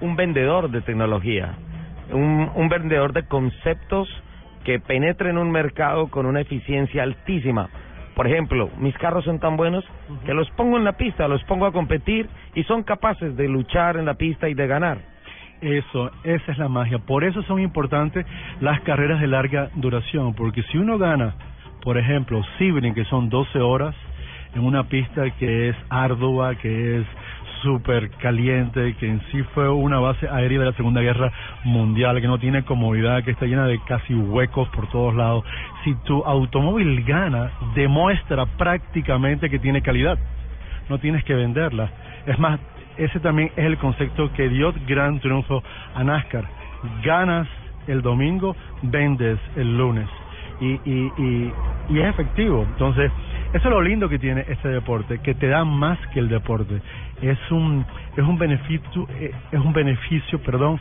[0.00, 1.54] un vendedor de tecnología,
[2.12, 4.08] un, un vendedor de conceptos
[4.64, 7.68] que penetren un mercado con una eficiencia altísima.
[8.18, 9.84] Por ejemplo, mis carros son tan buenos
[10.26, 13.96] que los pongo en la pista, los pongo a competir y son capaces de luchar
[13.96, 14.98] en la pista y de ganar.
[15.60, 16.98] Eso, esa es la magia.
[16.98, 18.26] Por eso son importantes
[18.60, 21.36] las carreras de larga duración, porque si uno gana,
[21.80, 23.94] por ejemplo, Sebring, que son 12 horas,
[24.52, 27.06] en una pista que es ardua, que es
[27.62, 31.32] súper caliente, que en sí fue una base aérea de la Segunda Guerra
[31.64, 35.44] Mundial, que no tiene comodidad, que está llena de casi huecos por todos lados.
[35.84, 40.18] Si tu automóvil gana, demuestra prácticamente que tiene calidad.
[40.88, 41.90] No tienes que venderla.
[42.26, 42.58] Es más,
[42.96, 45.62] ese también es el concepto que dio gran triunfo
[45.94, 46.44] a NASCAR.
[47.02, 47.48] Ganas
[47.86, 50.08] el domingo, vendes el lunes.
[50.60, 51.52] Y, y, y,
[51.90, 52.66] y es efectivo.
[52.68, 53.12] Entonces,
[53.52, 56.82] eso es lo lindo que tiene este deporte, que te da más que el deporte.
[57.22, 57.84] Es un
[58.16, 60.80] es un beneficio eh, es un beneficio, perdón,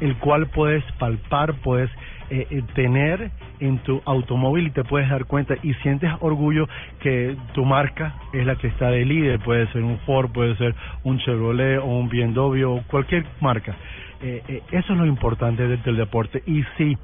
[0.00, 1.90] el cual puedes palpar, puedes
[2.30, 3.30] eh, eh, tener
[3.60, 6.68] en tu automóvil y te puedes dar cuenta y sientes orgullo
[7.00, 10.74] que tu marca es la que está de líder, puede ser un Ford, puede ser
[11.02, 13.76] un Chevrolet o un BMW o cualquier marca.
[14.20, 16.96] Eh, eh, eso es lo importante del, del deporte y si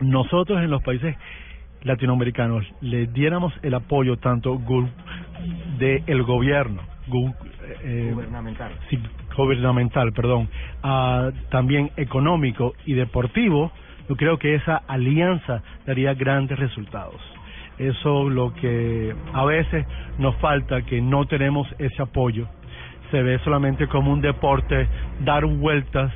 [0.00, 1.16] nosotros en los países
[1.82, 4.90] latinoamericanos le diéramos el apoyo tanto gu-
[5.78, 7.34] de gobierno gu-
[7.82, 8.72] eh, Gubernamental.
[8.88, 8.98] sí,
[9.36, 10.48] gubernamental perdón
[10.82, 13.70] ah, también económico y deportivo
[14.08, 17.20] Yo creo que esa alianza daría grandes resultados.
[17.78, 19.86] Eso lo que a veces
[20.18, 22.46] nos falta, que no tenemos ese apoyo.
[23.10, 24.88] Se ve solamente como un deporte,
[25.20, 26.12] dar vueltas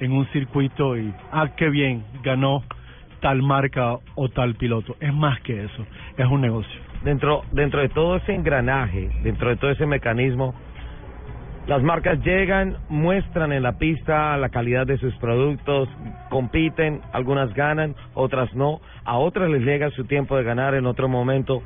[0.00, 2.62] en un circuito y, ah, qué bien, ganó
[3.20, 4.96] tal marca o tal piloto.
[5.00, 5.86] Es más que eso,
[6.16, 6.80] es un negocio.
[7.02, 10.54] Dentro, dentro de todo ese engranaje, dentro de todo ese mecanismo,
[11.68, 15.86] las marcas llegan, muestran en la pista la calidad de sus productos,
[16.30, 21.08] compiten, algunas ganan, otras no, a otras les llega su tiempo de ganar en otro
[21.08, 21.62] momento.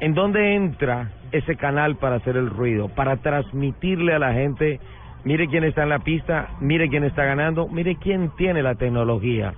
[0.00, 4.80] ¿En dónde entra ese canal para hacer el ruido, para transmitirle a la gente,
[5.22, 9.54] mire quién está en la pista, mire quién está ganando, mire quién tiene la tecnología?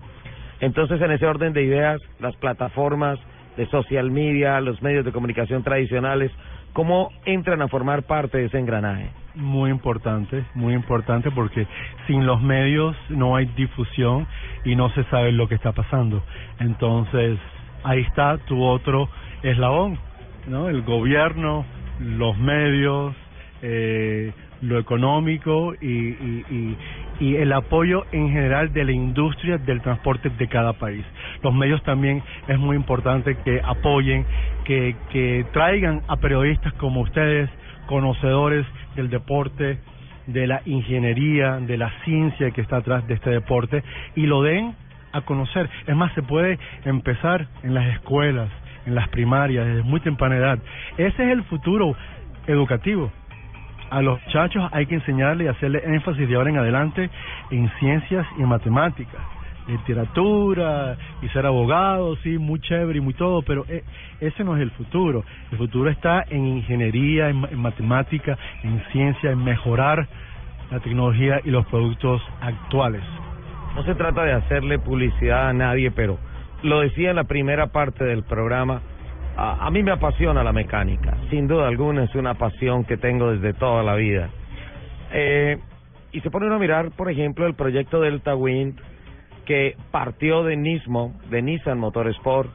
[0.60, 3.18] Entonces, en ese orden de ideas, las plataformas
[3.56, 6.30] de social media, los medios de comunicación tradicionales,
[6.72, 9.08] ¿cómo entran a formar parte de ese engranaje?
[9.34, 11.66] Muy importante, muy importante porque
[12.06, 14.26] sin los medios no hay difusión
[14.64, 16.22] y no se sabe lo que está pasando.
[16.58, 17.38] Entonces,
[17.82, 19.08] ahí está tu otro
[19.42, 19.98] eslabón,
[20.46, 20.68] ¿no?
[20.68, 21.64] El gobierno,
[22.00, 23.14] los medios,
[23.62, 26.76] eh, lo económico y,
[27.20, 31.04] y, el apoyo en general de la industria del transporte de cada país.
[31.42, 34.26] Los medios también es muy importante que apoyen,
[34.64, 37.48] que, que traigan a periodistas como ustedes,
[37.86, 38.66] conocedores
[38.96, 39.78] del deporte,
[40.26, 43.82] de la ingeniería, de la ciencia que está atrás de este deporte
[44.14, 44.74] y lo den
[45.12, 45.70] a conocer.
[45.86, 48.50] Es más, se puede empezar en las escuelas,
[48.84, 50.58] en las primarias, desde muy temprana edad.
[50.98, 51.96] Ese es el futuro
[52.46, 53.10] educativo.
[53.90, 57.08] A los muchachos hay que enseñarle y hacerle énfasis de ahora en adelante
[57.50, 59.20] en ciencias y matemáticas,
[59.68, 63.84] literatura y ser abogado, sí, muy chévere y muy todo, pero eh,
[64.20, 65.24] ese no es el futuro.
[65.52, 70.08] El futuro está en ingeniería, en, en matemática, en ciencia, en mejorar
[70.70, 73.02] la tecnología y los productos actuales.
[73.76, 76.18] No se trata de hacerle publicidad a nadie, pero
[76.62, 78.80] lo decía en la primera parte del programa,
[79.36, 83.32] a, a, mí me apasiona la mecánica, sin duda alguna es una pasión que tengo
[83.32, 84.30] desde toda la vida.
[85.12, 85.58] Eh,
[86.12, 88.80] y se pone uno a mirar, por ejemplo, el proyecto Delta Wind,
[89.44, 92.50] que partió de Nismo, de Nissan Motorsport,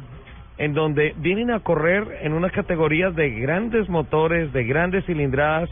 [0.57, 5.69] en donde vienen a correr en unas categorías de grandes motores, de grandes cilindradas,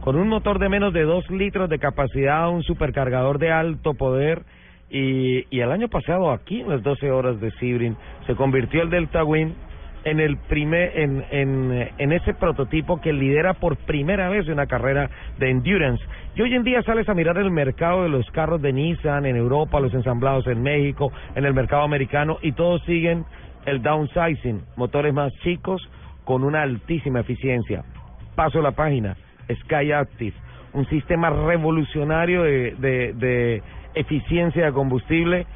[0.00, 4.42] con un motor de menos de 2 litros de capacidad, un supercargador de alto poder,
[4.88, 7.96] y, y el año pasado aquí en las 12 horas de Sebring
[8.26, 9.54] se convirtió el Delta Wind
[10.06, 15.10] en el primer en, en, en ese prototipo que lidera por primera vez una carrera
[15.38, 16.02] de endurance.
[16.36, 19.34] Y hoy en día sales a mirar el mercado de los carros de Nissan en
[19.34, 23.24] Europa, los ensamblados en México, en el mercado americano y todos siguen
[23.64, 25.82] el downsizing, motores más chicos
[26.24, 27.82] con una altísima eficiencia.
[28.36, 29.16] Paso la página,
[29.62, 30.36] Sky Active,
[30.72, 33.62] un sistema revolucionario de, de, de
[33.96, 35.46] eficiencia de combustible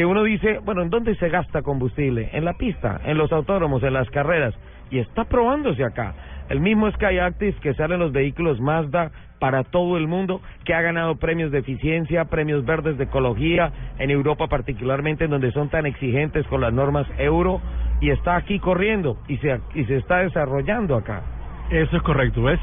[0.00, 2.30] que uno dice, bueno, ¿en dónde se gasta combustible?
[2.32, 4.54] En la pista, en los autódromos, en las carreras.
[4.90, 6.14] Y está probándose acá.
[6.48, 10.72] El mismo Sky Active que sale en los vehículos Mazda para todo el mundo, que
[10.72, 15.68] ha ganado premios de eficiencia, premios verdes de ecología, en Europa particularmente, en donde son
[15.68, 17.60] tan exigentes con las normas euro,
[18.00, 21.24] y está aquí corriendo y se, y se está desarrollando acá.
[21.68, 22.60] Eso es correcto, ¿ves?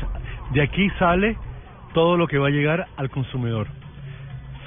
[0.54, 1.38] De aquí sale
[1.94, 3.68] todo lo que va a llegar al consumidor.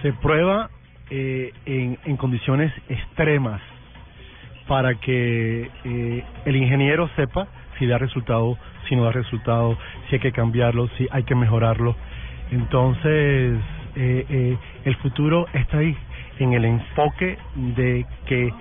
[0.03, 0.71] Se prueba
[1.11, 3.61] eh, en, condiciones extremas
[4.67, 8.57] para que eh, el ingeniero sepa si da resultado,
[8.89, 9.77] si no da resultado,
[10.09, 11.97] si hay que cambiarlo, si hay que mejorarlo.
[12.53, 13.59] Entonces,
[13.97, 15.97] eh, eh, el futuro está ahí,
[16.39, 17.39] en el enfoque
[17.77, 18.53] de que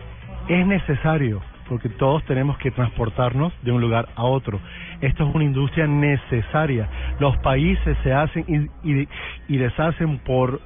[0.47, 4.59] es necesario, porque todos tenemos que transportarnos de un lugar a otro.
[5.01, 6.89] Esto es una industria necesaria.
[7.19, 8.45] Los países se hacen
[8.83, 9.07] y, y,
[9.47, 10.59] y deshacen por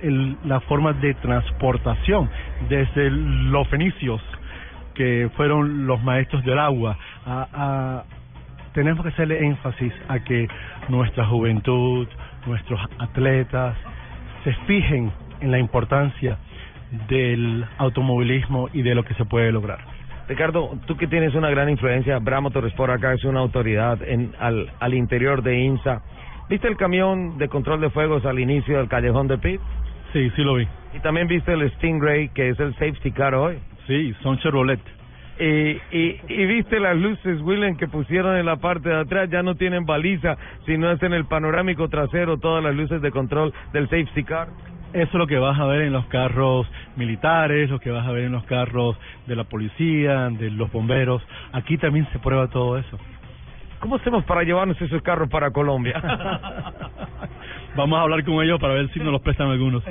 [0.00, 2.28] el, la forma de transportación,
[2.68, 4.20] desde los fenicios,
[4.94, 8.04] que fueron los maestros del agua, a, a,
[8.72, 10.48] tenemos que hacerle énfasis a que
[10.88, 12.08] nuestra juventud,
[12.46, 13.76] nuestros atletas,
[14.44, 16.38] se fijen en la importancia
[17.08, 19.78] del automovilismo y de lo que se puede lograr.
[20.28, 24.70] Ricardo, tú que tienes una gran influencia, Bramo Torresport acá es una autoridad en, al,
[24.78, 26.02] al interior de INSA.
[26.50, 29.60] ¿Viste el camión de control de fuegos al inicio del callejón de Pit?
[30.12, 30.66] Sí, sí lo vi.
[30.94, 33.58] ¿Y también viste el Stingray, que es el safety car hoy?
[33.86, 34.80] Sí, son Chevrolet.
[35.38, 39.42] Y, y, y viste las luces, Willen, que pusieron en la parte de atrás, ya
[39.42, 40.36] no tienen baliza,
[40.66, 44.48] sino es en el panorámico trasero todas las luces de control del safety car.
[44.92, 46.66] Eso es lo que vas a ver en los carros
[46.96, 51.22] militares, lo que vas a ver en los carros de la policía, de los bomberos.
[51.52, 52.98] Aquí también se prueba todo eso.
[53.80, 56.00] ¿Cómo hacemos para llevarnos esos carros para Colombia?
[57.78, 59.84] Vamos a hablar con ellos para ver si nos los prestan algunos.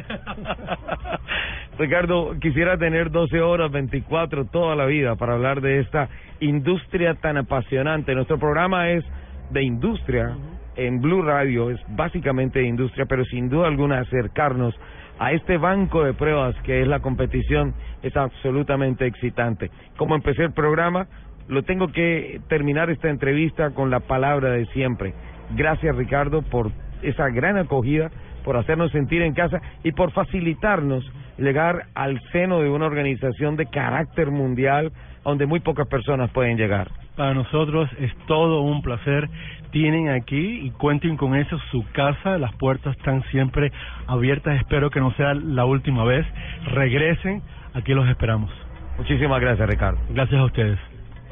[1.79, 6.09] Ricardo, quisiera tener 12 horas, 24, toda la vida para hablar de esta
[6.41, 8.13] industria tan apasionante.
[8.13, 9.05] Nuestro programa es
[9.51, 10.35] de industria
[10.75, 14.77] en Blue Radio, es básicamente de industria, pero sin duda alguna acercarnos
[15.17, 17.73] a este banco de pruebas que es la competición
[18.03, 19.71] es absolutamente excitante.
[19.95, 21.07] Como empecé el programa,
[21.47, 25.13] lo tengo que terminar esta entrevista con la palabra de siempre.
[25.55, 26.69] Gracias Ricardo por
[27.01, 28.09] esa gran acogida,
[28.43, 31.03] por hacernos sentir en casa y por facilitarnos
[31.37, 34.91] llegar al seno de una organización de carácter mundial
[35.23, 36.89] donde muy pocas personas pueden llegar.
[37.17, 39.27] Para nosotros es todo un placer.
[39.71, 42.37] Tienen aquí y cuenten con eso su casa.
[42.37, 43.71] Las puertas están siempre
[44.05, 44.55] abiertas.
[44.57, 46.25] Espero que no sea la última vez.
[46.67, 47.41] Regresen.
[47.73, 48.51] Aquí los esperamos.
[48.97, 49.99] Muchísimas gracias, Ricardo.
[50.09, 50.79] Gracias a ustedes.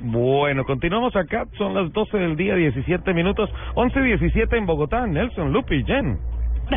[0.06, 1.46] Bueno, continuamos acá.
[1.58, 3.50] Son las 12 del día, 17 minutos.
[3.74, 5.08] 11 y 17 en Bogotá.
[5.08, 6.18] Nelson, Lupi, Jen.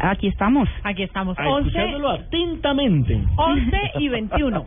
[0.03, 0.69] Aquí estamos.
[0.83, 1.37] Aquí estamos.
[1.39, 3.21] Ah, 11, escuchándolo atentamente.
[3.37, 4.65] 11 y 21.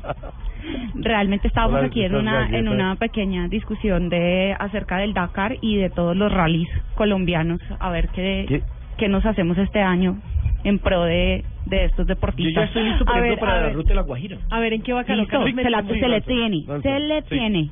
[0.96, 5.56] Realmente estábamos Hola, aquí en ¿estás una en una pequeña discusión de acerca del Dakar
[5.62, 8.62] y de todos los rallies colombianos, a ver qué ¿Qué?
[8.98, 10.18] qué nos hacemos este año
[10.64, 12.54] en pro de de estos Yo deportistas.
[12.54, 13.76] ya estoy listo, por A ejemplo, ver, para la ver.
[13.76, 14.38] ruta de la Guajira.
[14.52, 17.70] A ver, ¿en qué va a se, la- se le tiene, se le tiene.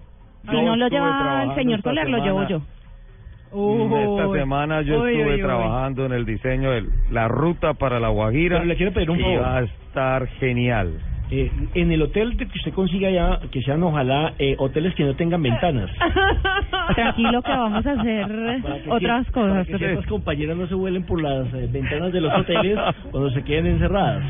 [0.49, 2.61] Si no lo lleva el señor Soler, lo llevo yo.
[3.51, 5.41] Esta semana yo Uy, estuve uy, uy.
[5.41, 8.57] trabajando en el diseño de la ruta para la Guajira.
[8.57, 9.41] Pero le quiero pedir un y favor.
[9.41, 10.99] va a estar genial.
[11.31, 15.15] Eh, en el hotel que usted consiga ya, que sean ojalá eh, hoteles que no
[15.15, 15.89] tengan ventanas.
[16.95, 19.67] Tranquilo que vamos a hacer que otras cosas.
[19.67, 22.79] Para que compañeras no se vuelen por las eh, ventanas de los hoteles
[23.11, 24.23] cuando se queden encerradas.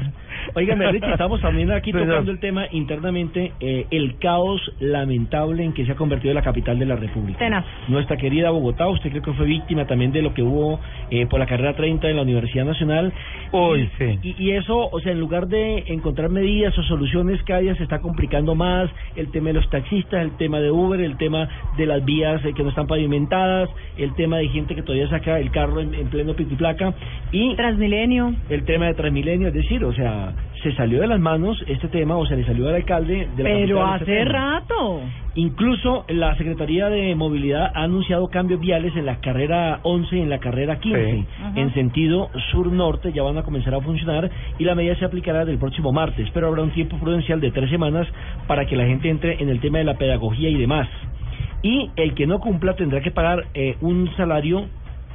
[0.54, 5.86] Óigame, Richie, estamos también aquí tocando el tema internamente, eh, el caos lamentable en que
[5.86, 7.40] se ha convertido la capital de la República.
[7.40, 7.66] Tenaz.
[7.88, 10.80] Nuestra querida Bogotá, usted creo que fue víctima también de lo que hubo
[11.12, 13.14] eh, por la carrera 30 en la Universidad Nacional.
[13.52, 14.20] Uy, sí.
[14.24, 17.84] Y, y eso, o sea, en lugar de encontrar medidas o soluciones, cada día se
[17.84, 21.48] está complicando más el tema de los taxistas, el tema de Uber, el tema
[21.78, 25.40] de las vías eh, que no están pavimentadas, el tema de gente que todavía saca
[25.40, 26.94] el carro en, en pleno pico y placa
[27.32, 28.34] y Transmilenio.
[28.50, 30.34] el tema de Transmilenio, es decir, o sea,
[30.64, 33.50] se salió de las manos este tema, o sea, le salió al alcalde de la
[33.50, 35.02] Pero este hace rato.
[35.36, 40.30] Incluso la Secretaría de Movilidad ha anunciado cambios viales en la carrera 11 y en
[40.30, 41.26] la carrera 15, Sí.
[41.56, 45.58] en sentido sur-norte, ya van a comenzar a funcionar y la medida se aplicará del
[45.58, 48.08] próximo martes, pero habrá un tiempo prudencial de tres semanas
[48.48, 50.88] para que la gente entre en el tema de la pedagogía y demás.
[51.62, 54.68] Y el que no cumpla tendrá que pagar eh, un salario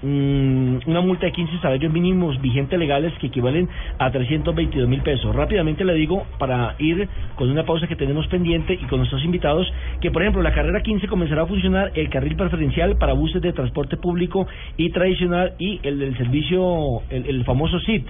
[0.04, 3.68] mm, una multa de 15 salarios mínimos vigentes legales que equivalen
[3.98, 5.34] a 322 mil pesos.
[5.34, 9.66] Rápidamente le digo, para ir con una pausa que tenemos pendiente y con nuestros invitados,
[10.00, 13.52] que por ejemplo la carrera 15 comenzará a funcionar el carril preferencial para buses de
[13.52, 18.06] transporte público y tradicional y el del servicio, el, el famoso SIT.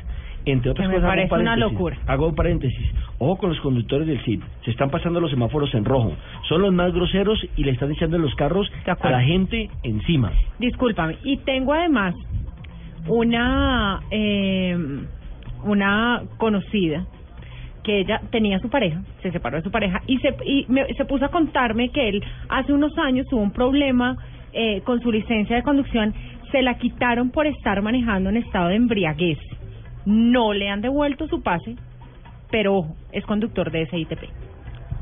[0.46, 1.96] Entre otras Que me cosas, hago un una locura.
[2.06, 2.90] Hago un paréntesis.
[3.18, 4.40] Ojo con los conductores del CID.
[4.64, 6.12] Se están pasando los semáforos en rojo.
[6.48, 10.32] Son los más groseros y le están echando los carros a la gente encima.
[10.58, 11.16] Discúlpame.
[11.24, 12.14] Y tengo además
[13.08, 14.76] una eh,
[15.64, 17.04] una conocida
[17.82, 21.04] que ella tenía su pareja, se separó de su pareja y se y me- se
[21.04, 24.16] puso a contarme que él hace unos años tuvo un problema
[24.52, 26.14] eh, con su licencia de conducción,
[26.52, 29.38] se la quitaron por estar manejando en estado de embriaguez.
[30.06, 31.76] No le han devuelto su pase,
[32.50, 34.24] pero ojo, es conductor de SITP.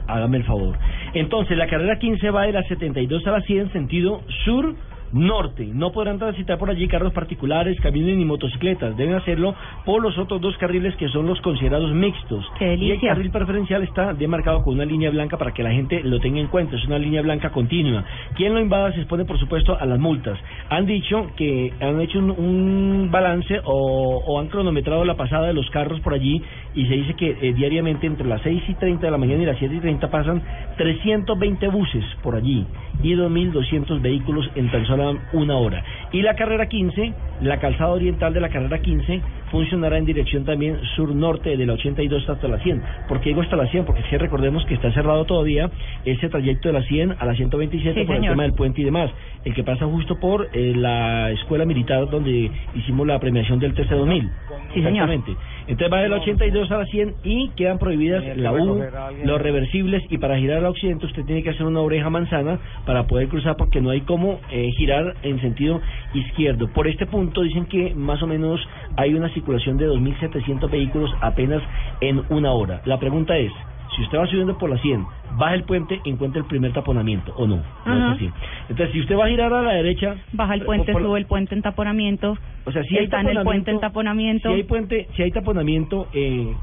[0.07, 0.77] Hágame el favor.
[1.15, 4.75] Entonces, la carrera 15 va de la 72 a la 100 sentido sur
[5.13, 5.67] norte.
[5.73, 8.97] No podrán transitar por allí carros particulares, camiones ni motocicletas.
[8.97, 12.45] Deben hacerlo por los otros dos carriles que son los considerados mixtos.
[12.59, 16.03] ¡Qué Y el carril preferencial está demarcado con una línea blanca para que la gente
[16.03, 16.77] lo tenga en cuenta.
[16.77, 18.05] Es una línea blanca continua.
[18.35, 20.39] Quien lo invada se expone, por supuesto, a las multas.
[20.71, 25.55] Han dicho que han hecho un, un balance o, o han cronometrado la pasada de
[25.55, 26.43] los carros por allí
[26.75, 29.47] y se dice que eh, diariamente entre las 6 y 30 de la mañana y
[29.47, 30.43] las 7 y 30 pasan
[30.77, 32.67] 320 buses por allí
[33.03, 35.02] y 2.200 vehículos en tan solo
[35.33, 35.85] una hora.
[36.13, 39.21] Y la carrera 15, la calzada oriental de la carrera 15,
[39.51, 42.83] funcionará en dirección también sur-norte de la 82 hasta la 100.
[43.09, 43.85] ¿Por qué digo hasta la 100?
[43.87, 45.71] Porque si recordemos que está cerrado todavía
[46.05, 48.33] ese trayecto de la 100 a la 127 Sí, por el señor.
[48.35, 49.11] tema del puente y demás.
[49.45, 54.31] El que pasa justo por eh, la escuela militar donde hicimos la premiación del TC2000.
[54.75, 55.11] Sí, señor.
[55.11, 55.33] Exactamente.
[55.67, 58.83] Entonces va de la 82 a la 100 y quedan prohibidas la U,
[59.25, 63.07] los reversibles y para girar al occidente usted tiene que hacer una oreja manzana para
[63.07, 65.81] poder cruzar porque no hay cómo eh, girar en sentido
[66.15, 66.69] izquierdo.
[66.69, 68.61] Por este punto dicen que más o menos
[68.97, 71.63] hay una circulación de 2.700 vehículos apenas
[72.01, 72.83] en una hora.
[72.85, 73.53] La pregunta es,
[73.97, 75.07] si usted va subiendo por la 100,
[75.37, 77.57] baja el puente, encuentra el primer taponamiento o no.
[77.85, 78.31] No es así.
[78.71, 80.17] Entonces, si usted va a girar a la derecha...
[80.33, 82.37] Baja el eh, puente, por- por- sube el puente en taponamiento.
[82.65, 84.49] o sea, si hay está en el puente en taponamiento.
[84.49, 86.55] Si hay puente, si hay taponamiento, eh,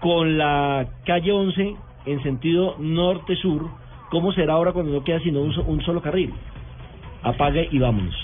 [0.00, 3.68] con la calle 11 en sentido norte-sur,
[4.10, 6.32] ¿cómo será ahora cuando no queda sino un solo carril?
[7.22, 8.14] Apague y vámonos.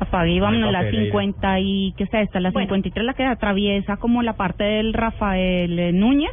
[0.00, 1.04] Apague y vámonos, la Pereira.
[1.06, 2.40] 50 y, ¿qué está esta?
[2.40, 6.30] La 53, la que atraviesa como la parte del Rafael eh, Núñez.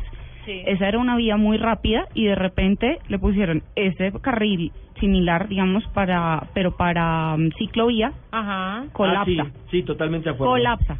[0.47, 5.83] Esa era una vía muy rápida y de repente le pusieron ese carril similar, digamos,
[5.87, 8.85] para, pero para mm, ciclovía, Ajá.
[8.93, 9.31] colapsa.
[9.41, 10.53] Ah, sí, sí, totalmente de acuerdo.
[10.53, 10.97] colapsa.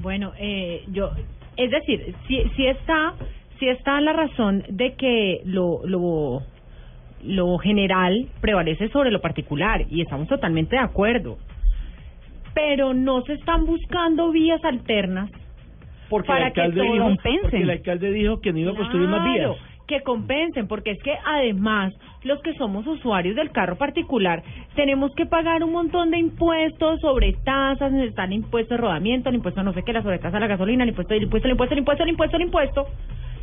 [0.00, 1.10] Bueno, eh, yo,
[1.56, 3.14] es decir, si, si está,
[3.58, 6.42] si está la razón de que lo, lo,
[7.24, 11.38] lo general prevalece sobre lo particular y estamos totalmente de acuerdo,
[12.56, 15.30] pero no se están buscando vías alternas
[16.08, 17.40] Porque para el que todo dijo, compensen.
[17.42, 19.50] porque el alcalde dijo que no iba a construir más vías.
[19.86, 21.92] Que compensen, porque es que además
[22.24, 24.42] los que somos usuarios del carro particular
[24.74, 29.62] tenemos que pagar un montón de impuestos sobre tasas, están impuestos de rodamiento, el impuesto
[29.62, 31.78] no sé qué, la sobretasa a la gasolina, el impuesto, el impuesto, el impuesto, el
[31.78, 32.86] impuesto, el impuesto, el impuesto,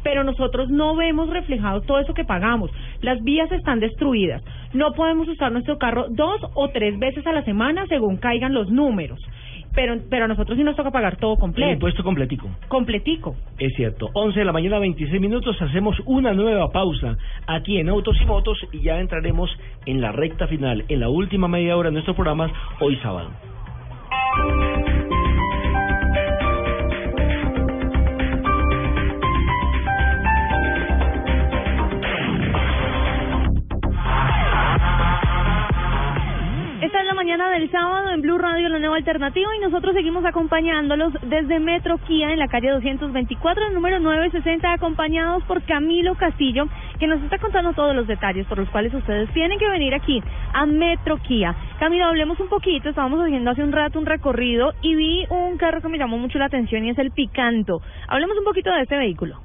[0.03, 2.71] pero nosotros no vemos reflejado todo eso que pagamos.
[3.01, 4.43] Las vías están destruidas.
[4.73, 8.69] No podemos usar nuestro carro dos o tres veces a la semana según caigan los
[8.69, 9.19] números.
[9.75, 12.47] Pero, pero a nosotros sí nos toca pagar todo El completo, impuesto completico.
[12.67, 13.35] completico.
[13.57, 14.09] Es cierto.
[14.13, 15.59] 11 de la mañana, 26 minutos.
[15.59, 17.17] Hacemos una nueva pausa
[17.47, 19.49] aquí en Autos y Motos y ya entraremos
[19.87, 23.31] en la recta final, en la última media hora de nuestros programas, hoy sábado.
[37.23, 41.97] Mañana del sábado en Blue Radio, la nueva alternativa, y nosotros seguimos acompañándolos desde Metro
[41.99, 46.65] Kia en la calle 224, el número 960, acompañados por Camilo Castillo,
[46.99, 50.21] que nos está contando todos los detalles por los cuales ustedes tienen que venir aquí
[50.53, 51.55] a Metro Kia.
[51.79, 55.79] Camilo, hablemos un poquito, estábamos haciendo hace un rato un recorrido y vi un carro
[55.79, 57.81] que me llamó mucho la atención y es el Picanto.
[58.09, 59.39] Hablemos un poquito de este vehículo.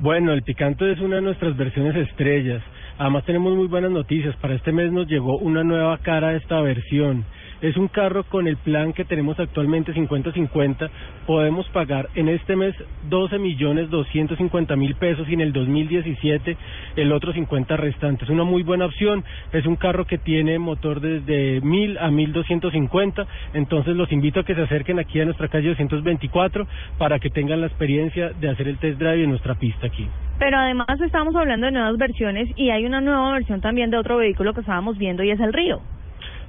[0.00, 2.62] Bueno, el Picanto es una de nuestras versiones estrellas.
[2.96, 4.36] Además tenemos muy buenas noticias.
[4.36, 7.24] Para este mes nos llegó una nueva cara a esta versión.
[7.60, 10.90] Es un carro con el plan que tenemos actualmente 50-50.
[11.26, 12.72] Podemos pagar en este mes
[13.08, 16.56] 12 millones 250 mil pesos y en el 2017
[16.94, 18.24] el otro 50 restante.
[18.26, 19.24] Es una muy buena opción.
[19.52, 23.26] Es un carro que tiene motor desde 1000 a 1250.
[23.54, 27.60] Entonces los invito a que se acerquen aquí a nuestra calle 224 para que tengan
[27.60, 30.06] la experiencia de hacer el test drive en nuestra pista aquí.
[30.38, 34.16] Pero además estamos hablando de nuevas versiones y hay una nueva versión también de otro
[34.16, 35.80] vehículo que estábamos viendo y es el Río.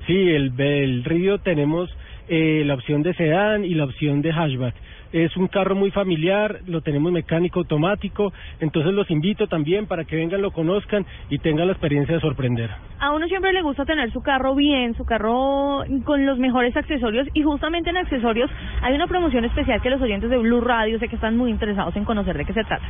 [0.07, 1.90] Sí, el, el Río tenemos
[2.28, 4.74] eh, la opción de sedán y la opción de hatchback.
[5.14, 10.16] Es un carro muy familiar, lo tenemos mecánico automático, entonces los invito también para que
[10.16, 12.72] vengan, lo conozcan y tengan la experiencia de sorprender.
[12.99, 17.28] A uno siempre le gusta tener su carro bien, su carro con los mejores accesorios
[17.34, 18.49] y justamente en accesorios
[18.82, 21.95] hay una promoción especial que los oyentes de Blue Radio sé que están muy interesados
[21.95, 22.86] en conocer de qué se trata.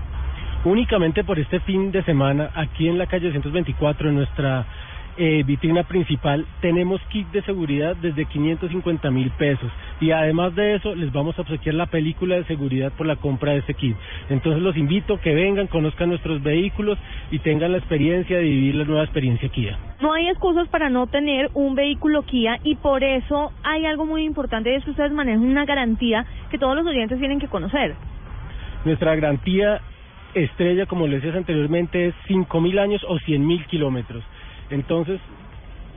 [0.65, 4.65] Únicamente por este fin de semana, aquí en la calle 124, en nuestra
[5.15, 9.71] eh, vitrina principal, tenemos kit de seguridad desde 550 mil pesos.
[10.01, 13.51] Y además de eso, les vamos a obsequiar la película de seguridad por la compra
[13.51, 13.95] de este kit.
[14.27, 16.97] Entonces los invito a que vengan, conozcan nuestros vehículos
[17.29, 19.77] y tengan la experiencia de vivir la nueva experiencia Kia.
[20.01, 24.23] No hay excusas para no tener un vehículo Kia y por eso hay algo muy
[24.23, 27.93] importante y es que ustedes manejan una garantía que todos los oyentes tienen que conocer.
[28.83, 29.81] Nuestra garantía
[30.35, 34.23] estrella, como les decías anteriormente, es 5.000 años o 100.000 kilómetros.
[34.69, 35.19] Entonces,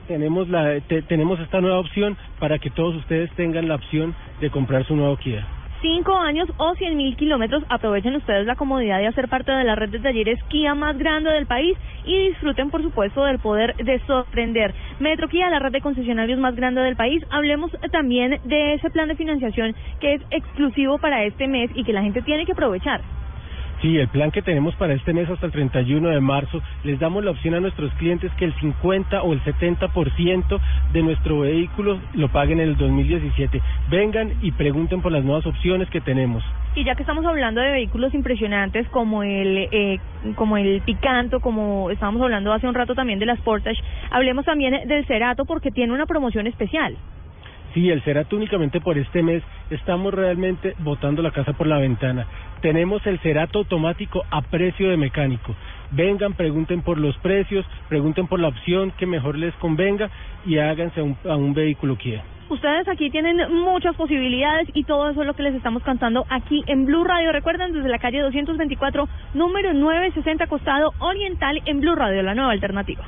[0.07, 4.49] tenemos, la, te- tenemos esta nueva opción para que todos ustedes tengan la opción de
[4.49, 5.45] comprar su nuevo Kia.
[5.81, 7.63] Cinco años o cien mil kilómetros.
[7.69, 11.29] Aprovechen ustedes la comodidad de hacer parte de la red de talleres Kia más grande
[11.31, 14.73] del país y disfruten, por supuesto, del poder de sorprender.
[14.99, 17.23] Metro Kia, la red de concesionarios más grande del país.
[17.29, 21.93] Hablemos también de ese plan de financiación que es exclusivo para este mes y que
[21.93, 22.99] la gente tiene que aprovechar.
[23.81, 27.23] Sí, el plan que tenemos para este mes hasta el 31 de marzo, les damos
[27.23, 30.59] la opción a nuestros clientes que el 50 o el 70%
[30.91, 33.61] de nuestro vehículo lo paguen en el 2017.
[33.89, 36.43] Vengan y pregunten por las nuevas opciones que tenemos.
[36.75, 39.99] Y ya que estamos hablando de vehículos impresionantes como el eh,
[40.35, 43.81] como el Picanto, como estábamos hablando hace un rato también de la Sportage,
[44.11, 46.97] hablemos también del Cerato porque tiene una promoción especial.
[47.73, 52.25] Sí, el Cerato únicamente por este mes estamos realmente botando la casa por la ventana.
[52.61, 55.55] Tenemos el Cerato automático a precio de mecánico.
[55.91, 60.09] Vengan, pregunten por los precios, pregunten por la opción que mejor les convenga
[60.45, 62.23] y háganse a un, a un vehículo Kia.
[62.49, 66.63] Ustedes aquí tienen muchas posibilidades y todo eso es lo que les estamos cantando aquí
[66.65, 67.31] en Blue Radio.
[67.31, 73.03] Recuerden, desde la calle 224, número 960, costado oriental en Blue Radio, la nueva alternativa.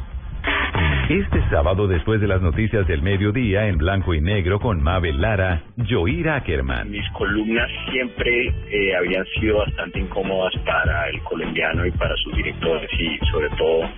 [1.12, 5.62] Este sábado, después de las noticias del mediodía, en blanco y negro con Mabel Lara,
[5.90, 6.90] Joir Ackerman.
[6.90, 12.90] Mis columnas siempre eh, habían sido bastante incómodas para el colombiano y para sus directores
[12.98, 13.90] y sobre todo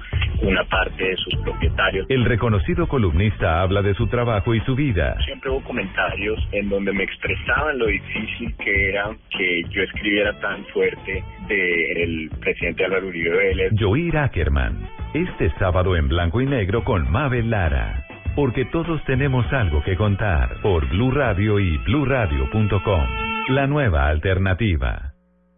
[0.42, 2.08] una parte de sus propietarios.
[2.10, 5.16] El reconocido columnista habla de su trabajo y su vida.
[5.24, 10.66] Siempre hubo comentarios en donde me expresaban lo difícil que era que yo escribiera tan
[10.74, 13.74] fuerte del presidente Álvaro Uribe Vélez.
[13.80, 14.80] Joir Ackerman,
[15.14, 18.06] este sábado en blanco y negro con Mabel Lara.
[18.36, 23.08] Porque todos tenemos algo que contar por Blue Radio y bluradio.com.
[23.50, 25.13] La nueva alternativa.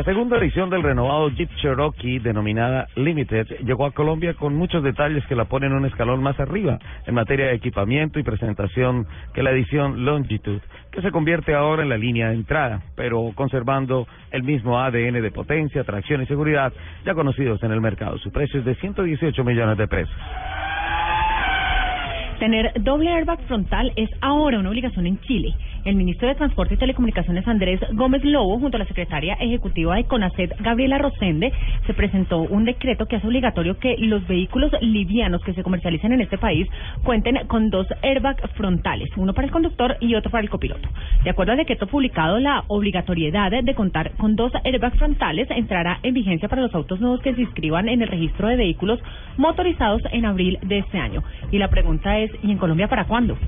[0.00, 5.22] La segunda edición del renovado Jeep Cherokee, denominada Limited, llegó a Colombia con muchos detalles
[5.26, 9.50] que la ponen un escalón más arriba en materia de equipamiento y presentación que la
[9.50, 14.78] edición Longitude, que se convierte ahora en la línea de entrada, pero conservando el mismo
[14.78, 16.72] ADN de potencia, tracción y seguridad
[17.04, 18.16] ya conocidos en el mercado.
[18.20, 20.16] Su precio es de 118 millones de pesos.
[22.40, 25.54] Tener doble airbag frontal es ahora una obligación en Chile.
[25.84, 30.04] El ministro de Transporte y Telecomunicaciones Andrés Gómez Lobo, junto a la secretaria ejecutiva de
[30.04, 31.52] CONACET, Gabriela Rosende,
[31.86, 36.20] se presentó un decreto que hace obligatorio que los vehículos livianos que se comercialicen en
[36.20, 36.68] este país
[37.02, 40.88] cuenten con dos airbags frontales, uno para el conductor y otro para el copiloto.
[41.24, 46.12] De acuerdo al decreto publicado, la obligatoriedad de contar con dos airbags frontales entrará en
[46.12, 49.00] vigencia para los autos nuevos que se inscriban en el registro de vehículos
[49.38, 51.22] motorizados en abril de este año.
[51.50, 53.38] Y la pregunta es, ¿y en Colombia para cuándo?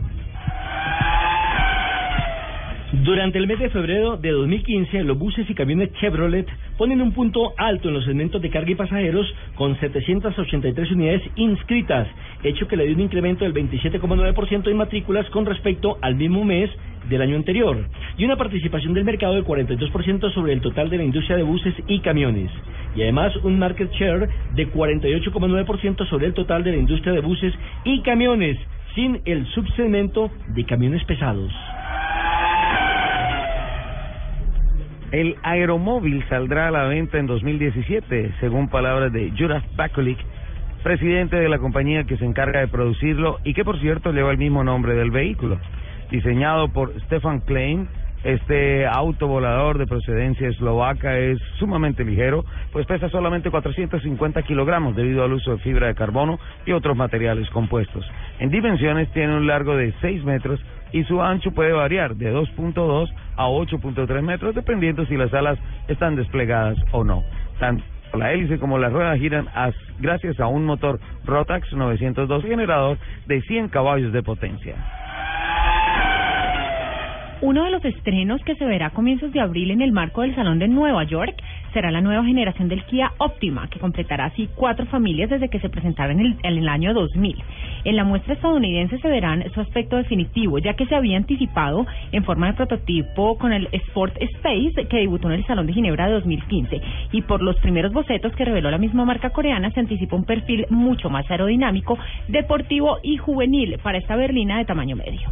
[2.93, 6.47] Durante el mes de febrero de 2015, los buses y camiones Chevrolet
[6.77, 12.06] ponen un punto alto en los segmentos de carga y pasajeros con 783 unidades inscritas,
[12.43, 16.69] hecho que le dio un incremento del 27,9% en matrículas con respecto al mismo mes
[17.09, 17.82] del año anterior,
[18.19, 21.74] y una participación del mercado del 42% sobre el total de la industria de buses
[21.89, 22.51] y camiones,
[22.94, 27.55] y además un market share de 48,9% sobre el total de la industria de buses
[27.85, 28.59] y camiones,
[28.94, 31.51] sin el subsegmento de camiones pesados.
[35.12, 40.16] El aeromóvil saldrá a la venta en 2017, según palabras de Juraj Bakulik,
[40.82, 44.39] presidente de la compañía que se encarga de producirlo y que por cierto lleva el
[44.39, 45.59] mismo nombre del vehículo.
[46.10, 47.89] Diseñado por Stefan Klein,
[48.24, 55.24] este auto volador de procedencia eslovaca es sumamente ligero, pues pesa solamente 450 kilogramos debido
[55.24, 58.10] al uso de fibra de carbono y otros materiales compuestos.
[58.39, 60.59] En dimensiones tiene un largo de 6 metros
[60.93, 65.59] y su ancho puede variar de 2.2 a 8.3 metros dependiendo si las alas
[65.89, 67.24] están desplegadas o no.
[67.59, 72.98] Tanto la hélice como las ruedas giran as- gracias a un motor Rotax 902 generador
[73.27, 74.74] de 100 caballos de potencia.
[77.43, 80.32] Uno de los estrenos que se verá a comienzos de abril en el marco del
[80.36, 81.35] Salón de Nueva York
[81.73, 85.69] será la nueva generación del Kia Optima, que completará así cuatro familias desde que se
[85.69, 87.43] presentara en el, año 2000.
[87.82, 92.23] En la muestra estadounidense se verán su aspecto definitivo, ya que se había anticipado en
[92.23, 96.12] forma de prototipo con el Sport Space que debutó en el Salón de Ginebra de
[96.12, 100.27] 2015 y por los primeros bocetos que reveló la misma marca coreana se anticipa un
[100.27, 101.98] perfil mucho más aerodinámico,
[102.28, 105.28] deportivo y juvenil para esta berlina de tamaño medio.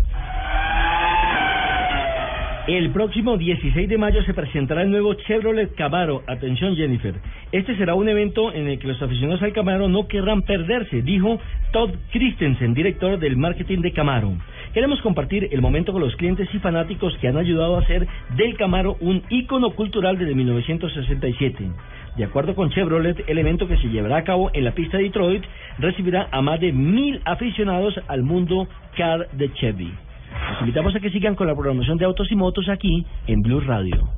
[2.70, 6.22] El próximo 16 de mayo se presentará el nuevo Chevrolet Camaro.
[6.28, 7.16] Atención, Jennifer.
[7.50, 11.40] Este será un evento en el que los aficionados al Camaro no querrán perderse, dijo
[11.72, 14.34] Todd Christensen, director del marketing de Camaro.
[14.72, 18.06] Queremos compartir el momento con los clientes y fanáticos que han ayudado a hacer
[18.36, 21.64] del Camaro un ícono cultural desde 1967.
[22.18, 25.02] De acuerdo con Chevrolet, el evento que se llevará a cabo en la pista de
[25.02, 25.42] Detroit
[25.80, 29.92] recibirá a más de mil aficionados al mundo car de Chevy.
[30.50, 33.60] Los invitamos a que sigan con la programación de autos y motos aquí en Blue
[33.60, 34.08] Radio.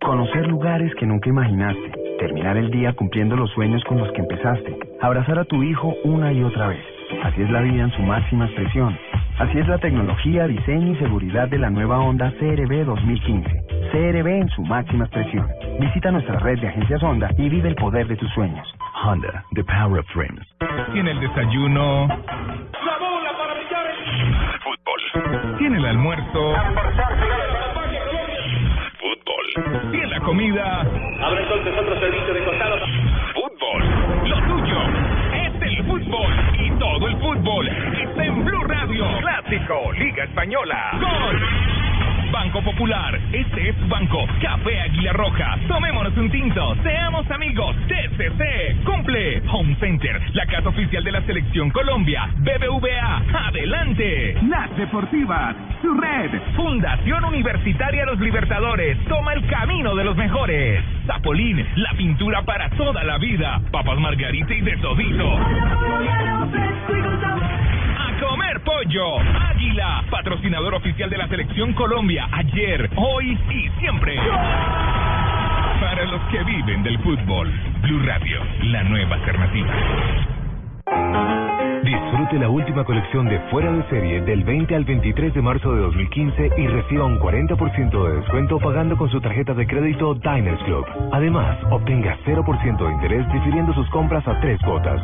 [0.00, 1.92] Conocer lugares que nunca imaginaste.
[2.18, 4.76] Terminar el día cumpliendo los sueños con los que empezaste.
[5.00, 6.84] Abrazar a tu hijo una y otra vez.
[7.24, 8.96] Así es la vida en su máxima expresión.
[9.38, 13.50] Así es la tecnología, diseño y seguridad de la nueva Honda CRB 2015.
[13.92, 15.46] CRB en su máxima expresión.
[15.80, 18.66] Visita nuestra red de agencias Honda y vive el poder de tus sueños.
[19.04, 20.44] Honda, the power of dreams.
[20.92, 22.08] Tiene el desayuno.
[22.08, 23.08] Fútbol.
[25.58, 26.54] Tiene el almuerzo.
[29.00, 29.90] Fútbol.
[29.90, 30.80] Tiene la comida.
[31.22, 32.76] Abre entonces otro servicio de costado.
[33.34, 34.28] Fútbol.
[34.28, 34.78] Lo tuyo
[35.34, 36.32] es el fútbol.
[36.58, 39.06] Y todo el fútbol está en Blue Radio.
[39.20, 40.98] Clásico, Liga Española.
[41.00, 41.87] Gol.
[42.32, 49.42] Banco Popular, este es Banco, Café Águila Roja, tomémonos un tinto, seamos amigos, TCC, cumple,
[49.50, 56.30] Home Center, la casa oficial de la Selección Colombia, BBVA, adelante, Las Deportivas, su red,
[56.54, 63.04] Fundación Universitaria Los Libertadores, toma el camino de los mejores, Zapolín, la pintura para toda
[63.04, 65.38] la vida, Papas Margarita y de todito.
[68.20, 69.18] Comer pollo.
[69.18, 74.16] Águila, patrocinador oficial de la selección Colombia, ayer, hoy y siempre.
[75.80, 79.72] Para los que viven del fútbol, Blue Radio, la nueva alternativa.
[81.84, 85.80] Disfrute la última colección de Fuera de Serie del 20 al 23 de marzo de
[85.82, 90.84] 2015 y reciba un 40% de descuento pagando con su tarjeta de crédito Diners Club.
[91.12, 95.00] Además, obtenga 0% de interés difiriendo sus compras a tres cuotas.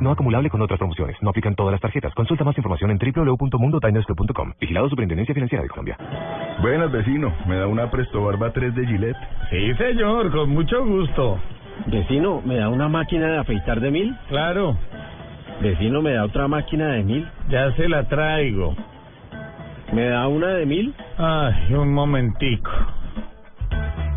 [0.00, 1.16] No acumulable con otras promociones.
[1.20, 2.14] No aplican todas las tarjetas.
[2.14, 4.52] Consulta más información en www.mundotinersclub.com.
[4.60, 5.96] Vigilado Superintendencia Financiera de Colombia.
[6.60, 7.32] Buenas, vecino.
[7.46, 9.16] ¿Me da una Presto Barba 3 de Gillette?
[9.50, 11.38] Sí, señor, con mucho gusto.
[11.86, 14.16] Vecino, ¿me da una máquina de afeitar de mil?
[14.28, 14.76] Claro.
[15.60, 17.28] Vecino, ¿me da otra máquina de mil?
[17.48, 18.74] Ya se la traigo.
[19.92, 20.94] ¿Me da una de mil?
[21.16, 22.70] Ay, un momentico.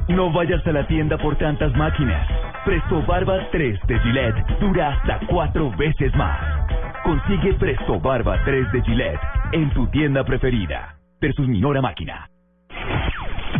[0.10, 2.28] No vayas a la tienda por tantas máquinas.
[2.66, 6.40] Presto Barba 3 de Gillette dura hasta cuatro veces más.
[7.04, 9.22] Consigue Presto Barba 3 de Gillette
[9.54, 10.96] en tu tienda preferida.
[11.20, 12.28] Versus Minora Máquina.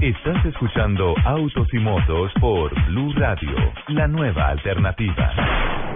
[0.02, 3.56] Estás escuchando Autos y Motos por Blue Radio,
[3.90, 5.91] la nueva alternativa.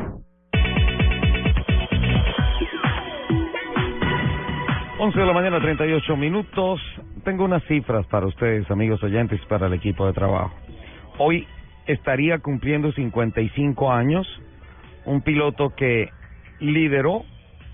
[4.98, 6.80] Once de la mañana, 38 minutos.
[7.26, 10.54] Tengo unas cifras para ustedes, amigos oyentes, para el equipo de trabajo.
[11.18, 11.46] Hoy
[11.86, 14.26] estaría cumpliendo 55 años
[15.04, 16.12] un piloto que
[16.62, 17.24] lideró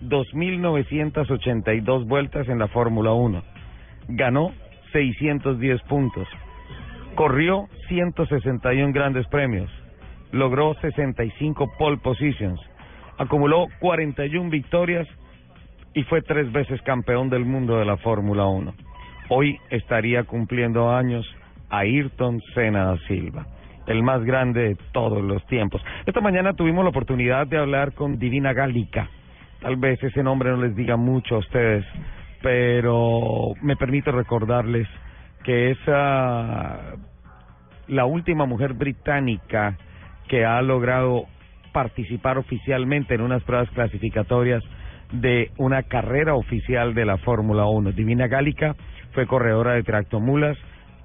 [0.02, 3.44] 2.982 vueltas en la Fórmula 1.
[4.08, 4.52] Ganó
[4.92, 6.28] 610 puntos.
[7.14, 9.70] Corrió 161 grandes premios.
[10.32, 12.60] Logró 65 pole positions.
[13.20, 15.08] Acumuló 41 victorias
[15.94, 18.74] y fue tres veces campeón del mundo de la Fórmula 1.
[19.30, 21.26] Hoy estaría cumpliendo años
[21.70, 23.46] Ayrton Senna da Silva,
[23.88, 25.82] el más grande de todos los tiempos.
[26.06, 29.10] Esta mañana tuvimos la oportunidad de hablar con Divina Gálica.
[29.62, 31.86] Tal vez ese nombre no les diga mucho a ustedes,
[32.42, 34.88] pero me permito recordarles
[35.44, 36.96] que es la
[38.06, 39.78] última mujer británica
[40.28, 41.26] que ha logrado
[41.74, 44.64] participar oficialmente en unas pruebas clasificatorias
[45.12, 47.92] de una carrera oficial de la Fórmula 1.
[47.92, 48.76] Divina Gálica
[49.14, 50.58] fue corredora de tractomulas,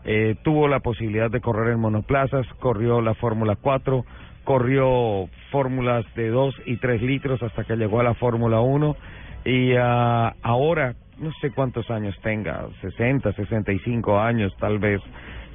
[0.04, 4.04] eh, tuvo la posibilidad de correr en monoplazas, corrió la Fórmula 4,
[4.44, 8.96] corrió fórmulas de 2 y 3 litros hasta que llegó a la Fórmula 1
[9.44, 15.00] y ah, ahora no sé cuántos años tenga, 60, 65 años tal vez,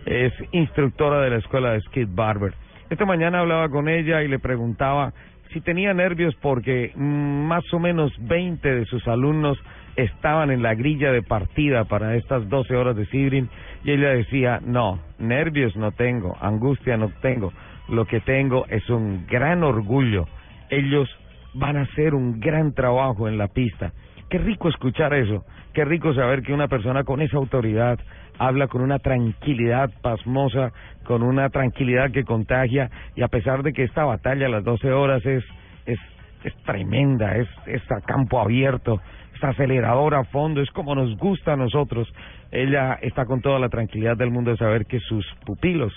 [0.06, 2.53] es instructora de la escuela de Skid Barber.
[2.90, 5.14] Esta mañana hablaba con ella y le preguntaba
[5.53, 9.57] si tenía nervios porque mm, más o menos 20 de sus alumnos
[9.95, 13.49] estaban en la grilla de partida para estas 12 horas de Sibrin
[13.84, 17.52] y ella decía, no, nervios no tengo, angustia no tengo,
[17.90, 20.28] lo que tengo es un gran orgullo.
[20.69, 21.10] Ellos
[21.53, 23.91] van a hacer un gran trabajo en la pista.
[24.30, 27.99] Qué rico escuchar eso, qué rico saber que una persona con esa autoridad
[28.47, 30.72] habla con una tranquilidad pasmosa,
[31.03, 34.91] con una tranquilidad que contagia y a pesar de que esta batalla a las 12
[34.91, 35.43] horas es
[35.85, 35.99] es
[36.43, 38.99] es tremenda, es es a campo abierto,
[39.35, 42.11] es aceleradora a fondo, es como nos gusta a nosotros.
[42.51, 45.93] Ella está con toda la tranquilidad del mundo de saber que sus pupilos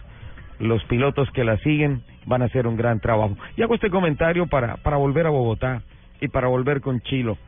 [0.59, 3.37] los pilotos que la siguen van a hacer un gran trabajo.
[3.57, 5.83] Y hago este comentario para, para volver a Bogotá
[6.21, 7.39] y para volver con Chilo,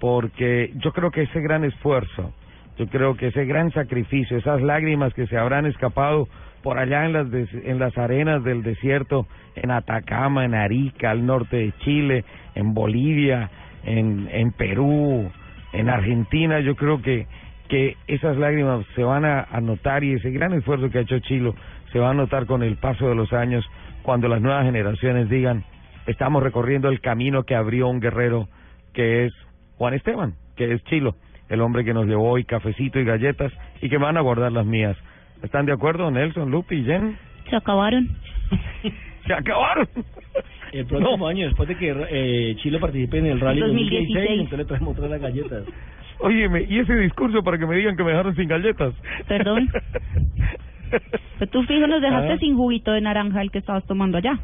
[0.00, 2.32] porque yo creo que ese gran esfuerzo,
[2.78, 6.28] yo creo que ese gran sacrificio, esas lágrimas que se habrán escapado
[6.62, 11.24] por allá en las, des- en las arenas del desierto, en Atacama, en Arica, al
[11.24, 12.24] norte de Chile,
[12.54, 13.50] en Bolivia,
[13.84, 15.30] en, en Perú,
[15.72, 17.26] en Argentina, yo creo que,
[17.68, 21.18] que esas lágrimas se van a, a notar y ese gran esfuerzo que ha hecho
[21.20, 21.54] Chilo
[21.92, 23.64] se va a notar con el paso de los años
[24.02, 25.64] cuando las nuevas generaciones digan
[26.06, 28.48] estamos recorriendo el camino que abrió un guerrero
[28.92, 29.32] que es
[29.76, 31.14] Juan Esteban, que es Chilo,
[31.48, 34.66] el hombre que nos llevó hoy cafecito y galletas y que van a guardar las
[34.66, 34.96] mías.
[35.42, 37.16] ¿Están de acuerdo, Nelson, Lupi y Jen?
[37.50, 38.08] Se acabaron.
[39.26, 39.88] Se acabaron.
[40.72, 44.58] El próximo año, después de que eh, Chile participe en el Rally 2016, 2016, entonces
[44.58, 45.64] le traemos otra las galletas.
[46.18, 48.94] Óyeme, ¿y ese discurso para que me digan que me dejaron sin galletas?
[49.28, 49.68] Perdón.
[51.38, 52.38] Pero tú fijo nos dejaste Ah.
[52.38, 54.38] sin juguito de naranja el que estabas tomando allá.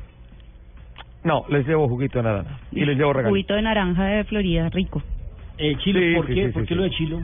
[1.24, 3.30] No, les llevo juguito de naranja y les llevo regalo.
[3.30, 5.02] Juguito de naranja de Florida, rico.
[5.58, 6.78] Eh, Chilo, Sí, ¿por sí, qué, sí, ¿por sí, qué sí.
[6.78, 7.20] lo de Chilo?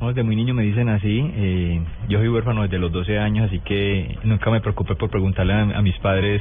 [0.00, 1.32] No, desde muy niño me dicen así.
[1.36, 5.52] Eh, yo soy huérfano desde los 12 años, así que nunca me preocupé por preguntarle
[5.54, 6.40] a, a mis padres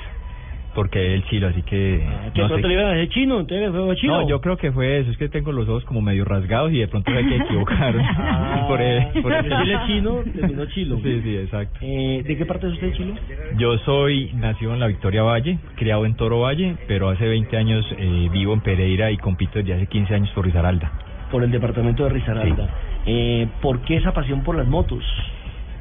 [0.78, 2.06] por qué el chilo, así que...
[2.36, 2.68] Que no pronto sé.
[2.68, 4.22] le iban a decir chino, entonces fue chino.
[4.22, 6.78] No, yo creo que fue eso, es que tengo los ojos como medio rasgados y
[6.78, 7.96] de pronto hay que equivocar.
[8.00, 9.42] Ah, por, e- por eso.
[9.42, 10.98] decirle chino, terminó chilo.
[11.02, 11.80] Sí, sí, exacto.
[11.82, 13.16] Eh, ¿De qué parte es usted, Chilo?
[13.58, 17.84] Yo soy nacido en la Victoria Valle, criado en Toro Valle, pero hace 20 años
[17.98, 20.92] eh, vivo en Pereira y compito desde hace 15 años por Risaralda.
[21.32, 22.70] Por el departamento de Risaralda.
[23.08, 25.04] Eh, ¿Por qué esa pasión por las motos?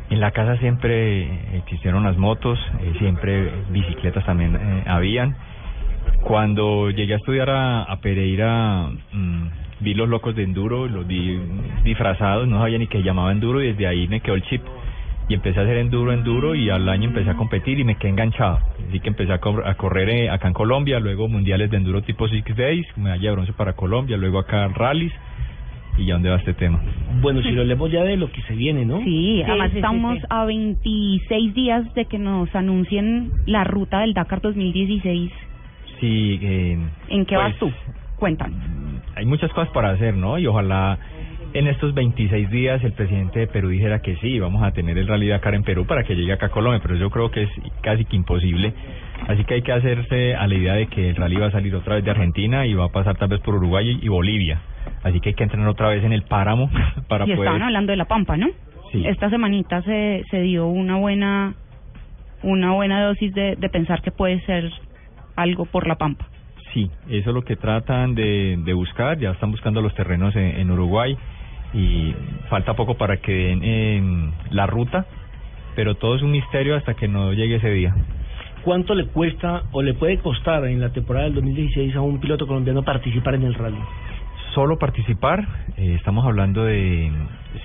[0.09, 5.37] En la casa siempre existieron las motos, eh, siempre bicicletas también eh, habían.
[6.23, 9.47] Cuando llegué a estudiar a, Pereira, mm,
[9.81, 11.41] vi los locos de enduro, los vi
[11.83, 14.63] disfrazados, no sabía ni que llamaba enduro y desde ahí me quedó el chip.
[15.29, 18.11] Y empecé a hacer enduro, enduro y al año empecé a competir y me quedé
[18.11, 18.61] enganchado.
[18.89, 22.29] Así que empecé a, a correr eh, acá en Colombia, luego mundiales de enduro tipo
[22.29, 25.13] Six Days, medalla de bronce para Colombia, luego acá rallies
[25.99, 26.81] y ya dónde va este tema.
[27.21, 29.01] Bueno, si lo hablemos ya de lo que se viene, ¿no?
[29.03, 30.25] Sí, además sí, estamos sí.
[30.29, 35.33] a 26 días de que nos anuncien la ruta del Dakar 2016.
[36.01, 36.79] Sí, eh,
[37.09, 37.79] ¿En qué vas pues, tú?
[38.17, 38.59] Cuéntanos.
[39.15, 40.39] hay muchas cosas para hacer, ¿no?
[40.39, 40.99] Y ojalá
[41.53, 45.07] en estos 26 días el presidente de Perú dijera que sí, vamos a tener el
[45.07, 47.51] Rally Dakar en Perú para que llegue acá a Colombia, pero yo creo que es
[47.81, 48.75] casi que imposible.
[49.27, 51.75] Así que hay que hacerse a la idea de que el rally va a salir
[51.75, 54.61] otra vez de Argentina y va a pasar tal vez por Uruguay y Bolivia.
[55.03, 56.71] Así que hay que entrenar otra vez en el páramo
[57.09, 57.41] para y poder...
[57.41, 58.49] estaban hablando de la Pampa, ¿no?
[58.93, 59.05] Sí.
[59.07, 61.55] Esta semanita se, se dio una buena
[62.43, 64.71] una buena dosis de, de pensar que puede ser
[65.35, 66.27] algo por la Pampa.
[66.73, 69.19] Sí, eso es lo que tratan de, de buscar.
[69.19, 71.17] Ya están buscando los terrenos en, en Uruguay
[71.73, 72.15] y
[72.49, 75.07] falta poco para que den en la ruta,
[75.75, 77.95] pero todo es un misterio hasta que no llegue ese día.
[78.63, 82.47] ¿Cuánto le cuesta o le puede costar en la temporada del 2016 a un piloto
[82.47, 83.79] colombiano participar en el rally?
[84.57, 85.47] Solo participar,
[85.77, 87.13] eh, estamos hablando de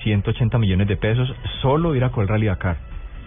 [0.03, 2.79] 180 millones de pesos, solo ir a correr Rally Dakar.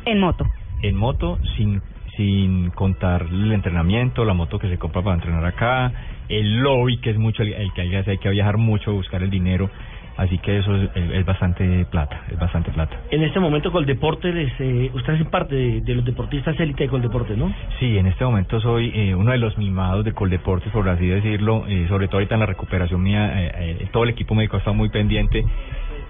[0.04, 0.44] En moto.
[0.82, 1.80] En moto, sin,
[2.14, 5.90] sin contar el entrenamiento, la moto que se compra para entrenar acá,
[6.28, 9.30] el lobby, que es mucho, el, el que hay hay que viajar mucho, buscar el
[9.30, 9.70] dinero.
[10.16, 12.96] Así que eso es, es bastante plata, es bastante plata.
[13.10, 16.88] En este momento Coldeporte, les, eh, usted es parte de, de los deportistas élite de
[16.88, 17.52] Coldeporte, ¿no?
[17.80, 21.64] Sí, en este momento soy eh, uno de los mimados de Coldeportes, por así decirlo,
[21.66, 24.58] eh, sobre todo ahorita en la recuperación mía, eh, eh, todo el equipo médico ha
[24.60, 25.44] estado muy pendiente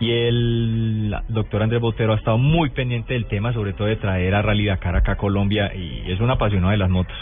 [0.00, 4.34] y el doctor Andrés Botero ha estado muy pendiente del tema, sobre todo de traer
[4.34, 7.16] a Rally Dakar acá a Colombia y es un apasionado de las motos.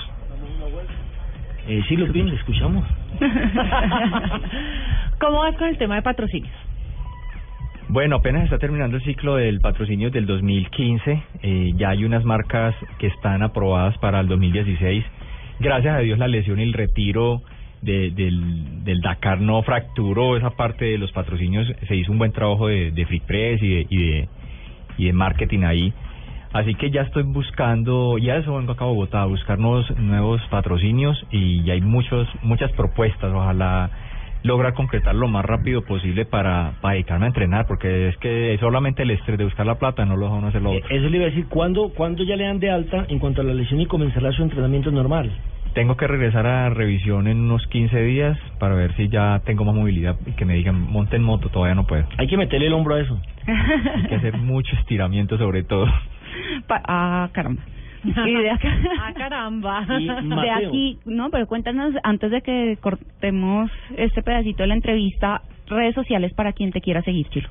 [1.68, 2.84] Eh, sí, Lupín, le escuchamos.
[5.20, 6.52] ¿Cómo vas con el tema de patrocinios?
[7.92, 11.22] Bueno, apenas está terminando el ciclo del patrocinio del 2015.
[11.42, 15.04] Eh, ya hay unas marcas que están aprobadas para el 2016.
[15.60, 17.42] Gracias a Dios la lesión y el retiro
[17.82, 21.70] de- del, del Dakar no fracturó esa parte de los patrocinios.
[21.86, 24.28] Se hizo un buen trabajo de, Free Press y de, y de,
[24.96, 25.92] y de marketing ahí.
[26.54, 30.40] Así que ya estoy buscando, ya eso vengo acá a Bogotá, a buscar nuevos, nuevos
[30.48, 33.30] patrocinios y ya hay muchos, muchas propuestas.
[33.34, 33.90] Ojalá
[34.44, 39.02] lograr concretar lo más rápido posible para, para dedicarme a entrenar, porque es que solamente
[39.02, 40.88] el estrés de buscar la plata no lo deja uno hacer lo otro.
[40.90, 43.44] Eso le iba a decir, ¿cuándo, ¿cuándo ya le dan de alta en cuanto a
[43.44, 45.30] la lesión y comenzará su entrenamiento normal?
[45.74, 49.74] Tengo que regresar a revisión en unos 15 días para ver si ya tengo más
[49.74, 52.04] movilidad y que me digan, monte en moto, todavía no puedo.
[52.18, 53.18] Hay que meterle el hombro a eso.
[53.46, 55.86] Hay que hacer mucho estiramiento sobre todo.
[56.66, 57.62] Pa- ah, caramba.
[58.04, 58.68] Y de acá,
[59.00, 59.86] Ah, caramba.
[59.88, 65.94] de aquí, no, pero cuéntanos antes de que cortemos este pedacito de la entrevista, redes
[65.94, 67.48] sociales para quien te quiera seguir, Chilo.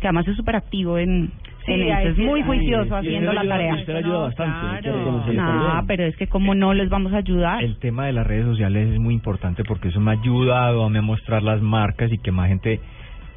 [0.00, 1.30] Que además es súper activo en,
[1.64, 3.74] Sí, es muy juicioso sí, haciendo la ayuda- tarea.
[3.76, 5.86] usted ayuda bastante, No, también.
[5.86, 7.64] pero es que como no les vamos a ayudar.
[7.64, 10.90] El tema de las redes sociales es muy importante porque eso me ha ayudado a
[11.00, 12.80] mostrar las marcas y que más gente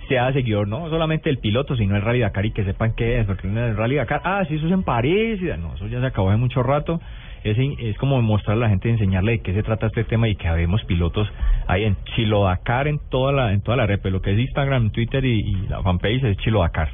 [0.08, 3.26] sea seguidor, no solamente el piloto, sino el Rally Dakar y que sepan qué es,
[3.26, 6.08] porque en el Rally Dakar, ah, sí, eso es en París, no, eso ya se
[6.08, 7.00] acabó hace mucho rato.
[7.44, 10.36] Es, es como mostrar a la gente, enseñarle de qué se trata este tema y
[10.36, 11.32] que habemos pilotos
[11.68, 14.40] ahí en Chilo Dakar en toda la en toda la red, pero lo que es
[14.40, 16.90] Instagram, Twitter y, y la fanpage es Chilo Dakar.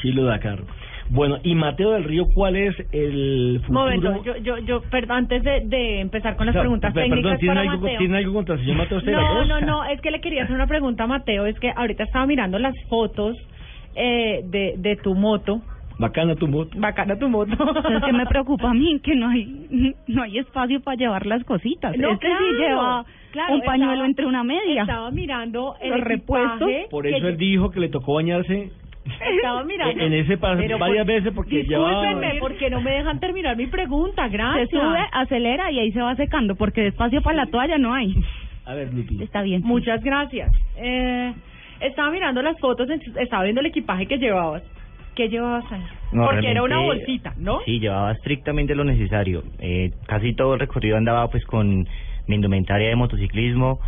[0.00, 0.60] Chilo Dakar.
[1.10, 3.80] Bueno, y Mateo del Río, ¿cuál es el futuro?
[3.84, 7.00] Momento, yo, yo, yo, perdón, antes de, de empezar con las O sea, preguntas pe-
[7.02, 7.98] técnicas perdón, ¿tiene para algo, Mateo.
[7.98, 9.00] ¿tiene algo contra el señor Mateo?
[9.02, 12.04] No, no, no, es que le quería hacer una pregunta a Mateo, es que ahorita
[12.04, 13.36] estaba mirando las fotos
[13.94, 15.60] eh, de, de tu moto,
[15.96, 16.70] Bacana tu moto.
[16.76, 17.52] bacana tu moto.
[17.52, 21.44] Es que me preocupa a mí que no hay no hay espacio para llevar las
[21.44, 21.96] cositas.
[21.96, 24.80] No, este claro, sí lleva claro, un pañuelo estaba- entre una media.
[24.82, 26.68] Estaba mirando el Los repuestos.
[26.90, 28.72] Por que eso él dijo que le tocó bañarse
[29.36, 30.02] Estaba mirando.
[30.02, 32.02] en ese paso Pero varias por- veces porque llevaba...
[32.02, 34.68] Discúlpenme, porque no me dejan terminar mi pregunta, gracias.
[34.70, 38.14] Se sube, acelera y ahí se va secando porque espacio para la toalla no hay.
[38.66, 39.22] A ver, Lupi.
[39.22, 39.60] Está bien.
[39.62, 39.66] sí.
[39.68, 40.50] Muchas gracias.
[40.76, 41.32] Eh,
[41.80, 42.88] estaba mirando las fotos,
[43.20, 44.62] estaba viendo el equipaje que llevabas.
[45.14, 45.82] ¿Qué llevabas ahí?
[46.12, 47.60] No, Porque era una realmente, bolsita, ¿no?
[47.66, 49.44] Sí, llevaba estrictamente lo necesario.
[49.60, 51.86] Eh, casi todo el recorrido andaba pues con
[52.26, 53.78] mi indumentaria de motociclismo.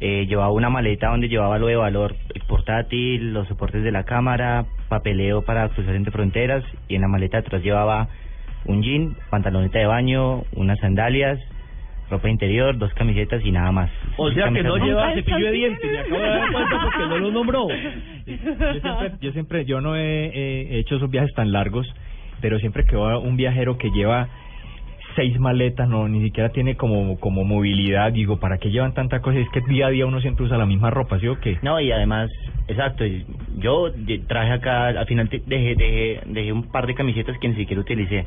[0.00, 4.04] Eh, llevaba una maleta donde llevaba lo de valor, el portátil, los soportes de la
[4.04, 8.08] cámara, papeleo para cruzar entre fronteras y en la maleta atrás llevaba
[8.64, 11.40] un jean, pantaloneta de baño, unas sandalias,
[12.10, 13.90] ropa interior, dos camisetas y nada más.
[14.18, 17.06] O sea que no Camisetas- lleva cepillo de dientes, me acabo de dar cuenta porque
[17.08, 17.68] no lo nombró.
[18.26, 18.36] Yo
[18.80, 21.86] siempre, yo siempre, yo no he, he hecho esos viajes tan largos,
[22.40, 24.28] pero siempre que va un viajero que lleva
[25.16, 29.38] seis maletas, no, ni siquiera tiene como, como movilidad, digo, ¿para qué llevan tanta cosa?
[29.38, 31.58] Es que día a día uno siempre usa la misma ropa, ¿sí o qué?
[31.62, 32.30] No, y además,
[32.68, 33.04] exacto,
[33.58, 33.92] yo
[34.26, 38.26] traje acá, al final dejé, dejé, dejé un par de camisetas que ni siquiera utilicé.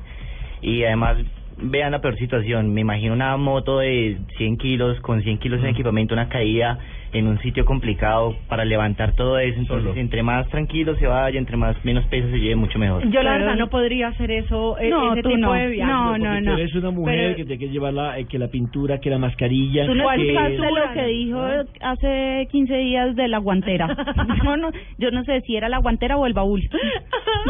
[0.61, 1.17] Y además,
[1.57, 5.67] vean la peor situación, me imagino una moto de 100 kilos, con 100 kilos en
[5.67, 6.79] equipamiento, una caída
[7.13, 9.99] en un sitio complicado para levantar todo eso, entonces Solo.
[9.99, 13.03] entre más tranquilo se vaya, entre más menos peso se lleve, mucho mejor.
[13.09, 15.53] Yo la Pero- verdad no podría hacer eso, eh, No, ese tú tipo no.
[15.53, 15.91] de viaje.
[15.91, 16.57] No, Porque no, tú no.
[16.57, 19.17] eres una mujer Pero- que tiene que llevar la, eh, que la pintura, que la
[19.17, 19.85] mascarilla.
[19.85, 20.21] Tú no que...
[20.21, 21.41] escuchaste lo que dijo
[21.81, 23.87] hace 15 días de la guantera.
[24.43, 26.61] Yo no, yo no sé si era la guantera o el baúl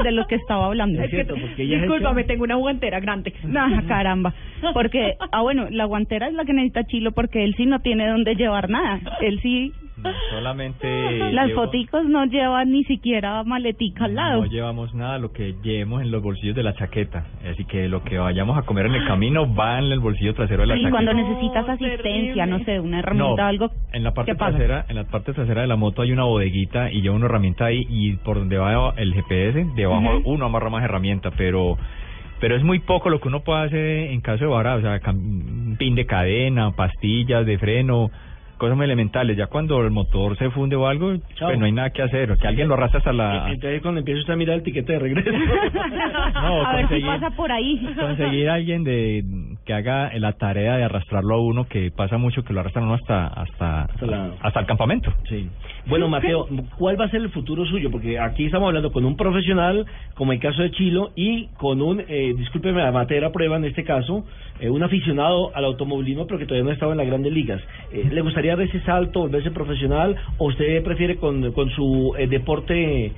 [0.03, 1.01] de lo que estaba hablando.
[1.01, 3.33] Es cierto, porque ella es Discúlpame, tengo una guantera grande.
[3.55, 4.33] Ah, caramba.
[4.73, 8.07] Porque, ah, bueno, la guantera es la que necesita Chilo porque él sí no tiene
[8.07, 8.99] dónde llevar nada.
[9.21, 9.50] Él sí,
[9.97, 10.87] No, solamente
[11.31, 14.41] las llevo- foticos no llevan ni siquiera maletica al lado.
[14.41, 17.25] No llevamos nada, lo que llevemos en los bolsillos de la chaqueta.
[17.51, 20.61] Así que lo que vayamos a comer en el camino va en el bolsillo trasero
[20.61, 20.91] de la Y chaqueta.
[20.91, 23.71] cuando necesitas asistencia, no sé, una herramienta, No, algo.
[23.93, 27.01] En la parte trasera, en la parte trasera de la moto hay una bodeguita y
[27.01, 31.31] lleva una herramienta ahí y por donde va el GPS, debajo uno amarra más herramienta,
[31.37, 31.77] pero
[32.39, 34.99] pero es muy poco lo que uno puede hacer en caso de vara, o sea,
[35.77, 38.09] pin de cadena, pastillas de freno,
[38.61, 39.35] cosas muy elementales.
[39.35, 41.49] Ya cuando el motor se funde o algo, Chao.
[41.49, 44.19] pues no hay nada que hacer, que alguien lo arrastra hasta la Entonces cuando empieza
[44.21, 45.31] usted a mirar el tiquete de regreso.
[46.41, 47.93] No, a ver si conseguir- pasa por ahí.
[47.99, 49.23] conseguir a alguien de
[49.71, 52.87] que haga la tarea de arrastrarlo a uno, que pasa mucho que lo arrastran a
[52.87, 55.13] uno hasta hasta Hasta la- hasta el campamento.
[55.29, 55.47] Sí.
[55.85, 57.89] Bueno, Mateo, ¿cuál va a ser el futuro suyo?
[57.89, 59.85] Porque aquí estamos hablando con un profesional,
[60.15, 63.65] como el caso de Chilo, y con un, eh, discúlpeme, a materia a prueba en
[63.65, 64.25] este caso,
[64.59, 67.61] eh, un aficionado al automovilismo, pero que todavía no ha estado en las grandes ligas.
[67.93, 72.27] Eh, ¿Le gustaría dar ese salto, volverse profesional, o usted prefiere con, con su eh,
[72.27, 73.13] deporte eh,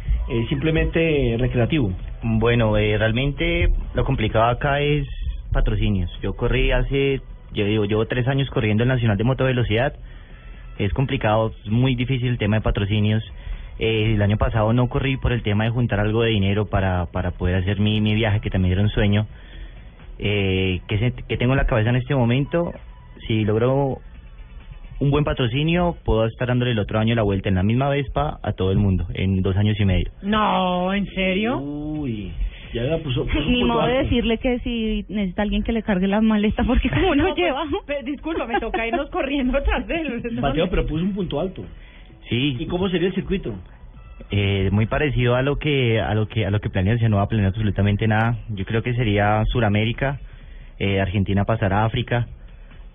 [0.50, 1.92] simplemente recreativo?
[2.22, 5.06] Bueno, eh, realmente lo complicado acá es
[5.54, 6.12] patrocinios.
[6.22, 7.22] Yo corrí hace,
[7.54, 9.94] yo digo, llevo tres años corriendo el Nacional de Motovelocidad.
[10.78, 13.24] Es complicado, es muy difícil el tema de patrocinios.
[13.80, 17.06] Eh, el año pasado no corrí por el tema de juntar algo de dinero para,
[17.08, 19.28] para poder hacer mi, mi viaje, que también era un sueño.
[20.20, 22.72] Eh, que, se- que tengo en la cabeza en este momento,
[23.28, 23.98] si logro
[25.00, 28.40] un buen patrocinio, puedo estar dándole el otro año la vuelta en la misma Vespa
[28.42, 30.12] a todo el mundo, en dos años y medio.
[30.22, 31.58] No, ¿en serio?
[31.58, 32.32] Uy,
[32.74, 33.26] ya la puso.
[33.26, 36.24] puso un Ni punto modo de decirle que si necesita alguien que le cargue las
[36.24, 37.64] maletas porque como no, pues, lleva.
[37.86, 40.24] pe- disculpa, me toca irnos corriendo atrás de él.
[40.42, 41.64] Mateo, pero puso un punto alto.
[42.30, 42.58] Sí.
[42.60, 43.54] ¿Y cómo sería el circuito?
[44.32, 47.24] Eh, muy parecido a lo que a lo que a lo que planea, no va
[47.24, 48.38] a planear absolutamente nada.
[48.50, 50.20] Yo creo que sería Suramérica,
[50.80, 52.28] eh, Argentina pasar a África,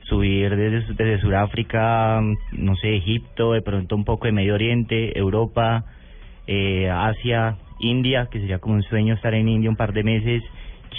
[0.04, 2.20] subir desde desde Suráfrica,
[2.52, 5.84] no sé, Egipto, de pronto un poco de Medio Oriente, Europa,
[6.46, 10.42] eh, Asia, India, que sería como un sueño estar en India un par de meses,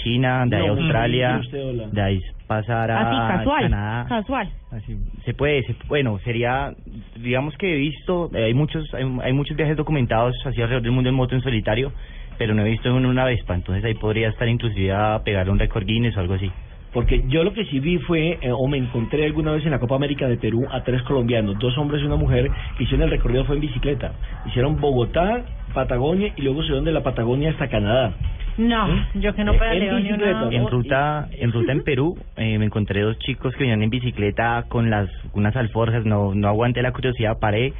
[0.02, 3.62] China, de ahí No, Australia, usted, de ahí pasar a Así, casual.
[3.64, 4.06] Canadá.
[4.08, 4.48] Casual.
[4.70, 6.72] Así, se puede, se- bueno, sería,
[7.16, 10.92] digamos que he visto, eh, hay muchos, hay, hay muchos viajes documentados hacia alrededor del
[10.92, 11.92] mundo en moto en solitario,
[12.38, 15.58] pero no he visto en una Vespa, entonces ahí podría estar inclusive a pegar un
[15.58, 16.50] récord Guinness o algo así.
[16.92, 19.78] Porque yo lo que sí vi fue, eh, o me encontré alguna vez en la
[19.78, 23.10] Copa América de Perú a tres colombianos, dos hombres y una mujer, que hicieron el
[23.10, 24.12] recorrido fue en bicicleta.
[24.46, 28.12] Hicieron Bogotá, Patagonia y luego subieron de la Patagonia hasta Canadá.
[28.58, 30.50] No, yo que no Eh, pedaleo en ni una...
[30.50, 34.64] En ruta, en ruta en Perú, eh, me encontré dos chicos que venían en bicicleta
[34.68, 37.72] con las unas alforjas, no, no aguanté la curiosidad, paré,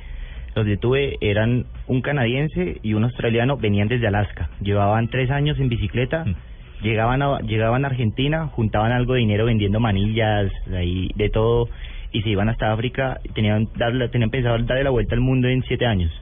[0.54, 5.68] los detuve, eran un canadiense y un australiano, venían desde Alaska, llevaban tres años en
[5.68, 6.24] bicicleta,
[6.82, 11.68] llegaban a, llegaban a Argentina, juntaban algo de dinero vendiendo manillas, ahí, de todo,
[12.12, 15.62] y se iban hasta África, tenían, darle, tenían pensado darle la vuelta al mundo en
[15.62, 16.12] siete años.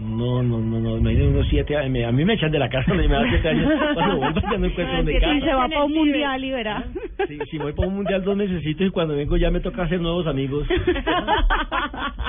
[0.00, 2.68] No, no, no, no, me unos siete años, me- a mí me echan de la
[2.68, 5.40] casa me dan siete años, cuando vuelvo ya no encuentro donde Y casa.
[5.40, 6.84] se va para un mundial y verá.
[7.26, 10.00] Sí, si voy para un mundial dos necesito y cuando vengo ya me toca hacer
[10.00, 10.66] nuevos amigos.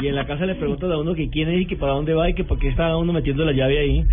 [0.02, 2.14] Y en la casa le preguntan a uno que quién es y que para dónde
[2.14, 4.06] va y que por qué está uno metiendo la llave ahí.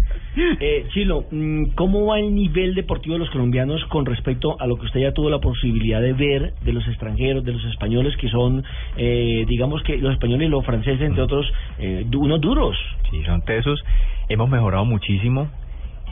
[0.58, 4.76] Eh, Chilo, mm, ¿cómo va el nivel deportivo de los colombianos con respecto a lo
[4.78, 8.28] que usted ya tuvo la posibilidad de ver de los extranjeros, de los españoles que
[8.28, 8.64] son,
[8.96, 11.46] eh, digamos que los españoles y los franceses, entre otros,
[11.78, 12.76] eh, unos duros?
[13.12, 13.82] Sí, son tesos.
[14.28, 15.48] Hemos mejorado muchísimo.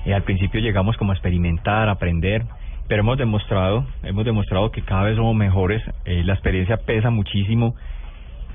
[0.06, 2.44] Eh, al principio llegamos como a experimentar, a aprender,
[2.88, 5.82] pero hemos demostrado, hemos demostrado que cada vez somos mejores.
[6.06, 7.74] Eh, la experiencia pesa muchísimo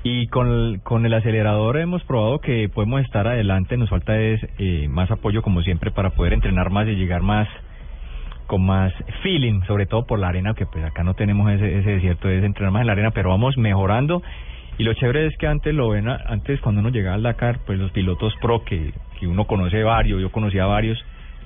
[0.02, 3.76] y con el, con el acelerador hemos probado que podemos estar adelante.
[3.76, 7.48] Nos falta es eh, más apoyo como siempre para poder entrenar más y llegar más
[8.46, 8.92] con más
[9.22, 12.44] feeling, sobre todo por la arena, que pues acá no tenemos ese, ese desierto de
[12.44, 14.22] entrenar más en la arena, pero vamos mejorando.
[14.80, 17.78] Y lo chévere es que antes lo ven, antes cuando uno llegaba al Dakar, pues
[17.78, 20.98] los pilotos pro, que, que uno conoce varios, yo conocía varios,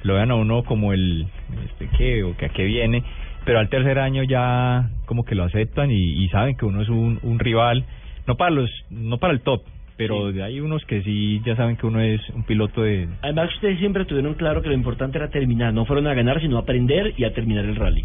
[0.05, 1.27] lo ven a uno como el,
[1.65, 3.02] este qué, o que a qué viene,
[3.44, 6.89] pero al tercer año ya como que lo aceptan y, y saben que uno es
[6.89, 7.85] un, un rival,
[8.28, 9.62] no para los, no para el top,
[9.97, 13.52] pero de hay unos que sí ya saben que uno es un piloto de, Además,
[13.52, 16.61] ustedes siempre tuvieron claro que lo importante era terminar, no fueron a ganar, sino a
[16.61, 18.05] aprender y a terminar el rally.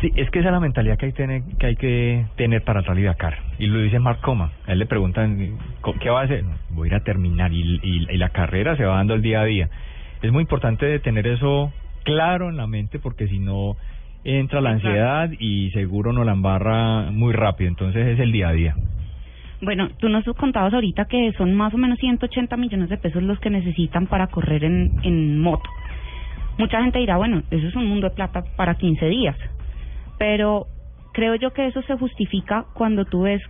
[0.00, 2.80] Sí, es que esa es la mentalidad que hay, tener, que hay que tener para
[2.80, 3.36] Rally Dakar.
[3.58, 4.50] Y lo dice Mark Coma.
[4.66, 6.44] A él le preguntan, "¿Co- ¿qué va a hacer?
[6.70, 9.42] Voy a ir a terminar y, y, y la carrera se va dando el día
[9.42, 9.68] a día.
[10.22, 11.72] Es muy importante tener eso
[12.04, 13.76] claro en la mente porque si no
[14.24, 17.68] entra la ansiedad y seguro no la embarra muy rápido.
[17.68, 18.76] Entonces es el día a día.
[19.60, 23.38] Bueno, tú nos contabas ahorita que son más o menos 180 millones de pesos los
[23.40, 25.68] que necesitan para correr en, en moto.
[26.56, 29.36] Mucha gente dirá, bueno, eso es un mundo de plata para 15 días.
[30.20, 30.66] Pero
[31.14, 33.40] creo yo que eso se justifica cuando tú ves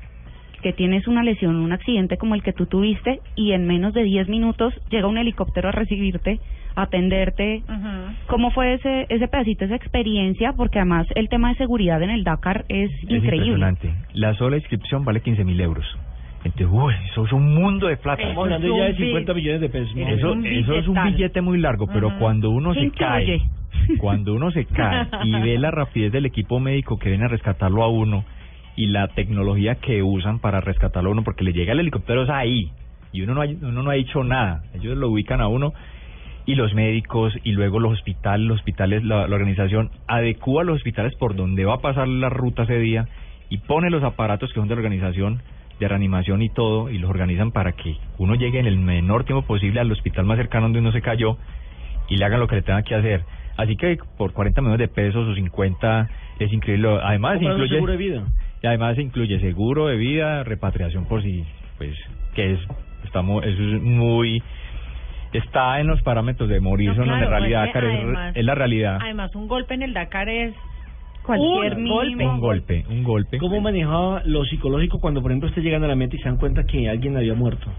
[0.63, 4.05] que tienes una lesión, un accidente como el que tú tuviste y en menos de
[4.05, 6.39] 10 minutos llega un helicóptero a recibirte,
[6.77, 7.65] a atenderte.
[8.29, 10.53] ¿Cómo fue ese ese pedacito, esa experiencia?
[10.53, 13.17] Porque además el tema de seguridad en el Dakar es, Es increíble.
[13.37, 13.93] impresionante.
[14.13, 15.85] La sola inscripción vale 15 mil euros.
[16.45, 18.23] Entonces, uy, eso es un mundo de plata.
[18.23, 19.91] Estamos hablando ya de 50 millones de pesos.
[19.97, 23.27] Eso, es un billete muy largo, pero cuando uno ¿Qué se incluye?
[23.27, 23.43] cae,
[23.99, 27.83] cuando uno se cae y ve la rapidez del equipo médico que viene a rescatarlo
[27.83, 28.25] a uno
[28.77, 32.31] y la tecnología que usan para rescatarlo a uno, porque le llega el helicóptero es
[32.31, 32.71] ahí
[33.13, 35.73] y uno no, ha, uno no ha dicho nada, ellos lo ubican a uno
[36.47, 41.15] y los médicos y luego los hospitales, los hospitales, la, la organización adecúa los hospitales
[41.17, 43.09] por donde va a pasar la ruta ese día
[43.49, 45.43] y pone los aparatos que son de la organización
[45.81, 49.43] de reanimación y todo y los organizan para que uno llegue en el menor tiempo
[49.47, 51.39] posible al hospital más cercano donde uno se cayó
[52.09, 53.25] y le hagan lo que le tengan que hacer.
[53.57, 56.09] Así que por 40 millones de pesos o 50
[56.39, 56.99] es increíble.
[57.03, 58.23] Además incluye seguro de vida.
[58.63, 61.45] y además incluye seguro de vida, repatriación por si
[61.79, 61.95] pues
[62.35, 62.59] que es
[63.05, 64.43] estamos eso es muy
[65.33, 68.37] está en los parámetros de morir, No, son claro, en realidad es que es, además-
[68.37, 68.99] es la realidad.
[69.01, 70.55] Además, un golpe en el Dakar es
[71.23, 72.27] Cualquier un golpe.
[72.27, 73.39] Un golpe, un golpe.
[73.39, 76.39] ¿Cómo manejaba lo psicológico cuando, por ejemplo, usted llegan a la meta y se dan
[76.39, 77.71] cuenta que alguien había muerto?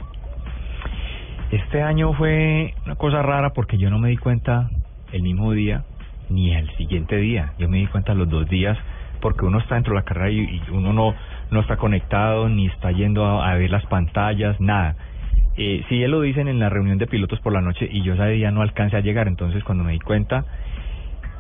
[1.52, 4.70] Este año fue una cosa rara porque yo no me di cuenta
[5.12, 5.84] el mismo día
[6.30, 7.54] ni el siguiente día.
[7.60, 8.78] Yo me di cuenta los dos días
[9.22, 11.14] porque uno está dentro de la carrera y, uno no,
[11.52, 14.96] no está conectado ni está yendo a, ver las pantallas, nada.
[15.58, 18.14] Eh, sí, él lo dicen en la reunión de pilotos por la noche y yo
[18.14, 19.28] ese día no alcancé a llegar.
[19.28, 20.46] Entonces, cuando me di cuenta,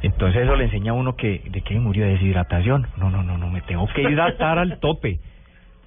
[0.01, 2.87] entonces eso le enseña a uno que de qué murió de deshidratación.
[2.97, 5.19] No, no, no, no, me tengo que hidratar al tope.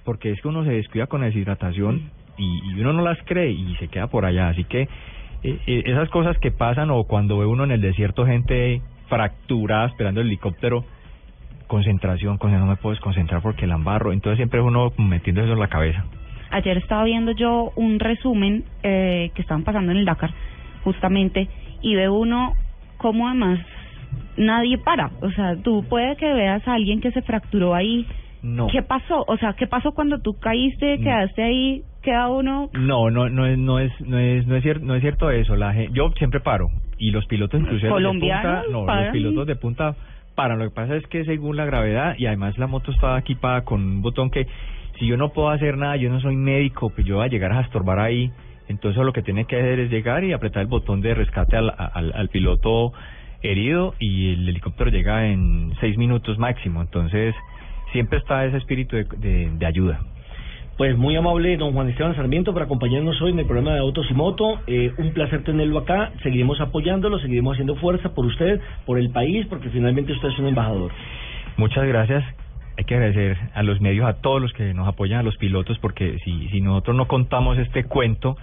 [0.03, 3.51] Porque es que uno se descuida con la deshidratación y, y uno no las cree
[3.51, 4.49] y se queda por allá.
[4.49, 4.87] Así que
[5.43, 10.27] esas cosas que pasan o cuando ve uno en el desierto gente fracturada esperando el
[10.27, 10.83] helicóptero,
[11.67, 14.11] concentración, con no me puedo desconcentrar porque la embarro.
[14.11, 16.05] Entonces siempre uno metiendo eso en la cabeza.
[16.51, 20.31] Ayer estaba viendo yo un resumen eh, que estaban pasando en el Dakar,
[20.83, 21.49] justamente,
[21.81, 22.53] y ve uno
[22.97, 23.59] cómo además
[24.37, 25.11] nadie para.
[25.21, 28.07] O sea, tú puede que veas a alguien que se fracturó ahí.
[28.45, 28.67] No.
[28.67, 29.25] ¿Qué pasó?
[29.27, 32.69] O sea, ¿qué pasó cuando tú caíste, quedaste ahí, queda uno?
[32.73, 35.55] No, no, no es, no es, no es, no es cierto, no es cierto eso.
[35.55, 36.69] La gen- yo siempre paro
[36.99, 39.03] y los pilotos inclusive los de ¿Colombianos punta, no, paran?
[39.05, 39.95] los pilotos de punta
[40.35, 40.59] paran.
[40.59, 43.81] Lo que pasa es que según la gravedad y además la moto está equipada con
[43.81, 44.45] un botón que
[44.99, 47.51] si yo no puedo hacer nada, yo no soy médico, pues yo voy a llegar
[47.51, 48.29] a estorbar ahí.
[48.67, 51.73] Entonces lo que tiene que hacer es llegar y apretar el botón de rescate al,
[51.75, 52.93] al, al piloto
[53.41, 56.81] herido y el helicóptero llega en seis minutos máximo.
[56.81, 57.33] Entonces
[57.95, 60.01] siempre está ese espíritu de, de, de ayuda.
[60.77, 64.05] Pues muy amable don Juan Esteban Sarmiento por acompañarnos hoy en el programa de Autos
[64.11, 64.59] y Moto.
[64.67, 66.11] Eh, un placer tenerlo acá.
[66.21, 70.47] Seguiremos apoyándolo, seguiremos haciendo fuerza por usted, por el país, porque finalmente usted es un
[70.47, 70.91] embajador.
[71.55, 72.25] Muchas gracias.
[72.77, 75.79] Hay que agradecer a los medios, a todos los que nos apoyan, a los pilotos,
[75.79, 78.35] porque si, si nosotros no contamos este cuento,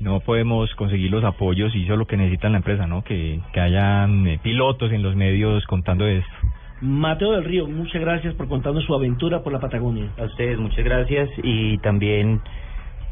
[0.00, 3.04] no podemos conseguir los apoyos y eso es lo que necesita la empresa, ¿no?
[3.04, 6.32] Que, que hayan eh, pilotos en los medios contando esto.
[6.80, 10.10] Mateo del Río, muchas gracias por contarnos su aventura por la Patagonia.
[10.18, 12.40] A ustedes muchas gracias y también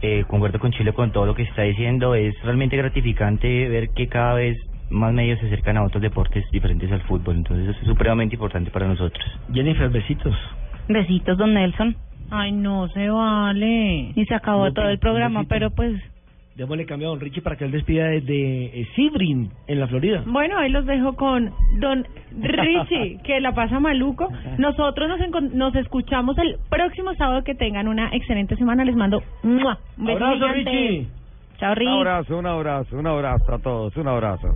[0.02, 2.14] eh, concuerdo con Chile con todo lo que se está diciendo.
[2.14, 4.58] Es realmente gratificante ver que cada vez
[4.90, 7.36] más medios se acercan a otros deportes diferentes al fútbol.
[7.36, 9.24] Entonces eso es supremamente importante para nosotros.
[9.52, 10.36] Jennifer, besitos.
[10.88, 11.96] Besitos, don Nelson.
[12.30, 14.12] Ay, no se vale.
[14.14, 16.00] Y se acabó No, todo el programa, pero pues
[16.56, 20.22] Démosle cambio a don Richie para que él despida desde eh, Sebring, en la Florida.
[20.24, 21.50] Bueno, ahí los dejo con
[21.80, 22.06] Don
[22.40, 24.28] Richie, que la pasa maluco.
[24.58, 27.42] Nosotros nos, nos escuchamos el próximo sábado.
[27.42, 28.84] Que tengan una excelente semana.
[28.84, 29.78] Les mando ¡mua!
[29.98, 30.48] un beso Abrazo.
[30.52, 31.08] Richie.
[31.58, 34.48] Chao, Un abrazo, un abrazo, un abrazo a todos, un abrazo.